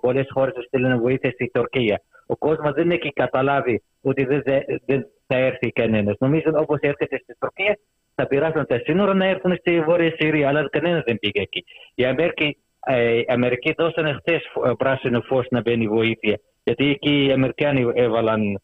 [0.00, 2.00] πολλές χώρες στείλουν βοήθεια στη Τουρκία.
[2.26, 6.16] Ο κόσμος δεν έχει καταλάβει ότι δεν, δεν, δεν θα έρθει κανένας.
[6.18, 7.78] Νομίζω όπως έρχεται στη Τουρκία,
[8.16, 11.64] θα πειράσουν τα σύνορα να έρθουν στη Βόρεια Συρία, αλλά κανένας δεν πήγε εκεί.
[11.94, 12.56] Η Αμερική,
[12.86, 14.42] ε, οι Αμερικοί δώσανε χθες
[14.78, 16.40] πράσινο φως να μπαίνει βοήθεια.
[16.62, 18.60] Γιατί εκεί οι Αμερικάνοι έβαλαν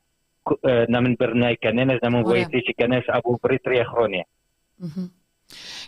[0.61, 2.31] ε, να μην περνάει κανένας, να μην Ωραία.
[2.33, 4.27] βοηθήσει κανένας από πριν τρία χρόνια.
[4.77, 5.07] Μμμ.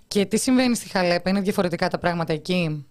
[0.08, 2.86] Και τι συμβαίνει στη Χαλέπα, είναι διαφορετικά τα πράγματα εκεί;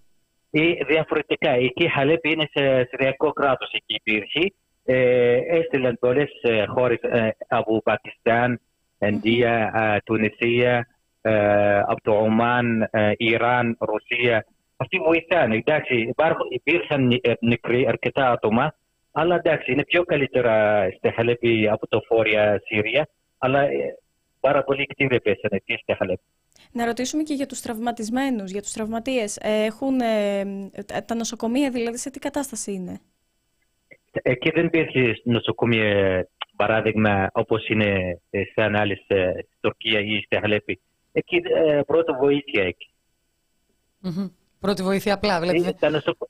[0.50, 1.50] Ή διαφορετικά.
[1.50, 4.54] Εκεί η Χαλέπη είναι σε συριακό κράτος εκεί υπήρχε.
[4.86, 6.30] Ε, έστειλαν πολλές
[6.68, 7.00] χώρες
[7.48, 8.62] από Πακιστάν,
[9.08, 10.88] Ινδία, ε, Τουνησία,
[11.22, 14.46] ε, από το Ομάν, ε, Ιράν, Ρωσία.
[14.78, 15.56] Αυτοί βοηθάνε.
[15.56, 18.76] Εντάξει, υπάρχουν, υπήρχαν ε, νεκροί αρκετά άτομα,
[19.12, 23.08] αλλά εντάξει, είναι πιο καλύτερα στη Χαλέπη από το Φόρια Συρία.
[23.38, 23.98] Αλλά ε,
[24.40, 26.22] πάρα πολλοί κτίρια πέσανε εκεί στη Χαλέπη.
[26.72, 29.38] Να ρωτήσουμε και για τους τραυματισμένους, για τους τραυματίες.
[29.38, 30.44] Ε, Έχουν, ε,
[30.86, 33.00] τα- τα νοσοκομεία δηλαδή σε τι κατάσταση είναι;
[34.22, 35.84] Εκεί δεν υπήρχε νοσοκομείο,
[36.56, 39.18] παράδειγμα, όπως είναι ε, σαν άλλε στην
[39.60, 40.80] Τουρκία ή στη Χαλέπη.
[41.12, 42.90] Εκεί ε, πρώτη βοήθεια εκεί.
[44.00, 44.28] Μμμ.
[44.60, 45.68] Πρώτη βοήθεια απλά, δηλαδή.
[45.68, 46.30] Ε, τα νοσοκο...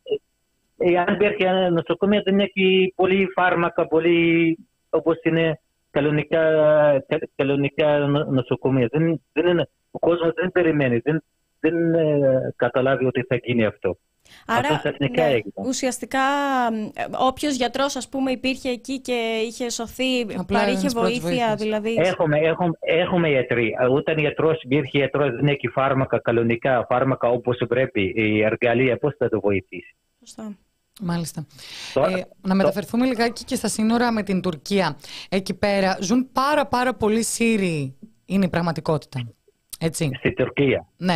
[0.77, 4.57] ε, ε, αν υπήρχε ένα νοσοκομείο, δεν έχει πολύ φάρμακα, πολύ
[4.89, 5.59] όπως είναι
[5.91, 6.39] κανονικά,
[7.07, 8.87] κα- κανονικά νο- νοσοκομεία.
[8.91, 11.23] Δεν, δεν είναι, ο κόσμος δεν περιμένει, δεν,
[11.59, 13.97] δεν ε, καταλάβει ότι θα γίνει αυτό.
[14.47, 15.53] Αυτό ξαφνικά έγινε.
[15.55, 16.19] ουσιαστικά
[16.93, 21.29] ε, όποιος γιατρός ας πούμε υπήρχε εκεί και είχε σωθεί, Απλά παρήχε έδινες πρώτης βοήθεια
[21.47, 21.61] βοήθειας.
[21.61, 21.93] δηλαδή.
[21.97, 23.73] Έχουμε, έχουμε, έχουμε γιατροί.
[23.89, 29.29] Όταν γιατρός υπήρχε γιατρός, δεν έχει φάρμακα, κανονικά φάρμακα όπως πρέπει, η εργαλεία, πώς θα
[29.29, 30.57] το βοηθήσει; Σωστά.
[31.01, 31.45] Μάλιστα.
[31.93, 34.97] Τώρα- Ε, να μεταφερθούμε λιγάκι και στα σύνορα με την Τουρκία.
[35.29, 37.97] Εκεί πέρα ζουν πάρα πάρα πολλοί Σύριοι.
[38.25, 39.19] Είναι η πραγματικότητα.
[39.79, 40.11] Έτσι.
[40.17, 40.87] Στη Τουρκία.
[40.97, 41.15] Ναι.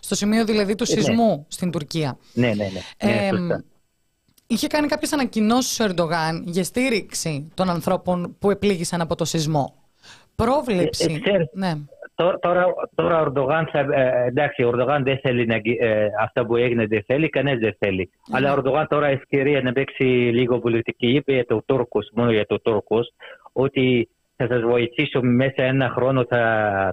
[0.00, 1.00] Στο σημείο δηλαδή του Ε, ναι.
[1.00, 2.18] σεισμού στην Τουρκία.
[2.32, 3.10] Ναι, ναι, ναι.
[3.12, 3.64] ναι Εμ, σωστά.
[4.46, 9.74] είχε κάνει κάποιες ανακοινώσεις ο Ερντογάν για στήριξη των ανθρώπων που επλήγησαν από το σεισμό.
[10.34, 11.06] Πρόβλεψη.
[11.12, 11.72] Ε, ε, ξέρεις, ναι.
[12.16, 16.06] Τώρα, τώρα, τώρα ο Ερντογάν, θα, ε, εντάξει, ο Ερντογάν δεν θέλει να, γι- ε,
[16.20, 18.10] αυτά που έγινε, δεν θέλει, κανένας δεν θέλει.
[18.30, 20.02] Αλλά ο Ερντογάν τώρα ευκαιρία να παίξει
[20.32, 21.06] λίγο πολιτική.
[21.06, 23.12] Είπε για το Τούρκος, μόνο για το Τούρκος,
[23.52, 26.40] ότι θα σας βοηθήσω μέσα ένα χρόνο, θα,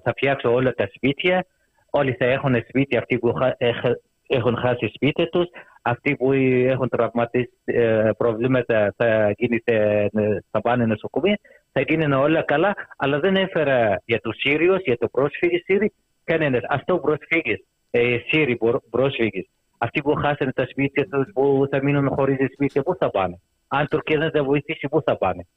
[0.03, 1.45] θα φτιάξω όλα τα σπίτια.
[1.89, 3.95] Όλοι θα έχουν σπίτια, αυτοί που χα- έχ-
[4.27, 5.47] έχουν χάσει σπίτι τους.
[5.81, 10.09] Αυτοί που έχουν τραυματίσει ε, προβλήματα θα, γίνει, σε-
[10.51, 11.39] θα πάνε νοσοκομεία.
[11.71, 16.61] Θα γίνουν όλα καλά, αλλά δεν έφερα για τους Σύριους, για το πρόσφυγε Σύριοι, κανένας.
[16.69, 19.45] Αυτό πρόσφυγες, ε, Σύριοι προ- πρόσφυγες,
[19.77, 23.83] αυτοί που χάσανε τα σπίτια τους, που θα μείνουν χωρίς σπίτια, πού θα πάνε; Αν
[23.83, 25.47] η Τουρκία δεν τα βοηθήσει, πού θα πάνε;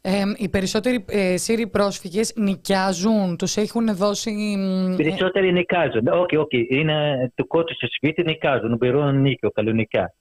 [0.00, 4.30] Ε, οι περισσότεροι ε, Σύριοι πρόσφυγες νοικιάζουν, τους έχουν δώσει...
[4.30, 6.06] μ, ε, Περισσότεροι νοικάζουν.
[6.06, 10.14] Όχι, όχι, είναι το κότο στο σπίτι, νοικάζουν, μπερούν νίκιο κανονικά.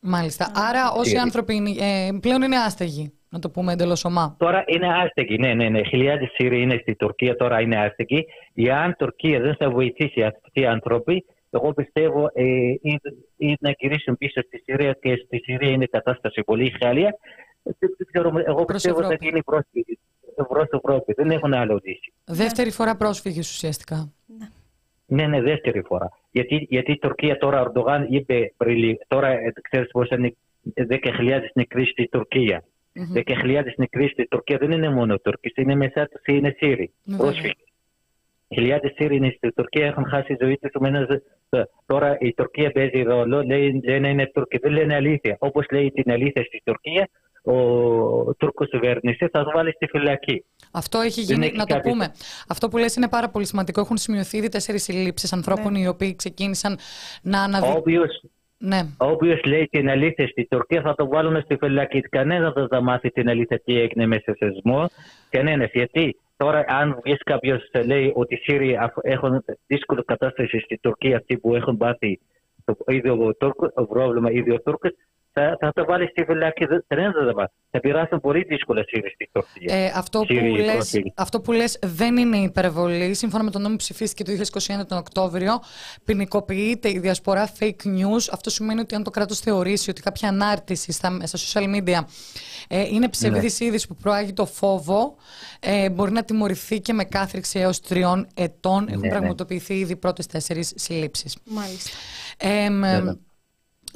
[0.00, 0.50] Μάλιστα.
[0.54, 1.22] Άρα όσοι Σύριοι.
[1.22, 4.36] άνθρωποι είναι, ε, πλέον είναι άστεγοι, να το πούμε εντελώς ομά.
[4.38, 5.84] Τώρα είναι άστεγοι, ναι, ναι, ναι.
[5.84, 8.26] Χιλιάδες Σύριοι είναι στη Τουρκία, τώρα είναι άστεγοι.
[8.54, 12.44] Εάν η Τουρκία δεν θα βοηθήσει αυτοί οι άνθρωποι, εγώ πιστεύω ε,
[12.80, 13.00] ή,
[13.36, 17.16] ή να γυρίσουν πίσω στη Συρία και στη Συρία είναι η κατάσταση πολύ χάλια.
[17.78, 19.24] Δεν, δεν ξέρω, εγώ Προς πιστεύω θα Ευρώπη.
[19.26, 19.98] γίνει πρόσφυγη.
[20.48, 21.12] Προς Ευρώπη.
[21.12, 22.12] Δεν έχουν άλλο λύση.
[22.24, 24.12] Δεύτερη φορά πρόσφυγες ουσιαστικά.
[25.06, 26.08] Ναι, ναι, δεύτερη φορά.
[26.30, 30.34] Γιατί, γιατί η Τουρκία τώρα, ο Ερντογάν είπε πριν, λίγο- τώρα ε, ξέρεις πώς είναι
[30.74, 32.64] 10.000 νεκροί στη Τουρκία.
[33.14, 37.54] 10.000 νεκροί στη Τουρκία δεν είναι μόνο Τούρκοι, είναι μέσα τους είναι Σύριοι, Ναι, πρόσφυγες.
[38.54, 40.68] Χιλιάδες Σύριοι είναι στη Τουρκία έχουν χάσει τη ζωή τους.
[40.68, 41.08] επομένως,
[41.50, 45.36] ε, Τώρα η Τουρκία παίζει ρόλο, λέει, λένε είναι Τούρκοι, δεν λένε αλήθεια.
[45.38, 47.08] Όπως λέει την αλήθεια στη Τουρκία,
[47.46, 50.44] ο Τούρκος κυβέρνησης θα το βάλει στη φυλακή.
[50.72, 52.12] Αυτό έχει Δεν γίνει, έχει να το κάτι- πούμε.
[52.48, 53.80] Αυτό που λες είναι πάρα πολύ σημαντικό.
[53.80, 56.78] Έχουν σημειωθεί ήδη τέσσερις συλλήψεις ανθρώπων οι οποίοι ξεκίνησαν
[57.22, 57.76] να αναδείξουν.
[57.78, 58.20] Όποιος
[58.58, 58.80] Ναι.
[58.96, 62.00] Όποιος λέει την αλήθεια στη Τουρκία θα το βάλουν στη φυλακή.
[62.00, 64.86] Κανένας δεν θα μάθει την αλήθεια τι έγινε μέσα σε σεισμό.
[65.30, 65.70] Κανένας.
[65.72, 71.16] Γιατί τώρα, αν βγεις κάποιος λέει ότι οι Σύριοι αφ- έχουν δύσκολη κατάσταση στη Τουρκία,
[71.16, 72.20] αυτοί που έχουν πάθει
[72.64, 74.90] το ίδιο Τούρκο, το πρόβλημα, ίδιο Τούρκος,
[75.40, 76.64] θα, θα το βάλεις στη φυλακή.
[76.64, 77.52] Δεν- Κανένα δεν θα μάθει.
[77.70, 79.76] Θα περάσουν πολύ δύσκολα Σύριοι στη Τουρκία.
[79.76, 81.12] Ε, αυτό, που Σύριοι λες, πρόσφυγες.
[81.16, 83.14] αυτό που λες δεν είναι υπερβολή.
[83.14, 85.60] Σύμφωνα με τον νόμο που ψηφίστηκε το 2021 τον Οκτώβριο,
[86.04, 88.24] ποινικοποιείται η διασπορά fake news.
[88.32, 92.00] Αυτό σημαίνει ότι αν το κράτος θεωρήσει ότι κάποια ανάρτηση στα, στα social media
[92.68, 93.66] ε, είναι ψευδής Ναι.
[93.66, 95.16] είδηση που προάγει το φόβο,
[95.60, 98.86] ε, μπορεί να τιμωρηθεί και με κάθριξη έως τριών ετών.
[98.88, 99.08] Έχουν ναι.
[99.08, 101.36] πραγματοποιηθεί ήδη πρώτες τέσσερις συλλήψεις.
[101.44, 101.90] Μάλιστα.
[102.38, 103.12] Ε, μ, ναι.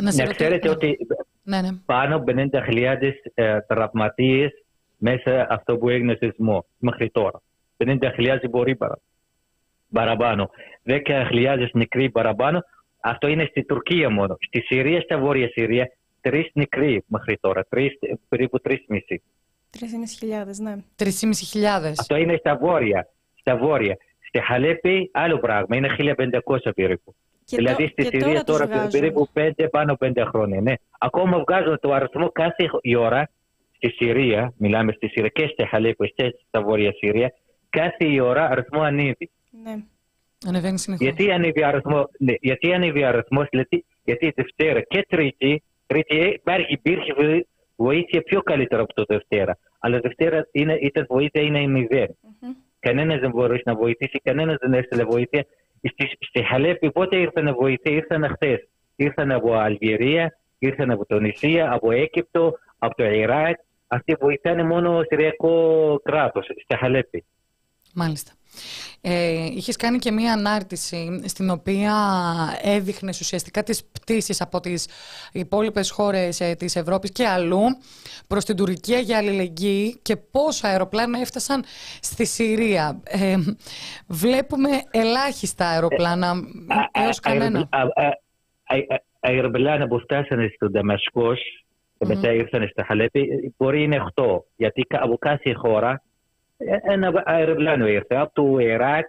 [0.02, 0.97] Να σε Να ρωτήσω- ξέρετε ότι
[1.43, 1.68] Ναι, ναι.
[1.86, 4.51] πάνω από 50.000 ε, τραυματίες
[4.97, 7.40] μέσα αυτό που έγινε σεισμό μέχρι τώρα.
[7.77, 8.98] 50.000 μπορεί παρα,
[9.93, 10.51] παραπάνω.
[10.85, 12.64] 10.000 νεκροί παραπάνω.
[13.01, 14.36] Αυτό είναι στη Τουρκία μόνο.
[14.40, 17.64] Στη Συρία, στα Βόρεια Συρία, τρεις νεκροί μέχρι τώρα.
[17.68, 17.93] Τρεις,
[18.28, 19.22] περίπου τρεις μισή.
[19.70, 20.77] 3.500, ναι.
[20.97, 21.93] 3.500.
[21.98, 23.09] Αυτό είναι στα Βόρεια.
[23.40, 23.97] Στα Βόρεια.
[24.28, 27.14] Στη Χαλέπη άλλο πράγμα, είναι 1500 περίπου.
[27.51, 28.90] Και δηλαδή το- στη και Συρία τώρα τώρα, τους βγάζουν.
[29.01, 30.60] περίπου 5 πάνω 5 χρόνια.
[30.60, 30.74] Ναι.
[30.98, 33.31] Ακόμα βγάζουν το αριθμό κάθε η ώρα
[33.77, 37.32] στη Συρία, μιλάμε στη Συρία και στη Χαλέπη και στα Βόρεια Συρία,
[37.70, 39.31] κάθε η ώρα αριθμό ανέβει.
[39.64, 39.77] Ναι.
[40.47, 41.06] Ανεβαίνει συνεχώς.
[41.06, 46.72] Γιατί ανέβει αριθμό, ναι, γιατί ανέβει αριθμός, γιατί, γιατί Δευτέρα και Τρίτη, Τρίτη ε, υπάρχει,
[46.72, 47.44] υπήρχε βο-
[47.77, 49.59] βοήθεια πιο καλύτερα από το Δευτέρα.
[49.78, 52.16] Αλλά Δευτέρα είναι, ήταν βοήθεια είναι η μηδέν.
[52.40, 52.52] Μμμ.
[52.81, 55.44] Κανένας δεν μπορούσε να βοηθήσει, κανένας δεν έστειλε βοήθεια.
[55.82, 58.69] Στη, στη Χαλέπη πότε ήρθαν βοήθεια, ήρθαν χθες.
[58.97, 63.59] Ήρθαν από Αλγερία, ήρθαν από Τονισία, από Αίγυπτο, από το Ιράκ.
[63.86, 67.24] Αυτοί βοηθάνε μόνο Συριακό κράτος, στη Χαλέπη.
[67.95, 68.33] Μάλιστα.
[69.01, 71.95] Ε, είχες κάνει και μία ανάρτηση στην οποία
[72.62, 74.89] έδειχνες ουσιαστικά τις πτήσεις από τις
[75.33, 77.61] υπόλοιπες χώρες ε, της Ευρώπης και αλλού
[78.27, 81.65] προς την Τουρκία για αλληλεγγύη και πόσα αεροπλάνα έφτασαν
[82.01, 83.01] στη Συρία.
[83.05, 83.37] Ε,
[84.07, 86.35] βλέπουμε ελάχιστα αεροπλάνα
[86.93, 87.69] έως κανένα.
[89.21, 91.35] Αεροπλάνα που φτάσανε στο Δαμασκό
[91.99, 94.25] και μετά ήρθαν στη Χαλέπη, μπορεί είναι 8.
[94.57, 96.03] Γιατί κα- από κάθε χώρα
[96.66, 98.16] ε, ένα αεροπλάνο ήρθε.
[98.16, 99.07] Από το Ιράκ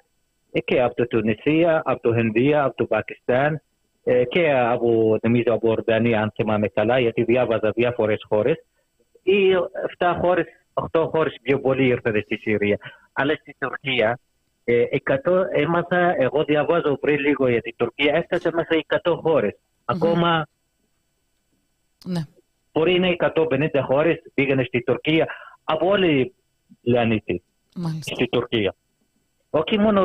[0.52, 3.62] ε, και από το Τουνισία, από το Ινδία, από το Πακιστάν
[4.04, 8.66] ε, και από, νομίζω, από Ορδανία, αν θυμάμαι καλά, γιατί διάβαζα διάφορες χώρες.
[9.24, 9.54] Οι
[9.98, 10.46] 7 χώρες,
[10.92, 12.78] 8 χώρες πιο πολύ ήρθαν στη Συρία.
[13.14, 14.20] Αλλά στη Τουρκία,
[14.64, 19.58] ε, 100, έμαθα, εγώ διαβάζω πριν λίγο για την Τουρκία, έφτασε μέσα 100 χώρες.
[19.86, 20.48] Ακόμα
[22.06, 22.22] Ναι.
[22.72, 25.28] μπορεί να είναι 150 χώρες πήγαν στη Τουρκία
[25.64, 26.34] από όλη
[26.82, 27.44] η πλανήτη
[27.76, 28.16] Μάλιστα.
[28.16, 28.76] στη Τουρκία.
[29.50, 30.02] Όχι μόνο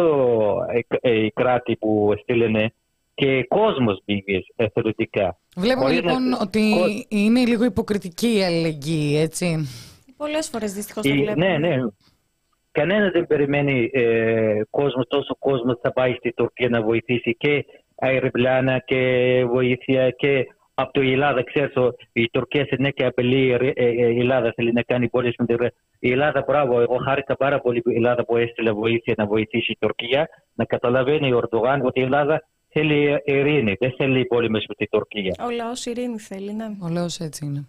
[0.72, 2.72] ε, ε, οι κράτη που στείλανε
[3.14, 5.38] και κόσμος πήγε εθελοντικά.
[5.56, 6.60] Βλέπουμε Μπορεί να- λοιπόν ότι
[7.08, 9.68] είναι λίγο υποκριτική η αλληλεγγύη, έτσι.
[10.16, 11.58] Πολλές φορές δυστυχώς το Η- βλέπουμε.
[11.58, 11.86] ναι, ναι.
[12.72, 17.64] Κανένας δεν περιμένει ε, κόσμος, τόσο κόσμος θα πάει στη Τουρκία να βοηθήσει και
[17.94, 19.00] αεροπλάνα και
[19.48, 20.46] βοήθεια και
[20.78, 21.42] από το Ελλάδα.
[21.44, 25.46] Ξέρεις, ο- η Τουρκία συνέχεια απειλεί ε, ε, η Ελλάδα θέλει να κάνει πόλεις με
[25.46, 29.26] την Η Ελλάδα, μπράβο, εγώ χάρηκα πάρα πολύ που η Ελλάδα που έστειλε βοήθεια να
[29.26, 34.64] βοηθήσει η Τουρκία να καταλαβαίνει ο Ερντογάν ότι η Ελλάδα θέλει ειρήνη, δεν θέλει πόλεμες
[34.68, 35.34] με την Τουρκία.
[35.46, 36.64] Ο λαός ειρήνη θέλει, ναι.
[36.82, 37.66] Ο λαός έτσι είναι.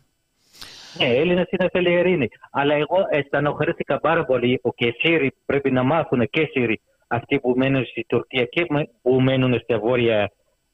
[1.00, 2.28] Ναι, Έλληνα είναι θέλει ειρήνη.
[2.52, 7.40] Αλλά εγώ αισθανοχωρήθηκα πάρα πολύ ότι οι Σύριοι πρέπει να μάθουν και οι Σύριοι αυτοί
[7.40, 10.32] που μένουν στη Τουρκία και με- που μένουν στη βόρεια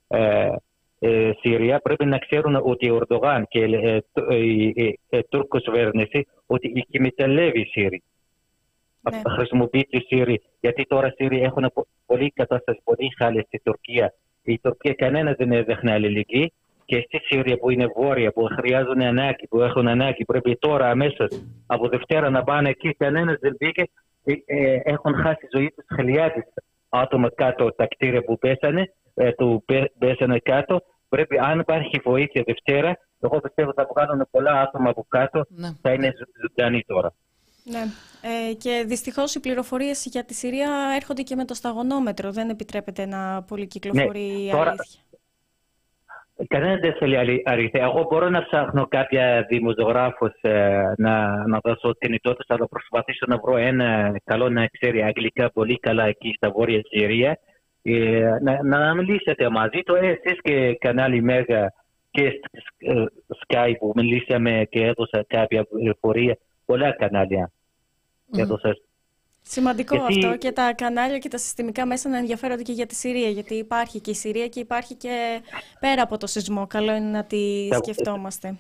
[0.08, 0.50] ε, ε,
[1.40, 5.64] Συρία πρέπει να ξέρουν ότι ο Ερντογάν και ε, το- ε, η η- η Τούρκος
[5.64, 8.04] κυβέρνηση ότι εκμεταλλεύει οι Σύριοι.
[9.12, 9.22] Ναι.
[9.36, 10.42] Χρησιμοποιεί τη Σύριοι.
[10.60, 14.14] Γιατί τώρα οι Σύριοι έχουν πο- πολύ κατάσταση, πολύ χάλια στη Τουρκία.
[14.44, 16.54] Η Τουρκία κανένας δεν έδειχνε αλληλεγγύη.
[16.86, 21.28] Και στη Συρία που είναι βόρεια, που χρειάζουν ανάγκη, που έχουν ανάγκη, πρέπει τώρα αμέσως
[21.68, 22.94] από Δευτέρα να πάνε εκεί.
[22.94, 23.84] Κανένας δεν πήγε.
[24.24, 26.44] Ε, ε, έχουν χάσει τη ζωή τους χιλιάδες
[26.90, 30.82] άτομα κάτω τα κτίρια που πέσανε, ε, του πέ- πέσανε κάτω.
[31.16, 35.70] Πρέπει, αν υπάρχει βοήθεια Δευτέρα, εγώ πιστεύω θα βγάλουν πολλά άτομα από κάτω, Ναι.
[35.82, 37.14] θα είναι ζω- ζωντανοί τώρα.
[37.64, 37.84] ναι.
[38.50, 42.32] Ε, και δυστυχώς οι πληροφορίες για τη Συρία έρχονται και με το σταγονόμετρο.
[42.32, 45.02] Δεν επιτρέπεται να πολυκυκλοφορεί η Ναι, τώρα- αλήθεια.
[46.48, 47.84] Κανένας δεν θέλει αλη- αλήθεια.
[47.84, 50.32] Εγώ μπορώ να ψάχνω κάποια δημοσιογράφους
[50.98, 55.80] να, να δώσω κινητό του, αλλά προσπαθήσω να βρω ένα καλό να ξέρει αγγλικά πολύ
[55.80, 57.38] καλά εκεί στα βόρεια Συρία.
[57.86, 61.74] Ε, να, να μιλήσετε μαζί του, ε, εσείς και κανάλι Μέγα
[62.12, 62.40] και
[62.78, 63.04] ε,
[63.48, 66.38] Sky που μιλήσαμε και έδωσα κάποια πληροφορία.
[66.66, 67.52] Πολλά κανάλια
[68.38, 68.78] έδωσα.
[69.42, 72.96] Σημαντικό Γιατί- αυτό και τα κανάλια και τα συστημικά μέσα να ενδιαφέρονται και για τη
[72.96, 73.30] Συρία.
[73.30, 75.42] Γιατί υπάρχει και η Συρία και υπάρχει και
[75.80, 76.68] πέρα από το σεισμό.
[76.68, 78.56] Καλό είναι να τη Τα- σκεφτόμαστε.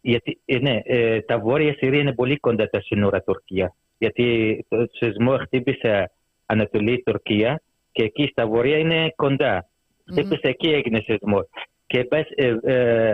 [0.00, 3.74] Γιατί, ε, ναι, ε, τα βόρεια Συρία είναι πολύ κοντά τα σύνορα Τουρκία.
[3.98, 6.10] Γιατί το σεισμό χτύπησε
[6.46, 7.62] Ανατολή Τουρκία
[7.94, 9.68] και εκεί στα βόρεια είναι κοντά.
[10.10, 11.38] Χτύπησε εκεί έγινε σεισμό.
[11.86, 13.12] Και πες, ε, ε,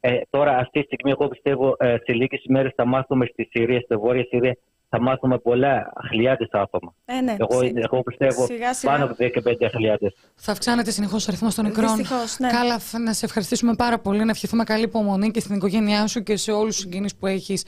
[0.00, 3.80] ε, τώρα αυτή τη στιγμή εγώ πιστεύω ε, σε λίγες μέρες θα μάθουμε στη Συρία,
[3.80, 4.56] στη βόρεια Συρία
[4.94, 6.94] θα μάθουμε πολλά χιλιάδες άτομα.
[7.04, 8.92] Ε, ναι, Εγώ, σι- εγώ πιστεύω σιγά σιγά.
[8.92, 10.12] πάνω από 15.000.
[10.34, 11.96] Θα αυξάνεται συνεχώς ο αριθμός των νεκρών.
[11.96, 12.48] Δυστυχώς, ναι.
[12.48, 14.24] Καλά, φ- να σε ευχαριστήσουμε πάρα πολύ.
[14.24, 17.64] Να ευχηθούμε καλή υπομονή και στην οικογένειά σου και σε όλους τους συγγενείς που έχεις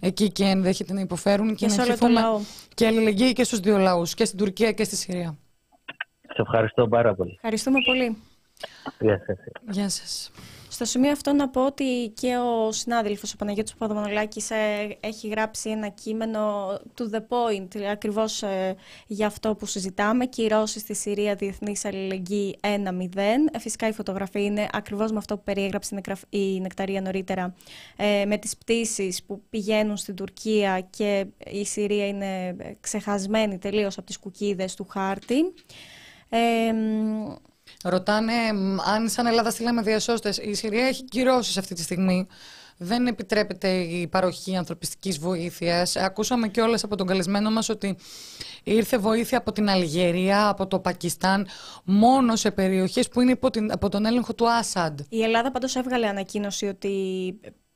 [0.00, 1.48] εκεί και ενδέχεται να υποφέρουν.
[1.48, 2.40] Και, Και να σε όλο το ευχηθούμε λαό.
[2.74, 5.38] και αλληλεγγύη και στους δύο λαούς, και στην Τουρκία και στη Συρία.
[6.38, 7.32] Σε ευχαριστώ πάρα πολύ.
[7.34, 8.16] Ευχαριστούμε πολύ.
[8.98, 9.38] Γεια σας.
[9.70, 10.30] Γεια σας.
[10.68, 15.70] Στο σημείο αυτό να πω ότι και ο συνάδελφος ο Παναγιώτης Παπαδομανολάκης ε, έχει γράψει
[15.70, 21.84] ένα κείμενο to the point ακριβώς ε, για αυτό που συζητάμε κυρώσεις στη Συρία Διεθνής
[21.84, 22.66] Αλληλεγγύη 1-0
[23.52, 27.54] ε, φυσικά η φωτογραφία είναι ακριβώς με αυτό που περιέγραψε η Νεκταρία νωρίτερα
[27.96, 34.06] ε, με τις πτήσεις που πηγαίνουν στην Τουρκία και η Συρία είναι ξεχασμένη τελείως από
[34.06, 35.52] τις κουκίδες του χάρτη
[36.28, 36.72] ε,
[37.84, 38.32] Ρωτάνε
[38.94, 40.38] αν σαν Ελλάδα στείλαμε διασώστες.
[40.38, 42.26] Η Συρία έχει κυρώσεις αυτή τη στιγμή.
[42.80, 45.96] Δεν επιτρέπεται η παροχή ανθρωπιστικής βοήθειας.
[45.96, 47.96] Ακούσαμε και όλες από τον καλεσμένο μας ότι
[48.62, 51.46] ήρθε βοήθεια από την Αλγερία, από το Πακιστάν,
[51.84, 55.00] μόνο σε περιοχές που είναι υπό την, από τον έλεγχο του Άσαντ.
[55.08, 56.94] Η Ελλάδα πάντως έβγαλε ανακοίνωση ότι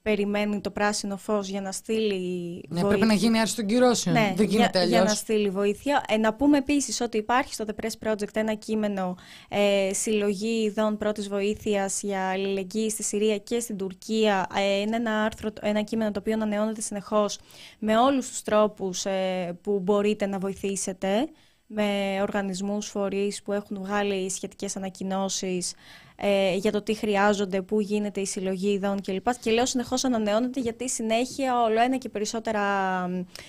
[0.02, 2.88] περιμένει το πράσινο φως για να στείλει ναι, βοήθεια.
[2.88, 4.14] Πρέπει να γίνει άρση των κυρώσεων.
[4.14, 4.88] Ναι, Δεν γίνεται για, αλλιώς.
[4.88, 6.04] για να στείλει βοήθεια.
[6.08, 9.16] Ε, να πούμε επίσης ότι υπάρχει στο The Press Project ένα κείμενο
[9.48, 14.46] ε, συλλογή ειδών πρώτης βοήθειας για αλληλεγγύη στη Συρία και στην Τουρκία.
[14.56, 17.38] Ε, είναι ένα, άρθρο, ένα κείμενο το οποίο ανανεώνεται συνεχώς
[17.78, 21.28] με όλους τους τρόπους ε, που μπορείτε να βοηθήσετε
[21.74, 25.74] με οργανισμούς, φορείς που έχουν βγάλει σχετικές ανακοινώσεις
[26.16, 29.26] ε, για το τι χρειάζονται, πού γίνεται η συλλογή ειδών κλπ.
[29.40, 32.62] Και λέω συνεχώς ανανεώνεται γιατί συνέχεια όλο ένα και περισσότερα,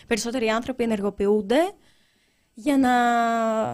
[0.07, 1.73] περισσότεροι άνθρωποι ενεργοποιούνται
[2.55, 2.89] για να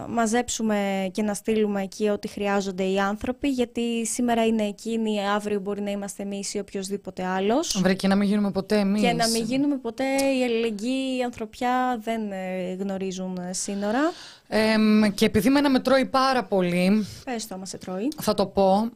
[0.08, 5.80] μαζέψουμε και να στείλουμε εκεί ό,τι χρειάζονται οι άνθρωποι γιατί σήμερα είναι εκείνοι, αύριο μπορεί
[5.80, 7.80] να είμαστε εμείς ή οποιοδήποτε άλλος.
[7.80, 9.02] Βρε και να μην γίνουμε ποτέ εμείς.
[9.02, 10.04] Και να μην γίνουμε ποτέ
[10.38, 14.12] η αλληλεγγύη, η ανθρωπιά δεν ε, γνωρίζουν σύνορα.
[14.48, 14.74] Ε,
[15.14, 18.08] και επειδή μένα με τρώει πάρα πολύ, Πες το άμα σε τρώει.
[18.20, 18.90] θα το πω,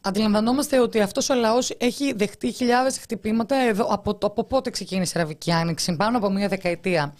[0.00, 5.12] αντιλαμβανόμαστε ότι αυτός ο λαός έχει δεχτεί χιλιάδες χτυπήματα εδώ, από, το- από πότε ξεκίνησε
[5.16, 7.14] η Αραβική Άνοιξη, πάνω από μία δεκαετία.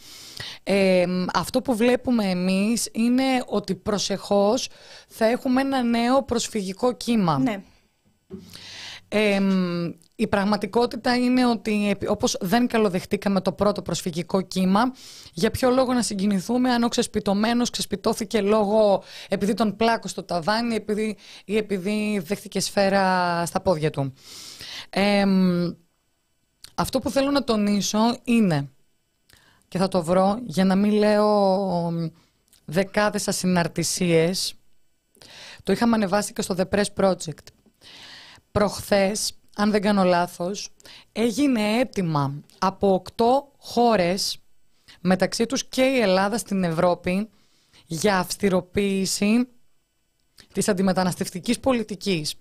[0.63, 1.05] Ε,
[1.35, 4.69] αυτό που βλέπουμε εμείς είναι ότι προσεχώς
[5.09, 7.39] θα έχουμε ένα νέο προσφυγικό κύμα.
[7.39, 7.63] Ναι.
[9.09, 9.41] Ε,
[10.17, 14.93] η πραγματικότητα είναι ότι επί- όπως δεν καλοδεχτήκαμε το πρώτο προσφυγικό κύμα,
[15.33, 20.75] για ποιο λόγο να συγκινηθούμε αν ο ξεσπιτωμένος ξεσπιτώθηκε λόγω επειδή τον πλάκο στο ταβάνι
[20.75, 24.13] επειδή, ή επειδή δέχτηκε σφαίρα στα πόδια του.
[24.91, 25.25] Ε,
[26.75, 28.69] αυτό που θέλω να τονίσω είναι,
[29.75, 31.93] και θα το βρω για να μην λέω
[32.65, 34.55] δεκάδες ασυναρτησίες,
[35.63, 37.47] το είχαμε ανεβάσει και στο The Press Project.
[38.53, 40.69] Προχθές, αν δεν κάνω λάθος,
[41.13, 44.39] έγινε έτοιμα από οκτώ χώρες,
[45.01, 47.29] μεταξύ τους και η Ελλάδα στην Ευρώπη,
[47.87, 49.49] για αυστηροποίηση
[50.53, 52.35] της αντιμεταναστευτικής πολιτικής.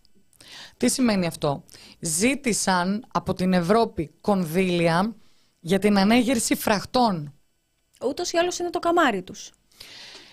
[0.77, 1.63] Τι σημαίνει αυτό;
[1.99, 5.15] Ζήτησαν από την Ευρώπη κονδύλια
[5.65, 7.33] για την ανέγερση φραχτών.
[8.01, 9.51] Ούτως ή άλλως είναι το καμάρι τους.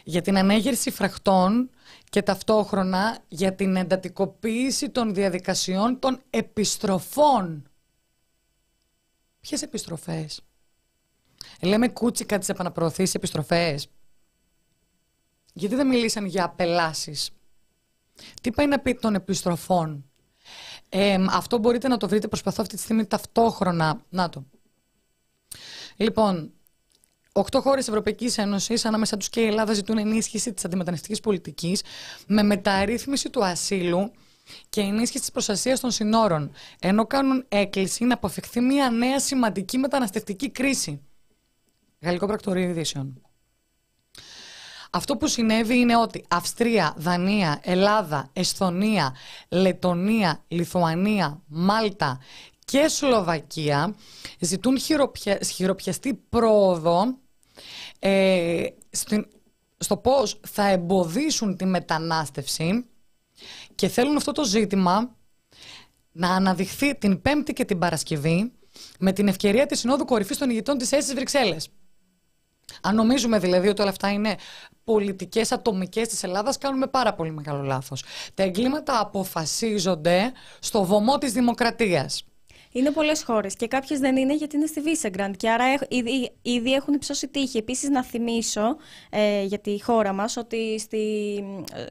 [0.04, 1.70] Για την ανέγερση φραχτών
[2.10, 7.70] και ταυτόχρονα για την εντατικοποίηση των διαδικασιών των επιστροφών.
[9.40, 10.40] Ποιες επιστροφές;
[11.62, 13.88] Λέμε κούτσικα τις επαναπροωθήσεις επιστροφές.
[15.52, 17.30] Γιατί δεν μιλήσαν για απελάσεις;
[18.42, 20.10] Τι πάει να πει των επιστροφών;
[20.88, 24.04] Ε, αυτό μπορείτε να το βρείτε, προσπαθώ αυτή τη στιγμή ταυτόχρονα.
[24.08, 24.44] Να το.
[26.00, 26.52] Λοιπόν,
[27.32, 31.82] Οκτώ χώρες Ευρωπαϊκής Ένωσης, ανάμεσα τους και η Ελλάδα, ζητούν ενίσχυση της αντιμεταναστευτική πολιτικής
[32.26, 34.12] με μεταρρύθμιση του ασύλου
[34.68, 40.50] και ενίσχυση της προστασίας των συνόρων, ενώ κάνουν έκκληση να αποφευχθεί μια νέα σημαντική μεταναστευτική
[40.50, 41.00] κρίση.
[42.00, 43.22] Γαλλικό Πρακτορείο Ειδήσεων.
[44.90, 49.14] Αυτό που συνέβη είναι ότι Αυστρία, Δανία, Ελλάδα, Εσθονία,
[49.48, 52.18] Λετονία, Λιθουανία, Μάλτα
[52.70, 53.94] και Σλοβακία
[54.40, 55.38] ζητούν χειροπια...
[55.44, 57.18] χειροπιαστή πρόοδο
[57.98, 59.26] ε, στην...
[59.78, 62.86] στο πώς θα εμποδίσουν τη μετανάστευση
[63.74, 65.16] και θέλουν αυτό το ζήτημα
[66.12, 68.52] να αναδειχθεί την Πέμπτη και την Παρασκευή
[68.98, 71.68] με την ευκαιρία της Συνόδου Κορυφής των Ηγετών της ΕΣΥ Βρυξέλλες.
[72.80, 74.36] Αν νομίζουμε δηλαδή ότι όλα αυτά είναι
[74.84, 78.04] πολιτικές ατομικές της Ελλάδας, κάνουμε πάρα πολύ μεγάλο λάθος.
[78.34, 82.24] Τα εγκλήματα αποφασίζονται στο βωμό της δημοκρατίας.
[82.72, 86.30] Είναι πολλές χώρες και κάποιες δεν είναι γιατί είναι στη Βίσεγκραντ και άρα έχ- ήδη,
[86.42, 87.58] ήδη έχουν υψώσει τύχη.
[87.58, 88.76] Επίσης, να θυμίσω
[89.10, 90.98] ε, για τη χώρα μας ότι στη,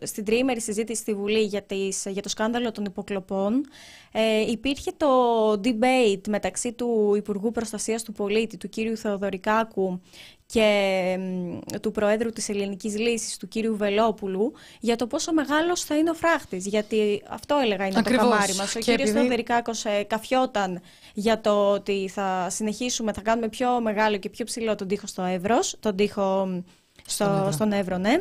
[0.02, 3.66] ε, στην τριήμερη συζήτηση στη Βουλή για, τις, για το σκάνδαλο των υποκλοπών
[4.12, 5.08] ε, υπήρχε το
[5.52, 10.02] debate μεταξύ του Υπουργού Προστασίας του Πολίτη, του κύριου Θεοδωρικάκου
[10.46, 15.98] και μ, του Προέδρου της Ελληνικής Λύσης, του κύριου Βελόπουλου, για το πόσο μεγάλος θα
[15.98, 16.66] είναι ο φράχτης.
[16.68, 18.24] Γιατί αυτό έλεγα είναι Ακριβώς.
[18.24, 18.76] το καμάρι μας.
[18.76, 20.82] Ο Και κύριος επειδή- Θεοδωρικάκος ε, καφιόταν
[21.14, 25.22] για το ότι θα συνεχίσουμε, θα κάνουμε πιο μεγάλο και πιο ψηλό τον τοίχο στο
[25.24, 26.58] Εύρος, τον τοίχο μ,
[27.06, 27.52] στο, Στον Εύρο.
[27.52, 28.14] στον Εύρο, ναι.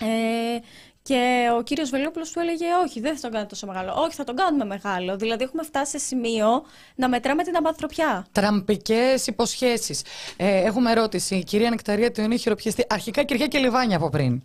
[0.00, 0.58] Ε,
[1.10, 3.94] Και ο κύριος Βελόπουλος του έλεγε: Όχι, δεν θα τον κάνετε τόσο μεγάλο.
[3.96, 5.16] Όχι, θα τον κάνουμε μεγάλο.
[5.16, 6.46] Δηλαδή, έχουμε φτάσει σε σημείο
[6.94, 8.26] να μετράμε την απανθρωπιά.
[8.32, 10.02] Τραμπικές υποσχέσεις.
[10.36, 11.34] Ε, έχουμε ερώτηση.
[11.34, 12.84] Η κυρία Νεκταρία του είναι χειροπιαστή.
[12.88, 14.42] Αρχικά κυριά και λιβάνια από πριν.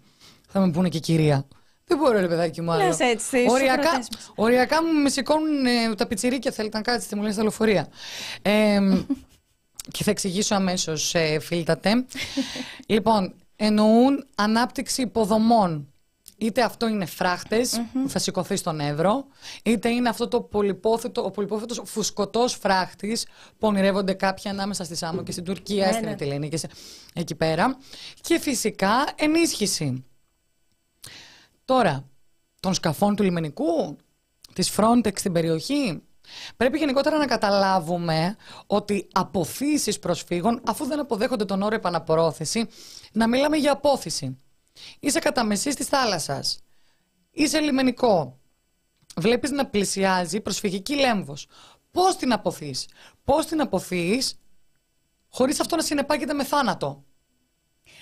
[0.47, 1.47] Θα με πούνε και κυρία.
[1.85, 2.83] Δεν μπορώ, ρε παιδάκι μου άλλο.
[2.83, 4.31] Λες έτσι, στους οριακά, ακροατές μας.
[4.35, 6.51] οριακά μου με σηκώνουν ε, τα πιτσιρίκια.
[6.51, 7.87] Θέλετε να κάτσετε, μου λένε στα λεωφορεία.
[8.41, 8.79] Ε,
[9.93, 12.05] και θα εξηγήσω αμέσως, ε, φίλτατε.
[12.87, 15.89] λοιπόν, εννοούν ανάπτυξη υποδομών.
[16.37, 19.25] Είτε αυτό είναι φράχτες που θα σηκωθεί στον Εύρο,
[19.63, 23.25] είτε είναι αυτό το πολυπόθετο, ο πολυπόθετος φουσκωτός φράχτης
[23.59, 26.11] που ονειρεύονται κάποιοι ανάμεσα στη Σάμο και στην Τουρκία, Ναι, στην ναι.
[26.11, 26.69] Ετηλένη και σε-
[27.13, 27.77] εκεί πέρα.
[28.21, 30.05] Και φυσικά ενίσχυση.
[31.65, 32.05] Τώρα,
[32.59, 33.97] των σκαφών του λιμενικού,
[34.53, 36.01] της Frontex στην περιοχή.
[36.57, 38.35] Πρέπει γενικότερα να καταλάβουμε
[38.67, 42.67] ότι αποθήσεις προσφύγων, αφού δεν αποδέχονται τον όρο επαναπρόθεση,
[43.11, 44.37] να μιλάμε για απόθεση.
[44.99, 46.59] Είσαι κατά μεσής της θάλασσας.
[47.31, 48.39] Είσαι λιμενικό.
[49.15, 51.47] Βλέπεις να πλησιάζει προσφυγική λέμβος.
[51.91, 52.87] Πώς την αποθείς;
[53.23, 54.39] Πώς την αποθείς
[55.29, 57.03] χωρίς αυτό να συνεπάγεται με θάνατο;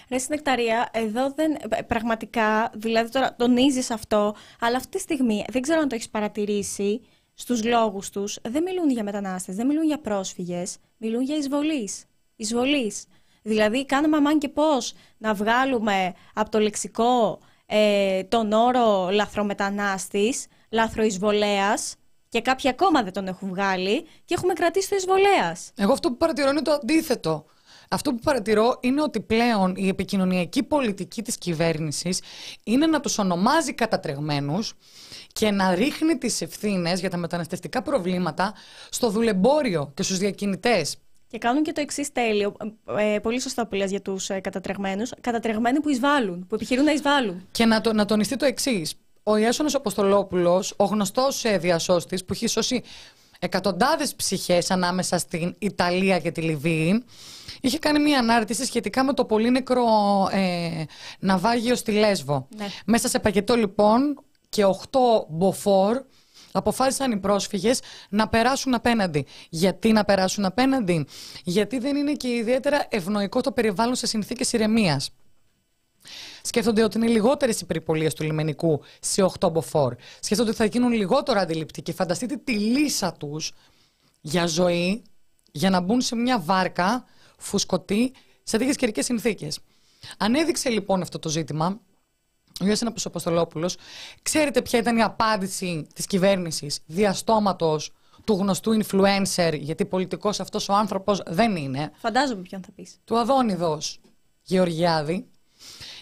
[0.10, 1.58] Ρε συνεκταρία, εδώ δεν.
[1.70, 6.10] ε, Πραγματικά, δηλαδή τώρα τονίζεις αυτό, αλλά αυτή τη στιγμή δεν ξέρω αν το έχεις
[6.10, 7.02] παρατηρήσει
[7.34, 8.38] στους λόγους τους.
[8.44, 11.90] Δεν μιλούν για μετανάστες, δεν μιλούν για πρόσφυγες, μιλούν για εισβολή.
[12.36, 13.06] Εισβολής.
[13.44, 21.96] Δηλαδή, κάνουμε αμάν και πώς να βγάλουμε από το λεξικό ε, τον όρο λαθρομετανάστης, λαθροεισβολέας
[22.30, 25.72] και κάποιοι ακόμα δεν τον έχουν βγάλει και έχουμε κρατήσει το εισβολέας.
[25.76, 27.46] Εγώ αυτό που παρατηρώ είναι το αντίθετο.
[27.90, 32.22] Αυτό που παρατηρώ είναι ότι πλέον η επικοινωνιακή πολιτική της κυβέρνησης
[32.64, 34.74] είναι να τους ονομάζει κατατρεγμένους
[35.34, 38.54] και να ρίχνει τις ευθύνες για τα μεταναστευτικά προβλήματα
[38.90, 40.98] στο δουλεμπόριο και στους διακινητές.
[41.34, 42.56] Και κάνουν και το εξής τέλειο.
[42.98, 45.12] Ε, πολύ σωστά που λες για τους ε, κατατρεγμένους.
[45.22, 47.48] Κατατρεγμένοι που εισβάλλουν, που επιχειρούν να εισβάλλουν.
[47.52, 48.94] Και να, το, να τονιστεί το εξής.
[49.24, 52.84] Ο Ιάσονα Αποστολόπουλος, ο γνωστός διασώστης που έχει σώσει
[53.40, 57.04] εκατοντάδες ψυχές ανάμεσα στην Ιταλία και τη Λιβύη,
[57.62, 59.86] είχε κάνει μια ανάρτηση σχετικά με το πολύ νεκρό
[60.32, 60.84] ε,
[61.20, 62.48] ναυάγιο στη Λέσβο.
[62.58, 62.66] Ναι.
[62.86, 66.02] Μέσα σε πακετό λοιπόν και 8 μποφόρ
[66.54, 69.26] αποφάσισαν οι πρόσφυγες να περάσουν απέναντι.
[69.50, 71.08] Γιατί να περάσουν απέναντι;
[71.44, 75.10] Γιατί δεν είναι και ιδιαίτερα ευνοϊκό το περιβάλλον σε συνθήκες ηρεμίας.
[76.42, 79.96] Σκέφτονται ότι είναι λιγότερες οι περιπολίες του λιμενικού σε 8 μποφόρ.
[80.20, 83.52] Σκέφτονται ότι θα γίνουν λιγότερο αντιληπτοί και φανταστείτε τη λύσα τους
[84.22, 85.04] για ζωή
[85.52, 87.06] για να μπουν σε μια βάρκα
[87.38, 88.14] φουσκωτή
[88.44, 89.60] σε τέτοιες καιρικές συνθήκες.
[90.18, 91.82] Ανέδειξε λοιπόν αυτό το ζήτημα
[92.62, 93.72] ο Γιάννη Αποστολόπουλο.
[94.22, 97.92] Ξέρετε ποια ήταν η απάντηση της κυβέρνησης διαστόματος
[98.24, 102.98] του γνωστού influencer, γιατί πολιτικός αυτός ο άνθρωπος δεν είναι, Φαντάζομαι ποιον θα πεις.
[103.04, 104.00] του Αδόνιδος
[104.44, 105.28] Γεωργιάδη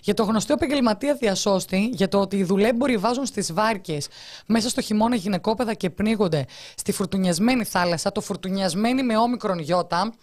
[0.02, 4.08] για το γνωστό επαγγελματία διασώστη για το ότι οι δουλέμποροι βάζουν στις βάρκες
[4.46, 6.46] μέσα στο χειμώνα γυναικόπαιδα και πνίγονται
[6.76, 10.14] στη φουρτουνιασμένη θάλασσα, το φουρτουνιασμένη με όμικρον γιώτα.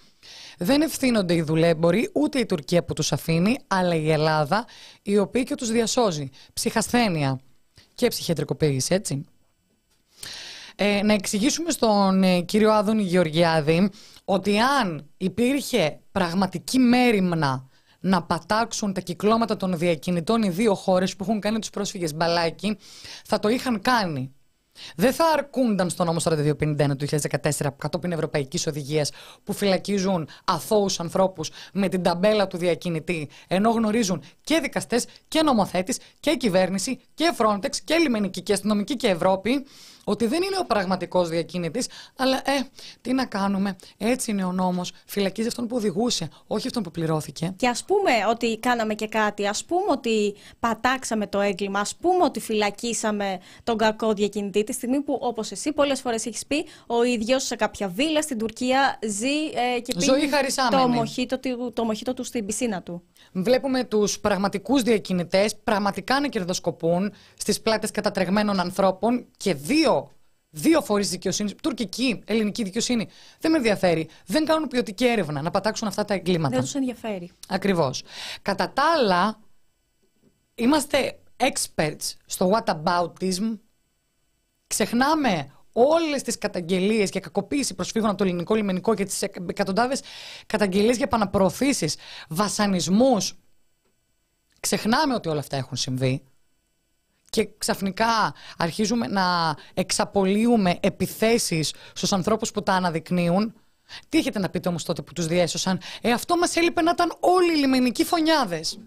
[0.58, 4.66] Δεν ευθύνονται οι δουλέμποροι, ούτε η Τουρκία που τους αφήνει, αλλά η Ελλάδα,
[5.02, 6.30] η οποία και τους διασώζει.
[6.52, 7.40] Ψυχασθένεια
[7.94, 9.24] και ψυχιατρικοποίηση, έτσι.
[10.80, 13.90] Ε, να εξηγήσουμε στον ε, κύριο Άδωνη Γεωργιάδη
[14.24, 17.67] ότι αν υπήρχε πραγματική μέρημνα
[18.00, 22.78] να πατάξουν τα κυκλώματα των διακινητών οι δύο χώρες που έχουν κάνει τους πρόσφυγες μπαλάκι,
[23.24, 24.32] θα το είχαν κάνει.
[24.96, 29.10] Δεν θα αρκούνταν στο νόμο 4251 του 2014 κατόπιν Ευρωπαϊκής Οδηγίας
[29.44, 35.98] που φυλακίζουν αθώους ανθρώπους με την ταμπέλα του διακινητή ενώ γνωρίζουν και δικαστές και νομοθέτης
[36.20, 39.66] και κυβέρνηση και Frontex και λιμενική και αστυνομική και Ευρώπη
[40.10, 41.86] ότι δεν είναι ο πραγματικός διακινητής
[42.16, 42.60] αλλά ε,
[43.00, 47.52] τι να κάνουμε, έτσι είναι ο νόμος, φυλακίζει αυτόν που οδηγούσε, όχι αυτόν που πληρώθηκε.
[47.56, 52.24] Και ας πούμε ότι κάναμε και κάτι, ας πούμε ότι πατάξαμε το έγκλημα, ας πούμε
[52.24, 57.02] ότι φυλακίσαμε τον κακό διακινητή, τη στιγμή που, όπως εσύ πολλές φορές έχεις πει, ο
[57.02, 59.26] ίδιος σε κάποια βίλα στην Τουρκία ζει
[59.76, 60.82] ε, και Ζωή πίνει χαρισάμενη.
[60.82, 63.02] το μοχίτο, του- το μοχίτο του στην πισίνα του.
[63.32, 67.12] Βλέπουμε τους πραγματικούς διακινητές πραγματικά να κερδοσκοπούν
[67.52, 70.12] στις πλάτες κατατρεγμένων ανθρώπων και δύο,
[70.50, 73.08] δύο φορείς δικαιοσύνης, τουρκική, ελληνική δικαιοσύνη,
[73.40, 74.08] δεν με ενδιαφέρει.
[74.26, 76.54] Δεν κάνουν ποιοτική έρευνα να πατάξουν αυτά τα εγκλήματα.
[76.54, 77.30] Δεν τους ενδιαφέρει.
[77.48, 78.02] Ακριβώς.
[78.42, 79.38] Κατά τα άλλα,
[80.54, 83.58] είμαστε experts στο whataboutism.
[84.66, 90.02] Ξεχνάμε όλες τις καταγγελίες για κακοποίηση προσφύγων από το ελληνικό λιμενικό και τις εκ- εκατοντάδες
[90.46, 91.96] καταγγελίες για επαναπροωθήσεις,
[92.28, 93.34] βασανισμούς.
[94.60, 96.22] Ξεχνάμε ότι όλα αυτά έχουν συμβεί.
[97.30, 103.54] Και ξαφνικά αρχίζουμε να εξαπολύουμε επιθέσεις στους ανθρώπους που τα αναδεικνύουν.
[104.08, 107.16] Τι έχετε να πείτε όμως τότε που τους διέσωσαν; Ε, αυτό μας έλειπε να ήταν
[107.20, 108.78] όλοι οι λιμενικοί φωνιάδες.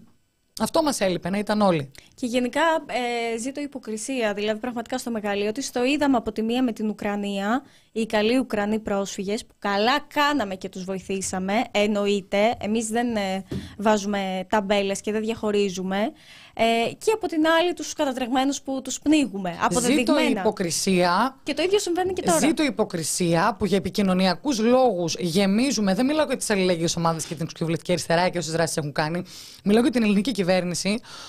[0.60, 1.90] Αυτό μας έλειπε, να ήταν όλοι.
[2.14, 2.60] Και γενικά
[3.32, 5.70] ε, ζήτω υποκρισία, δηλαδή πραγματικά στο μεγαλείο της.
[5.70, 7.62] Το είδαμε από τη μία με την Ουκρανία,
[7.92, 11.52] οι καλοί Ουκρανοί πρόσφυγες, που καλά κάναμε και τους βοηθήσαμε.
[11.70, 13.44] Εννοείται, εμείς δεν ε,
[13.78, 16.12] βάζουμε ταμπέλες και δεν διαχωρίζουμε.
[16.54, 19.56] Ε, και από την άλλη τους κατατρεγμένους που τους πνίγουμε.
[19.80, 21.40] Ζήτω υποκρισία.
[21.42, 22.38] Και το ίδιο συμβαίνει και τώρα.
[22.38, 25.94] Ζήτω υποκρισία που για επικοινωνιακούς λόγους γεμίζουμε.
[25.94, 29.22] Δεν μιλάω για τις αλληλεγγύε ομάδες και την κοινοβουλευτική αριστερά και όσες δράσεις έχουν κάνει.
[29.64, 30.51] Μιλάω για την ελληνική κυβέρνηση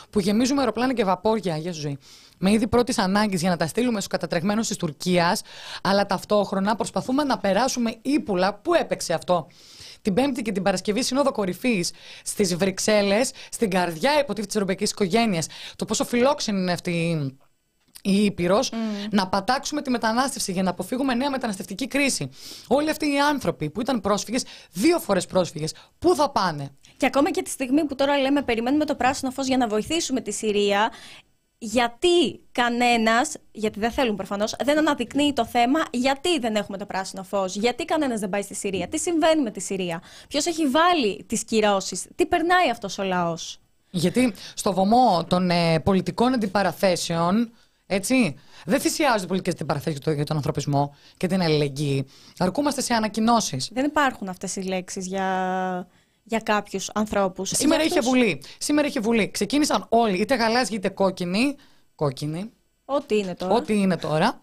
[0.10, 1.98] που γεμίζουμε αεροπλάνα και βαπόρια για ζωή.
[2.38, 5.42] Με είδη πρώτης ανάγκης για να τα στείλουμε στους κατατρεγμένους της Τουρκίας,
[5.82, 8.54] αλλά ταυτόχρονα προσπαθούμε να περάσουμε ύπουλα.
[8.54, 9.48] Πού έπαιξε αυτό
[10.04, 11.92] την Πέμπτη και την Παρασκευή Σύνοδο Κορυφής
[12.24, 15.48] στις Βρυξέλλες, στην καρδιά υποτίθεται της ευρωπαϊκής οικογένειας.
[15.76, 16.92] Το πόσο φιλόξενη είναι αυτή
[18.02, 19.08] η Ήπειρος, mm.
[19.10, 22.30] να πατάξουμε τη μετανάστευση για να αποφύγουμε νέα μεταναστευτική κρίση.
[22.68, 27.32] Όλοι αυτοί οι άνθρωποι που ήταν πρόσφυγες, δύο φορές πρόσφυγες, πού θα πάνε; Και ακόμα
[27.32, 30.92] και τη στιγμή που τώρα λέμε περιμένουμε το πράσινο φως για να βοηθήσουμε τη Συρία,
[31.58, 37.24] γιατί κανένας, γιατί δεν θέλουν προφανώς, δεν αναδεικνύει το θέμα γιατί δεν έχουμε το πράσινο
[37.24, 41.24] φως, γιατί κανένας δεν πάει στη Συρία, τι συμβαίνει με τη Συρία, ποιος έχει βάλει
[41.28, 43.60] τις κυρώσεις, τι περνάει αυτός ο λαός.
[43.90, 47.52] Γιατί στο βωμό των ε, πολιτικών αντιπαραθέσεων,
[47.86, 52.06] έτσι, δεν θυσιάζονται πολιτικές αντιπαραθέσεις για τον ανθρωπισμό και την αλληλεγγύη.
[52.38, 53.70] Αρκούμαστε σε ανακοινώσεις.
[53.74, 55.88] Δεν υπάρχουν αυτές οι λέξεις για
[56.24, 57.50] για κάποιους ανθρώπους.
[57.50, 58.44] Σήμερα είχε βουλή.
[58.58, 59.32] Σήμερα είχε βουλή.
[59.32, 61.56] Ξεκίνησαν όλοι, είτε γαλάζιοι είτε κόκκινοι.
[61.96, 62.52] Κόκκινοι.
[62.86, 63.54] Ό,τι είναι τώρα.
[63.54, 64.40] Ό,τι είναι τώρα.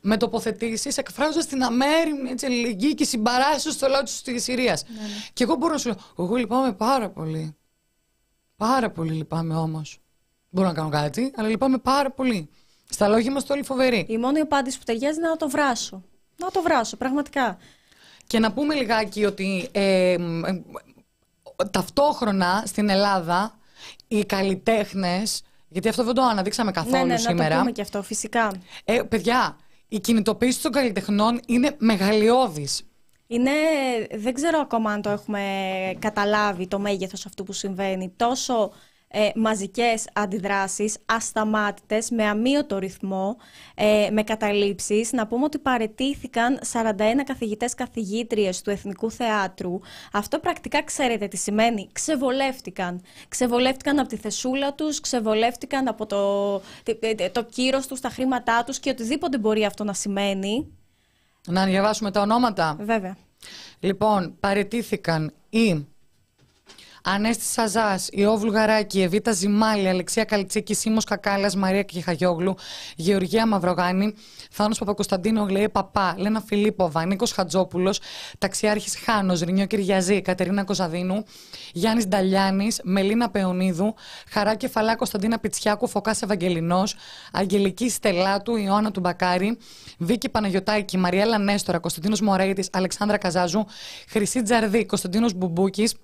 [0.00, 4.84] Με τοποθετήσεις εκφράζοντας την αμέριμνη αλληλεγγύη και συμπαράσταση στο λαό τη Συρίας.
[4.88, 5.08] Ναι, ναι.
[5.32, 7.56] Και εγώ μπορώ να σου λέω: Εγώ λυπάμαι πάρα πολύ.
[8.56, 9.98] Πάρα πολύ λυπάμαι όμως.
[10.50, 12.50] Μπορώ να κάνω κάτι, αλλά λυπάμαι πάρα πολύ.
[12.88, 14.06] Στα λόγια είμαστε όλοι φοβεροί.
[14.08, 16.02] Η μόνη απάντηση που ταιριάζει είναι να το βράσω.
[16.36, 17.58] Να το βράσω, πραγματικά.
[18.26, 20.16] Και να πούμε λιγάκι ότι ε,
[21.70, 23.58] ταυτόχρονα στην Ελλάδα
[24.08, 25.42] οι καλλιτέχνες.
[25.68, 27.48] Γιατί αυτό δεν το αναδείξαμε καθόλου ναι, ναι, σήμερα.
[27.48, 28.52] Να το πούμε και αυτό, φυσικά.
[28.84, 29.56] Ε, παιδιά,
[29.88, 32.82] η κινητοποίηση των καλλιτεχνών είναι μεγαλειώδης.
[33.26, 33.50] Είναι,
[34.14, 35.42] δεν ξέρω ακόμα αν το έχουμε
[35.98, 38.12] καταλάβει το μέγεθος αυτού που συμβαίνει.
[38.16, 38.72] Τόσο
[39.16, 43.36] ε, μαζικές αντιδράσεις, ασταμάτητες, με αμύωτο ρυθμό,
[43.74, 45.12] ε, με καταλήψεις.
[45.12, 49.78] Να πούμε ότι παρετήθηκαν 41 καθηγητές καθηγήτριες του Εθνικού Θεάτρου.
[50.12, 51.88] Αυτό πρακτικά ξέρετε τι σημαίνει.
[51.92, 53.00] Ξεβολεύτηκαν.
[53.28, 56.56] Ξεβολεύτηκαν από τη θεσούλα τους, ξεβολεύτηκαν από το,
[57.32, 60.72] το κύρος τους, τα χρήματά τους και οτιδήποτε μπορεί αυτό να σημαίνει.
[61.46, 62.76] Να διαβάσουμε τα ονόματα.
[62.80, 63.16] Βέβαια.
[63.80, 65.86] Λοιπόν, παρετήθηκαν οι
[67.06, 72.54] Ανέστη Σαζάς, Ιώ Βουλγαράκη, Εβίτα Ζημάλη, Αλεξία Καλτσίκη, Σίμω Κακάλας, Μαρία Κιχαγιόγλου,
[72.96, 74.14] Γεωργία Μαυρογάνη,
[74.50, 78.00] Θάνος Παπακοσταντίνο, Γλέε Παπά, Λένα Φιλίπποβα, Νίκος Χατζόπουλος,
[78.38, 81.24] Ταξιάρχης Χάνος, Ρινιό Κυριαζή, Κατερίνα Κοζαδίνου,
[81.72, 83.94] Γιάννης Νταλιάνης, Μελίνα Πεωνίδου,
[84.30, 86.94] Χαρά Κεφαλά Κωνσταντίνα Πιτσιάκου, Φωκάς Ευαγγελινός,
[87.32, 89.58] Αγγελική Στελάτου, Ιωάννα του Μπακάρη,
[89.98, 93.64] Βίκη Παναγιοτάκη, Μαριέλα Νέστορα, Κωνσταντίνος Μωρέτη, Αλεξάνδρα Καζάζου,
[94.08, 95.94] Χρυσή Τζαρδί, Κωνσταντίνος Μπουμπούκης,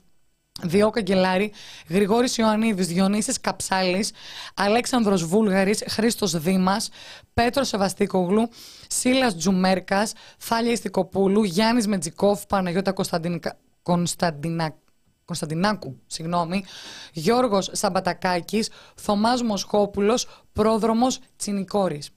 [0.62, 1.52] Διό Καγκελάρη,
[1.88, 4.10] Γρηγόρης Ιωαννίδης, Διονύσης Καψάλης,
[4.54, 6.88] Αλέξανδρος Βούλγαρης, Χρήστος Δήμας,
[7.34, 8.48] Πέτρος Σεβαστίκογλου,
[8.88, 12.92] Σίλας Τζουμέρκας, Θάλια Ιστικοπούλου, Γιάννης Μετζικόφ, Παναγιώτα
[13.82, 14.76] Κωνσταντινα...
[15.24, 16.64] Κωνσταντινάκου, συγγνώμη,
[17.12, 22.10] Γιώργος Σαμπατακάκης, Θωμάς Μοσχόπουλος, Πρόδρομος Τσινικόρης.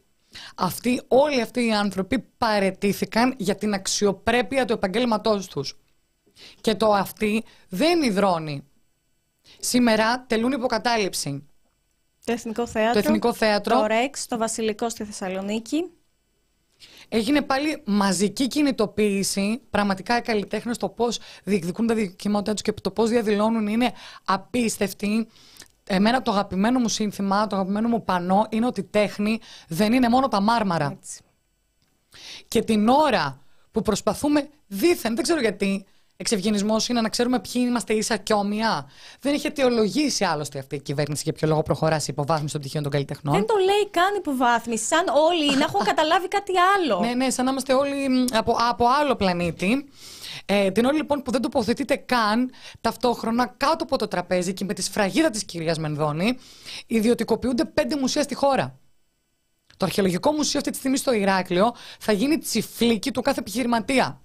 [0.55, 5.77] Αυτοί, όλοι αυτοί οι άνθρωποι παρετήθηκαν για την αξιοπρέπεια του επαγγέλματός τους.
[6.61, 8.63] Και το αυτή δεν υδρώνει.
[9.59, 11.47] Σήμερα τελούν υποκατάληψη.
[12.25, 13.01] Το Εθνικό Θέατρο.
[13.01, 13.79] Το Εθνικό Θέατρο.
[13.79, 15.83] Το ΡΕΞ, το Βασιλικό στη Θεσσαλονίκη.
[17.09, 19.61] Έγινε πάλι μαζική κινητοποίηση.
[19.69, 23.91] Πραγματικά οι καλλιτέχνες το πώς διεκδικούν τα δικαιώματά τους και το πώς διαδηλώνουν είναι
[24.23, 25.27] απίστευτη.
[25.87, 30.27] Εμένα το αγαπημένο μου σύνθημα, το αγαπημένο μου πανό είναι ότι τέχνη δεν είναι μόνο
[30.27, 30.97] τα μάρμαρα.
[30.99, 31.21] Έτσι.
[32.47, 33.41] Και την ώρα
[33.71, 35.85] που προσπαθούμε δήθεν, δεν ξέρω γιατί,
[36.17, 38.89] εξευγενισμός είναι να ξέρουμε ποιοι είμαστε ίσα και όμοια.
[39.19, 42.83] Δεν έχει αιτιολογήσει άλλωστε αυτή η κυβέρνηση για ποιο λόγο προχωρά η υποβάθμιση των πτυχίων
[42.83, 43.35] των καλλιτεχνών.
[43.35, 44.85] Δεν το λέει καν υποβάθμιση.
[44.85, 46.99] Σαν όλοι να έχουν καταλάβει κάτι άλλο.
[46.99, 49.89] ναι, ναι, σαν να είμαστε όλοι από, από άλλο πλανήτη.
[50.45, 54.73] Ε, την ώρα λοιπόν που δεν τοποθετείται καν ταυτόχρονα κάτω από το τραπέζι και με
[54.73, 56.37] τη σφραγίδα της κυρίας Μενδώνη,
[56.87, 58.79] ιδιωτικοποιούνται πέντε μουσεία στη χώρα.
[59.77, 64.21] Το αρχαιολογικό μουσείο αυτή τη στιγμή στο Ηράκλειο θα γίνει τσιφλίκι του κάθε επιχειρηματία.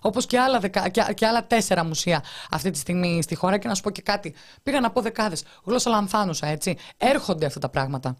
[0.00, 0.88] Όπως και, άλλα δεκα...
[0.88, 3.58] και, άλλα τέσσερα μουσεία αυτή τη στιγμή στη χώρα.
[3.58, 4.34] Και να σου πω και κάτι.
[4.62, 5.44] Πήγα να πω δεκάδες.
[5.64, 6.76] Γλώσσα λανθάνουσα, έτσι.
[6.96, 8.16] Έρχονται αυτά τα πράγματα.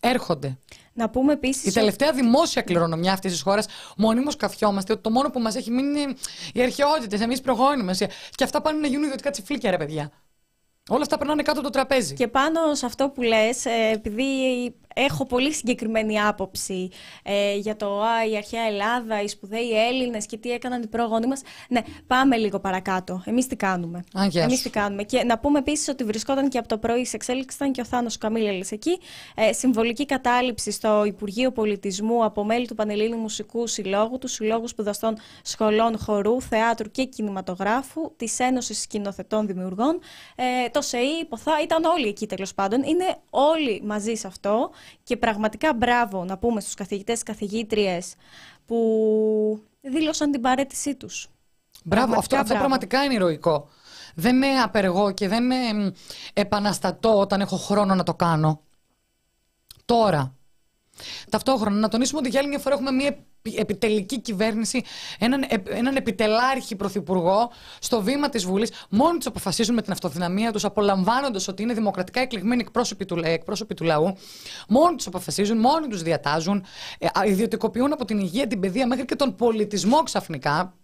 [0.00, 0.58] Έρχονται.
[0.92, 1.64] Να πούμε επίσης.
[1.64, 3.66] Η τελευταία δημόσια κληρονομιά αυτής της χώρας,
[3.96, 6.14] μονίμως καφιόμαστε ότι το μόνο που μας έχει μείνει είναι
[6.52, 7.98] οι αρχαιότητες, εμείς προγόνιμες.
[8.30, 10.10] Και αυτά πάνε να γίνουν ιδιωτικά τσιφλίκια, ρε παιδιά.
[10.88, 12.14] Όλα αυτά περνάνε κάτω από το τραπέζι.
[12.14, 14.24] Και πάνω σε αυτό που λες, ε, επειδή
[14.94, 16.90] έχω πολύ συγκεκριμένη άποψη
[17.22, 21.26] ε, για το α, η αρχαία Ελλάδα, οι σπουδαίοι Έλληνες και τι έκαναν οι πρόγονοι
[21.26, 21.40] μας.
[21.68, 23.22] Ναι, πάμε λίγο παρακάτω.
[23.24, 26.78] Εμείς τι κάνουμε; Εμείς τι κάνουμε; Και να πούμε επίσης ότι βρισκόταν και από το
[26.78, 28.98] πρωί σε εξέλιξη, ήταν και ο Θάνος Καμίλελη εκεί.
[29.34, 35.16] Ε, συμβολική κατάληψη στο Υπουργείο Πολιτισμού από μέλη του Πανελλήνιου Μουσικού Συλλόγου, του Συλλόγου Σπουδαστών
[35.42, 39.98] Σχολών Χορού, Θεάτρου και Κινηματογράφου, της Ένωσης Σκηνοθετών Δημιουργών,
[40.36, 42.82] ε, το ΣΕΗ, Ποθά, ήταν όλοι εκεί τέλος πάντων.
[42.82, 44.70] Είναι όλοι μαζί σε αυτό.
[45.02, 48.14] Και πραγματικά μπράβο να πούμε στους καθηγητές καθηγήτριες
[48.66, 51.28] που δήλωσαν την παρέτησή τους.
[51.84, 53.68] Μπράβο, αυτό, αυτό πραγματικά είναι ηρωικό.
[54.14, 55.92] Δεν είναι απεργό και δεν είναι
[56.32, 58.60] επαναστατώ όταν έχω χρόνο να το κάνω.
[59.84, 60.34] Τώρα.
[61.30, 64.82] Ταυτόχρονα, να τονίσουμε ότι για άλλη μια φορά έχουμε μια επιτελική κυβέρνηση,
[65.18, 68.72] έναν, έναν επιτελάρχη πρωθυπουργό στο βήμα της Βουλής.
[68.88, 73.74] Μόνοι τους αποφασίζουν με την αυτοδυναμία τους, απολαμβάνοντας ότι είναι δημοκρατικά εκλεγμένοι εκπρόσωποι του, εκπρόσωποι
[73.74, 74.16] του λαού.
[74.68, 76.64] Μόνοι τους αποφασίζουν, μόνοι τους διατάζουν,
[76.98, 80.74] ε, ιδιωτικοποιούν από την υγεία, την παιδεία μέχρι και τον πολιτισμό ξαφνικά.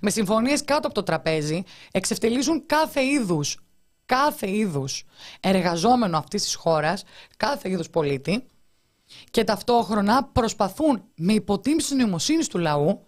[0.00, 1.62] Με συμφωνίες κάτω από το τραπέζι,
[1.92, 3.58] εξευτελίζουν κάθε είδους
[4.06, 5.04] κάθε είδους
[5.40, 7.04] εργαζόμενο αυτής της χώρας,
[7.36, 8.44] κάθε είδους πολίτη
[9.30, 13.06] και ταυτόχρονα προσπαθούν με υποτίμηση της νοημοσύνης του λαού,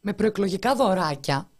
[0.00, 1.50] με προεκλογικά δωράκια,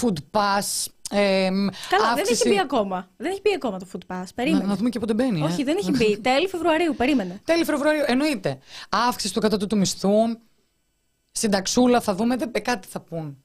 [0.00, 1.48] food pass, ε,
[1.88, 3.08] Καλά, δεν έχει μπει ακόμα.
[3.16, 4.24] Δεν έχει μπει ακόμα το food pass.
[4.34, 4.62] Περίμενε.
[4.62, 5.42] Να, να δούμε και πότε μπαίνει.
[5.42, 5.64] Όχι, ε.
[5.64, 6.18] δεν έχει μπει.
[6.28, 7.40] Τέλη Φεβρουαρίου, περίμενε.
[7.44, 8.58] Τέλη Φεβρουαρίου, εννοείται.
[8.88, 10.10] Αύξηση του κατώτατου μισθού,
[11.30, 13.44] συνταξούλα, θα δούμε, δεν, κάτι θα πούν.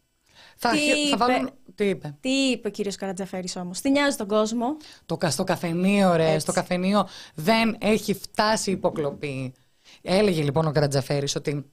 [0.57, 1.51] Θα, τι θα βάλουν...
[1.75, 6.15] Τι είπε; Τι είπε ο κύριος Καρατζαφέρης όμως; Τι νοιάζει τον κόσμο; Το, στο καφενείο,
[6.15, 6.39] ρε.
[6.39, 9.53] Στο καφενείο δεν έχει φτάσει υποκλοπή.
[10.01, 11.65] Έλεγε λοιπόν ο Καρατζαφέρης ότι.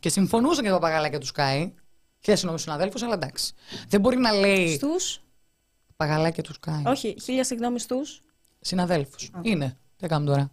[0.00, 1.72] Και συμφωνούσαν και τα παπαγαλάκια του Σκάι.
[2.20, 3.52] Χίλια συγγνώμη στου αδέλφου, αλλά εντάξει.
[3.88, 4.74] Δεν μπορεί να λέει.
[4.74, 5.20] Στους;
[5.96, 6.82] Παγαλάκια του Σκάι.
[6.86, 8.22] Όχι, χίλια συγγνώμη στους.
[8.60, 9.30] Συναδέλφους.
[9.42, 9.76] Είναι.
[9.96, 10.50] Τι κάνουμε τώρα;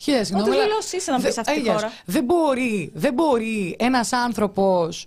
[0.00, 0.50] Χίλια συγγνώμη.
[0.50, 1.92] Ό,τι είσαι να πεις αυτή τη χώρα.
[2.04, 5.06] Δεν μπορεί, δεν μπορεί ένας άνθρωπος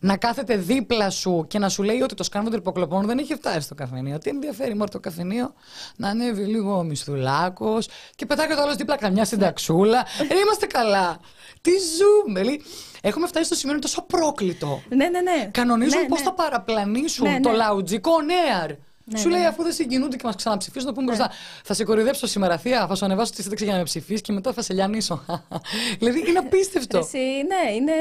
[0.00, 3.34] να κάθεται δίπλα σου και να σου λέει ότι το σκάνδαλο των υποκλοπών δεν έχει
[3.34, 4.18] φτάσει στο καφενείο.
[4.18, 5.52] Τι ενδιαφέρει μόνο το καφενείο
[5.96, 9.98] να ανέβει λίγο ο μισθουλάκος και πετάει και το άλλο δίπλα καμιά συνταξούλα.
[9.98, 11.20] ε, είμαστε καλά.
[11.60, 12.40] Τι ζούμε.
[13.02, 14.82] Έχουμε φτάσει στο σημείο είναι τόσο πρόκλητο.
[14.88, 15.50] Ναι, ναι, ναι.
[15.52, 16.24] Κανονίζουν ναι, πώς ναι.
[16.24, 17.56] θα παραπλανήσουν ναι, το ναι.
[17.56, 18.70] λαουτζικό νέαρ.
[19.10, 19.46] Ναι, Σου λέει, ναι.
[19.46, 21.30] αφού δεν συγκινούνται και μας ξαναψηφίσουν, να πούμε μπροστά.
[21.64, 24.32] Θα σε κοροϊδέψω σήμερα, Θεία, θα σου ανεβάσω τη σύνταξη για να με ψηφίσεις και
[24.32, 25.24] μετά θα σε λιανίσω.
[25.98, 26.98] δηλαδή είναι απίστευτο.
[26.98, 27.92] Εσύ, ναι, είναι,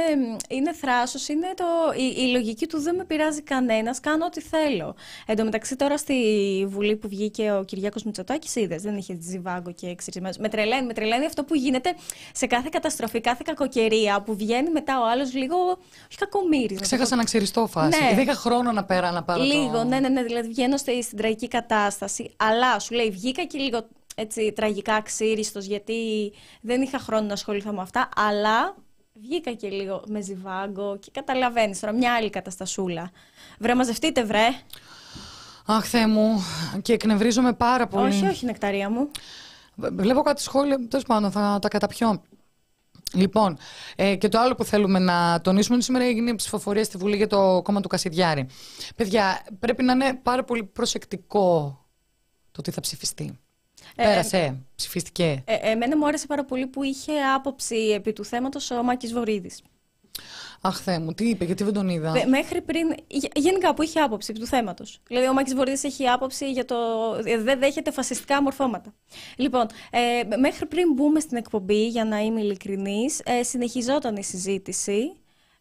[0.50, 1.66] είναι θράσος, είναι το,
[1.98, 4.96] η, η, λογική του δεν με πειράζει κανένας, κάνω ό,τι θέλω.
[5.26, 6.16] Εν τω μεταξύ, τώρα στη
[6.70, 10.36] Βουλή που βγήκε ο Κυριάκος Μητσοτάκης, είδες, δεν είχε ζιβάγκο και εξηρισμένο.
[10.40, 11.96] Με τρελαίνει, με τρελαίνει αυτό που γίνεται
[12.34, 15.56] σε κάθε καταστροφή, κάθε κακοκαιρία που βγαίνει μετά ο άλλος λίγο.
[16.10, 16.76] Όχι κακομίρι.
[16.76, 18.04] Ξέχασα να ξεριστώ φάση.
[18.04, 18.16] Ναι.
[18.16, 19.44] Δεν είχα χρόνο να πέρα να πάρω.
[19.44, 19.84] Λίγο, το...
[19.84, 20.24] ναι, ναι, ναι.
[20.24, 22.34] Δηλαδή βγαίνω στη στην τραγική κατάσταση.
[22.38, 27.72] Αλλά σου λέει, βγήκα και λίγο έτσι, τραγικά ξύριστος γιατί δεν είχα χρόνο να ασχοληθώ
[27.72, 28.10] με αυτά.
[28.16, 28.76] Αλλά
[29.14, 33.12] βγήκα και λίγο με ζιβάγκο και καταλαβαίνεις τώρα μια άλλη καταστασούλα.
[33.60, 34.48] Βρε, μαζευτείτε, βρε.
[35.66, 36.44] Αχ, Θεέ μου,
[36.82, 38.08] και εκνευρίζομαι πάρα πολύ.
[38.08, 39.12] Όχι, όχι, νεκταρία μου.
[39.76, 42.22] Βλέπω κάτι σχόλια, τέλος πάντων, θα τα καταπιώ.
[43.14, 43.58] Λοιπόν,
[43.96, 47.16] ε, και το άλλο που θέλουμε να τονίσουμε είναι σήμερα έγινε η ψηφοφορία στη Βουλή
[47.16, 48.48] για το κόμμα του Κασιδιάρη.
[48.96, 51.80] Παιδιά, πρέπει να είναι πάρα πολύ προσεκτικό
[52.52, 53.40] το τι θα ψηφιστεί.
[53.96, 55.44] Ε, Πέρασε, ψηφίστηκε.
[55.46, 59.62] Ε, εμένα μου άρεσε πάρα πολύ που είχε άποψη επί του θέματος ο Μάκης Βορύδης.
[60.62, 62.96] Αχ, Θεέ μου, τι είπε, γιατί δεν τον είδα; Μέχρι πριν.
[63.36, 65.02] Γενικά που είχε άποψη του θέματος.
[65.08, 66.76] Δηλαδή, ο Μάκης Βορύδης έχει άποψη για το.
[67.44, 68.94] Δεν δέχεται φασιστικά μορφώματα.
[69.36, 75.12] Λοιπόν, ε, μέχρι πριν μπούμε στην εκπομπή, για να είμαι ειλικρινής, ε, συνεχιζόταν η συζήτηση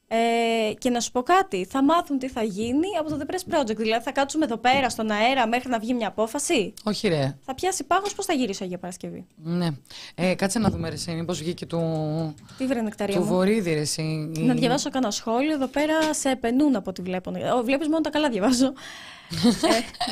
[0.09, 3.55] ε, και να σου πω κάτι, θα μάθουν τι θα γίνει από το The Press
[3.55, 3.77] Project.
[3.77, 7.37] Δηλαδή θα κάτσουμε εδώ πέρα στον αέρα μέχρι να βγει μια απόφαση; Όχι, ρε.
[7.45, 9.69] Θα πιάσει πάγος, πώς θα γυρίσω για Παρασκευή; Ναι.
[10.15, 11.81] Ε, κάτσε να δούμε, ρε, μήπως βγήκε του.
[12.59, 13.17] Τι βρε νεκταρία.
[13.17, 14.03] Του Βορύδη, ρε,
[14.41, 15.53] Να διαβάσω κανένα σχόλιο.
[15.53, 17.33] Εδώ πέρα σε επενούν από ό,τι βλέπω.
[17.65, 18.67] Βλέπεις μόνο τα καλά διαβάζω.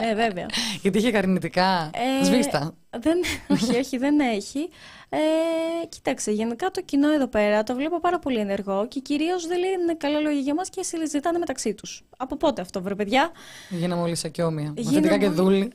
[0.03, 0.47] ε, ναι, βέβαια.
[0.83, 1.91] Γιατί είχε καρνητικά.
[2.21, 2.75] Ε, Σβήστα.
[2.91, 3.19] Δεν,
[3.49, 4.69] όχι, όχι, δεν έχει.
[5.17, 9.59] Ε, κοίταξε, γενικά το κοινό εδώ πέρα το βλέπω πάρα πολύ ενεργό και κυρίως δεν
[9.59, 12.05] λένε καλά λόγια για μας και συζητάνε μεταξύ τους.
[12.17, 13.31] Από πότε αυτό, βρε παιδιά;
[13.69, 14.75] Γίναμε όλοι σακιόμια.
[14.85, 15.73] Μαθητικά και δούλοι.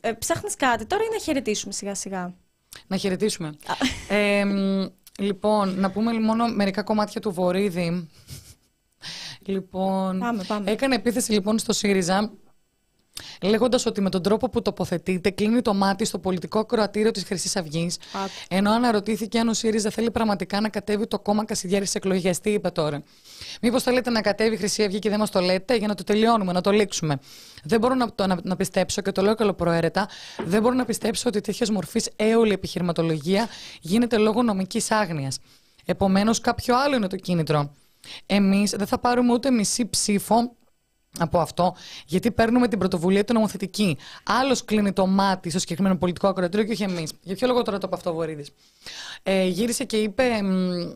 [0.00, 0.86] Ε, Ψάχνεις κάτι.
[0.86, 2.34] Τώρα είναι να χαιρετήσουμε σιγά-σιγά.
[2.86, 3.56] Να χαιρετήσουμε.
[4.08, 4.44] ε,
[5.18, 8.08] λοιπόν, να πούμε μόνο μερικά κομμάτια του Βορύδη.
[9.46, 10.70] Λοιπόν, πάμε, πάμε.
[10.70, 12.32] έκανε επίθεση λοιπόν στο ΣΥΡΙΖΑ
[13.42, 17.56] λέγοντας ότι με τον τρόπο που τοποθετείται κλείνει το μάτι στο πολιτικό ακροατήριο της Χρυσής
[17.56, 17.98] Αυγής.
[18.48, 22.40] Ενώ αναρωτήθηκε αν ο ΣΥΡΙΖΑ θέλει πραγματικά να κατέβει το κόμμα Κασιδιάρης στις εκλογές.
[22.40, 23.02] Τι είπε τώρα;
[23.62, 26.04] Μήπως θέλετε να κατέβει η Χρυσή Αυγή και δεν μας το λέτε για να το
[26.04, 27.18] τελειώνουμε, να το λήξουμε.
[27.64, 30.08] Δεν μπορώ να, το, να, να πιστέψω και το λέω καλοπροαίρετα,
[30.44, 33.48] δεν μπορώ να πιστέψω ότι τέτοια μορφής έολη επιχειρηματολογία
[33.80, 35.38] γίνεται λόγω νομικής άγνοιας.
[35.84, 37.74] Επομένως, κάποιο άλλο είναι το κίνητρο.
[38.26, 40.52] Εμείς δεν θα πάρουμε ούτε μισή ψήφο
[41.18, 41.74] από αυτό,
[42.06, 43.96] γιατί παίρνουμε την πρωτοβουλία του νομοθετική.
[44.24, 47.12] Άλλος κλείνει το μάτι στο συγκεκριμένο πολιτικό ακροατήριο και όχι εμείς.
[47.22, 48.50] Για ποιο λόγο τώρα το είπε αυτό ο Βορύδης;
[49.22, 50.24] Ε, γύρισε και είπε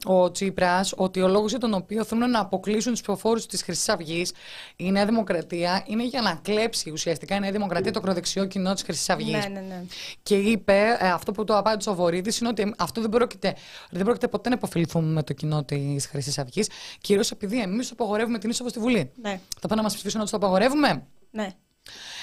[0.04, 3.88] ο Τσίπρας ότι ο λόγος για τον οποίο θέλουν να αποκλείσουν τους ψηφοφόρους της Χρυσής
[3.88, 4.32] Αυγής
[4.76, 8.82] η Νέα Δημοκρατία είναι για να κλέψει ουσιαστικά η Νέα Δημοκρατία το ακροδεξιό κοινό της
[8.82, 9.32] Χρυσής Αυγής.
[9.32, 9.82] Ναι, ναι, ναι.
[10.22, 13.54] Και είπε, ε, αυτό που το απάντησε ο Βορύδης είναι ότι αυτό δεν πρόκειται,
[13.90, 16.68] δεν πρόκειται ποτέ να υποφεληθούμε με το κοινό της Χρυσής Αυγής,
[17.00, 19.10] κυρίως επειδή εμείς απαγορεύουμε την είσοδο στη Βουλή.
[19.22, 19.40] Ναι.
[19.60, 21.48] Θα πάνε να μας ψηφίσουν να του το απαγορεύουμε; ναι.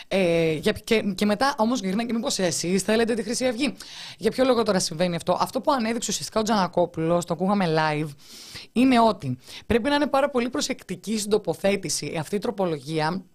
[0.08, 3.76] Ε, για- και, και μετά όμως γυρνάει και μήπως εσείς θέλετε τη Χρυσή Αυγή;
[4.18, 8.10] Για ποιο λόγο τώρα συμβαίνει αυτό; Αυτό που ανέδειξε ουσιαστικά ο Τζανακόπουλος, το ακούγαμε live,
[8.72, 13.26] είναι ότι πρέπει να είναι πάρα πολύ προσεκτική στην τοποθέτηση αυτή η τροπολογία.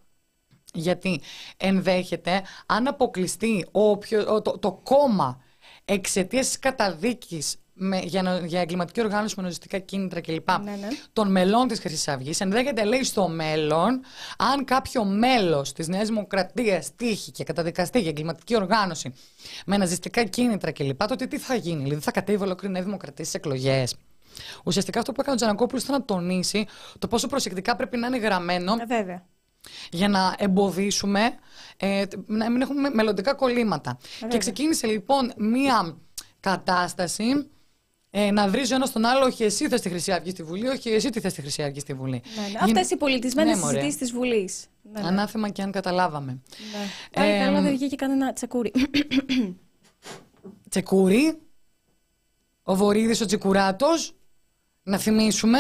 [0.75, 1.21] Γιατί
[1.57, 5.41] ενδέχεται, αν αποκλειστεί ο, όποιο- ο- το, το κόμμα
[5.85, 7.57] εξαιτίας της καταδίκης
[8.05, 10.51] για, νο- για εγκληματική οργάνωση με νοζιστικά κίνητρα κλπ.
[10.51, 10.89] Ναι, ναι.
[11.13, 14.01] των μελών της Χρυσής Αυγής, ενδέχεται, λέει, στο μέλλον,
[14.39, 19.13] αν κάποιο μέλος της Νέας Δημοκρατίας τύχει και καταδικαστεί για εγκληματική οργάνωση
[19.67, 23.25] με ναζιστικά κίνητρα κλπ., τότε τι θα γίνει, δηλαδή θα κατέβει ολόκληρη η Νέα Δημοκρατία
[23.25, 23.95] στις εκλογές.
[24.65, 26.67] Ουσιαστικά αυτό που έκανε ο Τζανακόπουλος ήταν να τονίσει
[26.99, 29.27] το πόσο προσεκτικά πρέπει να είναι γραμμένο Ε, βέβαια.
[29.91, 31.21] για να εμποδίσουμε,
[31.77, 33.99] ε, να μην έχουμε μελλοντικά κολλήματα.
[34.29, 35.97] και ξεκίνησε λοιπόν μία
[36.41, 37.25] κατάσταση
[38.11, 40.69] ε, να βρίζει ο ένας τον άλλο, όχι εσύ θες τη Χρυσή Αυγή στη Βουλή,
[40.69, 42.23] όχι εσύ τι θες τη Χρυσή Αυγή στη Βουλή.
[42.37, 42.49] Ναι, ναι.
[42.49, 43.73] Γίν- Αυτές οι πολιτισμένες Ναι, μωρέ.
[43.75, 44.67] συζητήσεις της Βουλής.
[44.93, 45.07] Ναι, ναι.
[45.07, 46.33] Ανάθεμα και αν καταλάβαμε.
[46.33, 46.87] Ναι.
[47.13, 48.73] Πάλι Ε, καλά δεν βγήκε κανένα τσεκούρι.
[50.69, 51.39] Τσεκούρι,
[52.63, 54.15] ο Βορύδης ο Τσικουράτος,
[54.83, 55.59] να θυμίσουμε,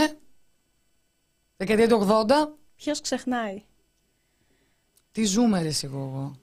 [1.56, 1.96] δεκαετία του
[2.28, 3.62] 80, Ποιος ξεχνάει;
[5.12, 6.39] τι ζούμε ρε εσύ, εγώ.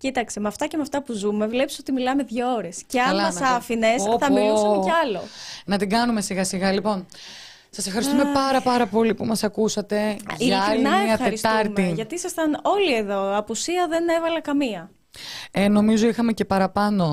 [0.00, 2.82] Κοίταξε, με αυτά και με αυτά που ζούμε, βλέπεις ότι μιλάμε δύο ώρες.
[2.86, 4.32] Και αν Καλά, μας να το- άφηνες, Πω, θα πω.
[4.34, 5.20] μιλούσαμε κι άλλο.
[5.64, 6.72] Να την κάνουμε σιγά σιγά.
[6.72, 7.06] Λοιπόν,
[7.70, 11.92] σας ευχαριστούμε πάρα πάρα πολύ που μας ακούσατε για άλλη Ειλικρινά μια ευχαριστούμε, Τετάρτη.
[11.94, 13.36] γιατί ήσασταν όλοι εδώ.
[13.36, 14.90] Απουσία δεν έβαλα καμία.
[15.50, 17.04] Ε, νομίζω είχαμε και παραπάνω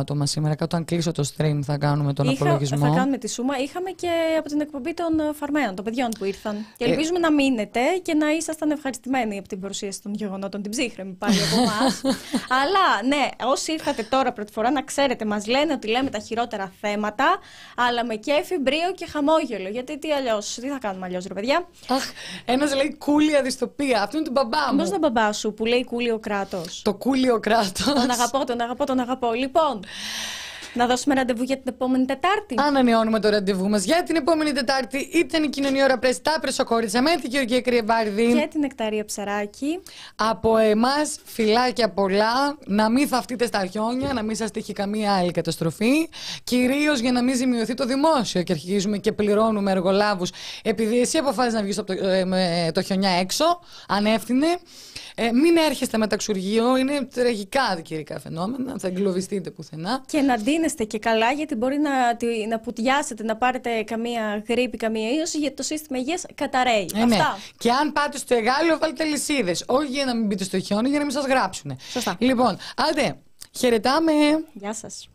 [0.00, 0.54] άτομα σήμερα.
[0.54, 2.78] Κάτω αν κλείσω το stream θα κάνουμε τον Είχα- απολογισμό.
[2.90, 3.58] Θα κάνουμε τη σούμα.
[3.58, 4.08] Είχαμε και
[4.38, 6.66] από την εκπομπή των ε, φαρμαίων, των παιδιών που ήρθαν.
[6.76, 10.62] Και Ε, ελπίζουμε να μείνετε και να ήσασταν ευχαριστημένοι από την παρουσίαση των γεγονότων.
[10.62, 12.00] Την ψύχρεμη πάλι από εμάς.
[12.48, 16.72] Αλλά ναι, όσοι ήρθατε τώρα πρώτη φορά, να ξέρετε, μας λένε ότι λέμε τα χειρότερα
[16.80, 17.38] θέματα,
[17.76, 19.68] αλλά με κέφι, μπρίο και χαμόγελο.
[19.68, 22.02] Γιατί τι αλλιώς, τι θα κάνουμε αλλιώς, ρε παιδιά; Αχ,
[22.44, 24.02] ένας λέει κούλια δυστοπία.
[24.02, 24.90] Αυτό είναι του μπαμπά Πώ μου.
[24.90, 26.82] τον μπαμπά σου που λέει κούλιο κράτος.
[26.84, 27.72] Το κούλιο κράτος.
[27.84, 29.32] Τον αγαπώ, τον αγαπώ, τον αγαπώ.
[29.32, 29.80] Λοιπόν,
[30.74, 32.54] να δώσουμε ραντεβού για την επόμενη Τετάρτη.
[32.58, 34.98] Ανανεώνουμε το ραντεβού μας για την επόμενη Τετάρτη.
[34.98, 36.22] Ήταν η κοινωνία ώρα πρέσ.
[36.22, 38.34] Τα πρεσοκόριτσα με την Γεωργία Κρυεβάρδη.
[38.34, 39.80] Και την Εκταρία Ψαράκη.
[40.16, 42.58] Από εμάς φιλάκια πολλά.
[42.66, 46.08] Να μην θαυτείτε στα χιόνια, να μην σας τύχει καμία άλλη καταστροφή.
[46.44, 50.30] Κυρίως για να μην ζημιωθεί το δημόσιο και αρχίζουμε και πληρώνουμε εργολάβους
[50.62, 54.46] επειδή εσύ αποφάσισες να βγεις από το, ε, με το χιονιά έξω, ανεύθυνε.
[55.20, 60.02] Ε, μην έρχεστε με ταξουργείο, είναι τραγικά καιρικά φαινόμενα, θα εγκλωβιστείτε πουθενά.
[60.06, 64.76] Και να ντύνεστε και καλά, γιατί μπορεί να, τη- να πουτιάσετε, να πάρετε καμία γρήπη,
[64.76, 66.90] καμία ίωση, γιατί το σύστημα υγείας καταραίει.
[66.94, 67.14] Ε, ναι.
[67.16, 67.38] Αυτά.
[67.58, 69.64] Και αν πάτε στο εγάλιο, βάλτε λυσίδες.
[69.66, 71.78] Όχι για να μην μπείτε στο χιόνι, για να μην σας γράψουν.
[71.90, 72.16] Σωστά.
[72.18, 72.56] Λοιπόν,
[72.90, 73.18] άντε,
[73.58, 74.12] χαιρετάμε.
[74.52, 75.08] Γεια σας.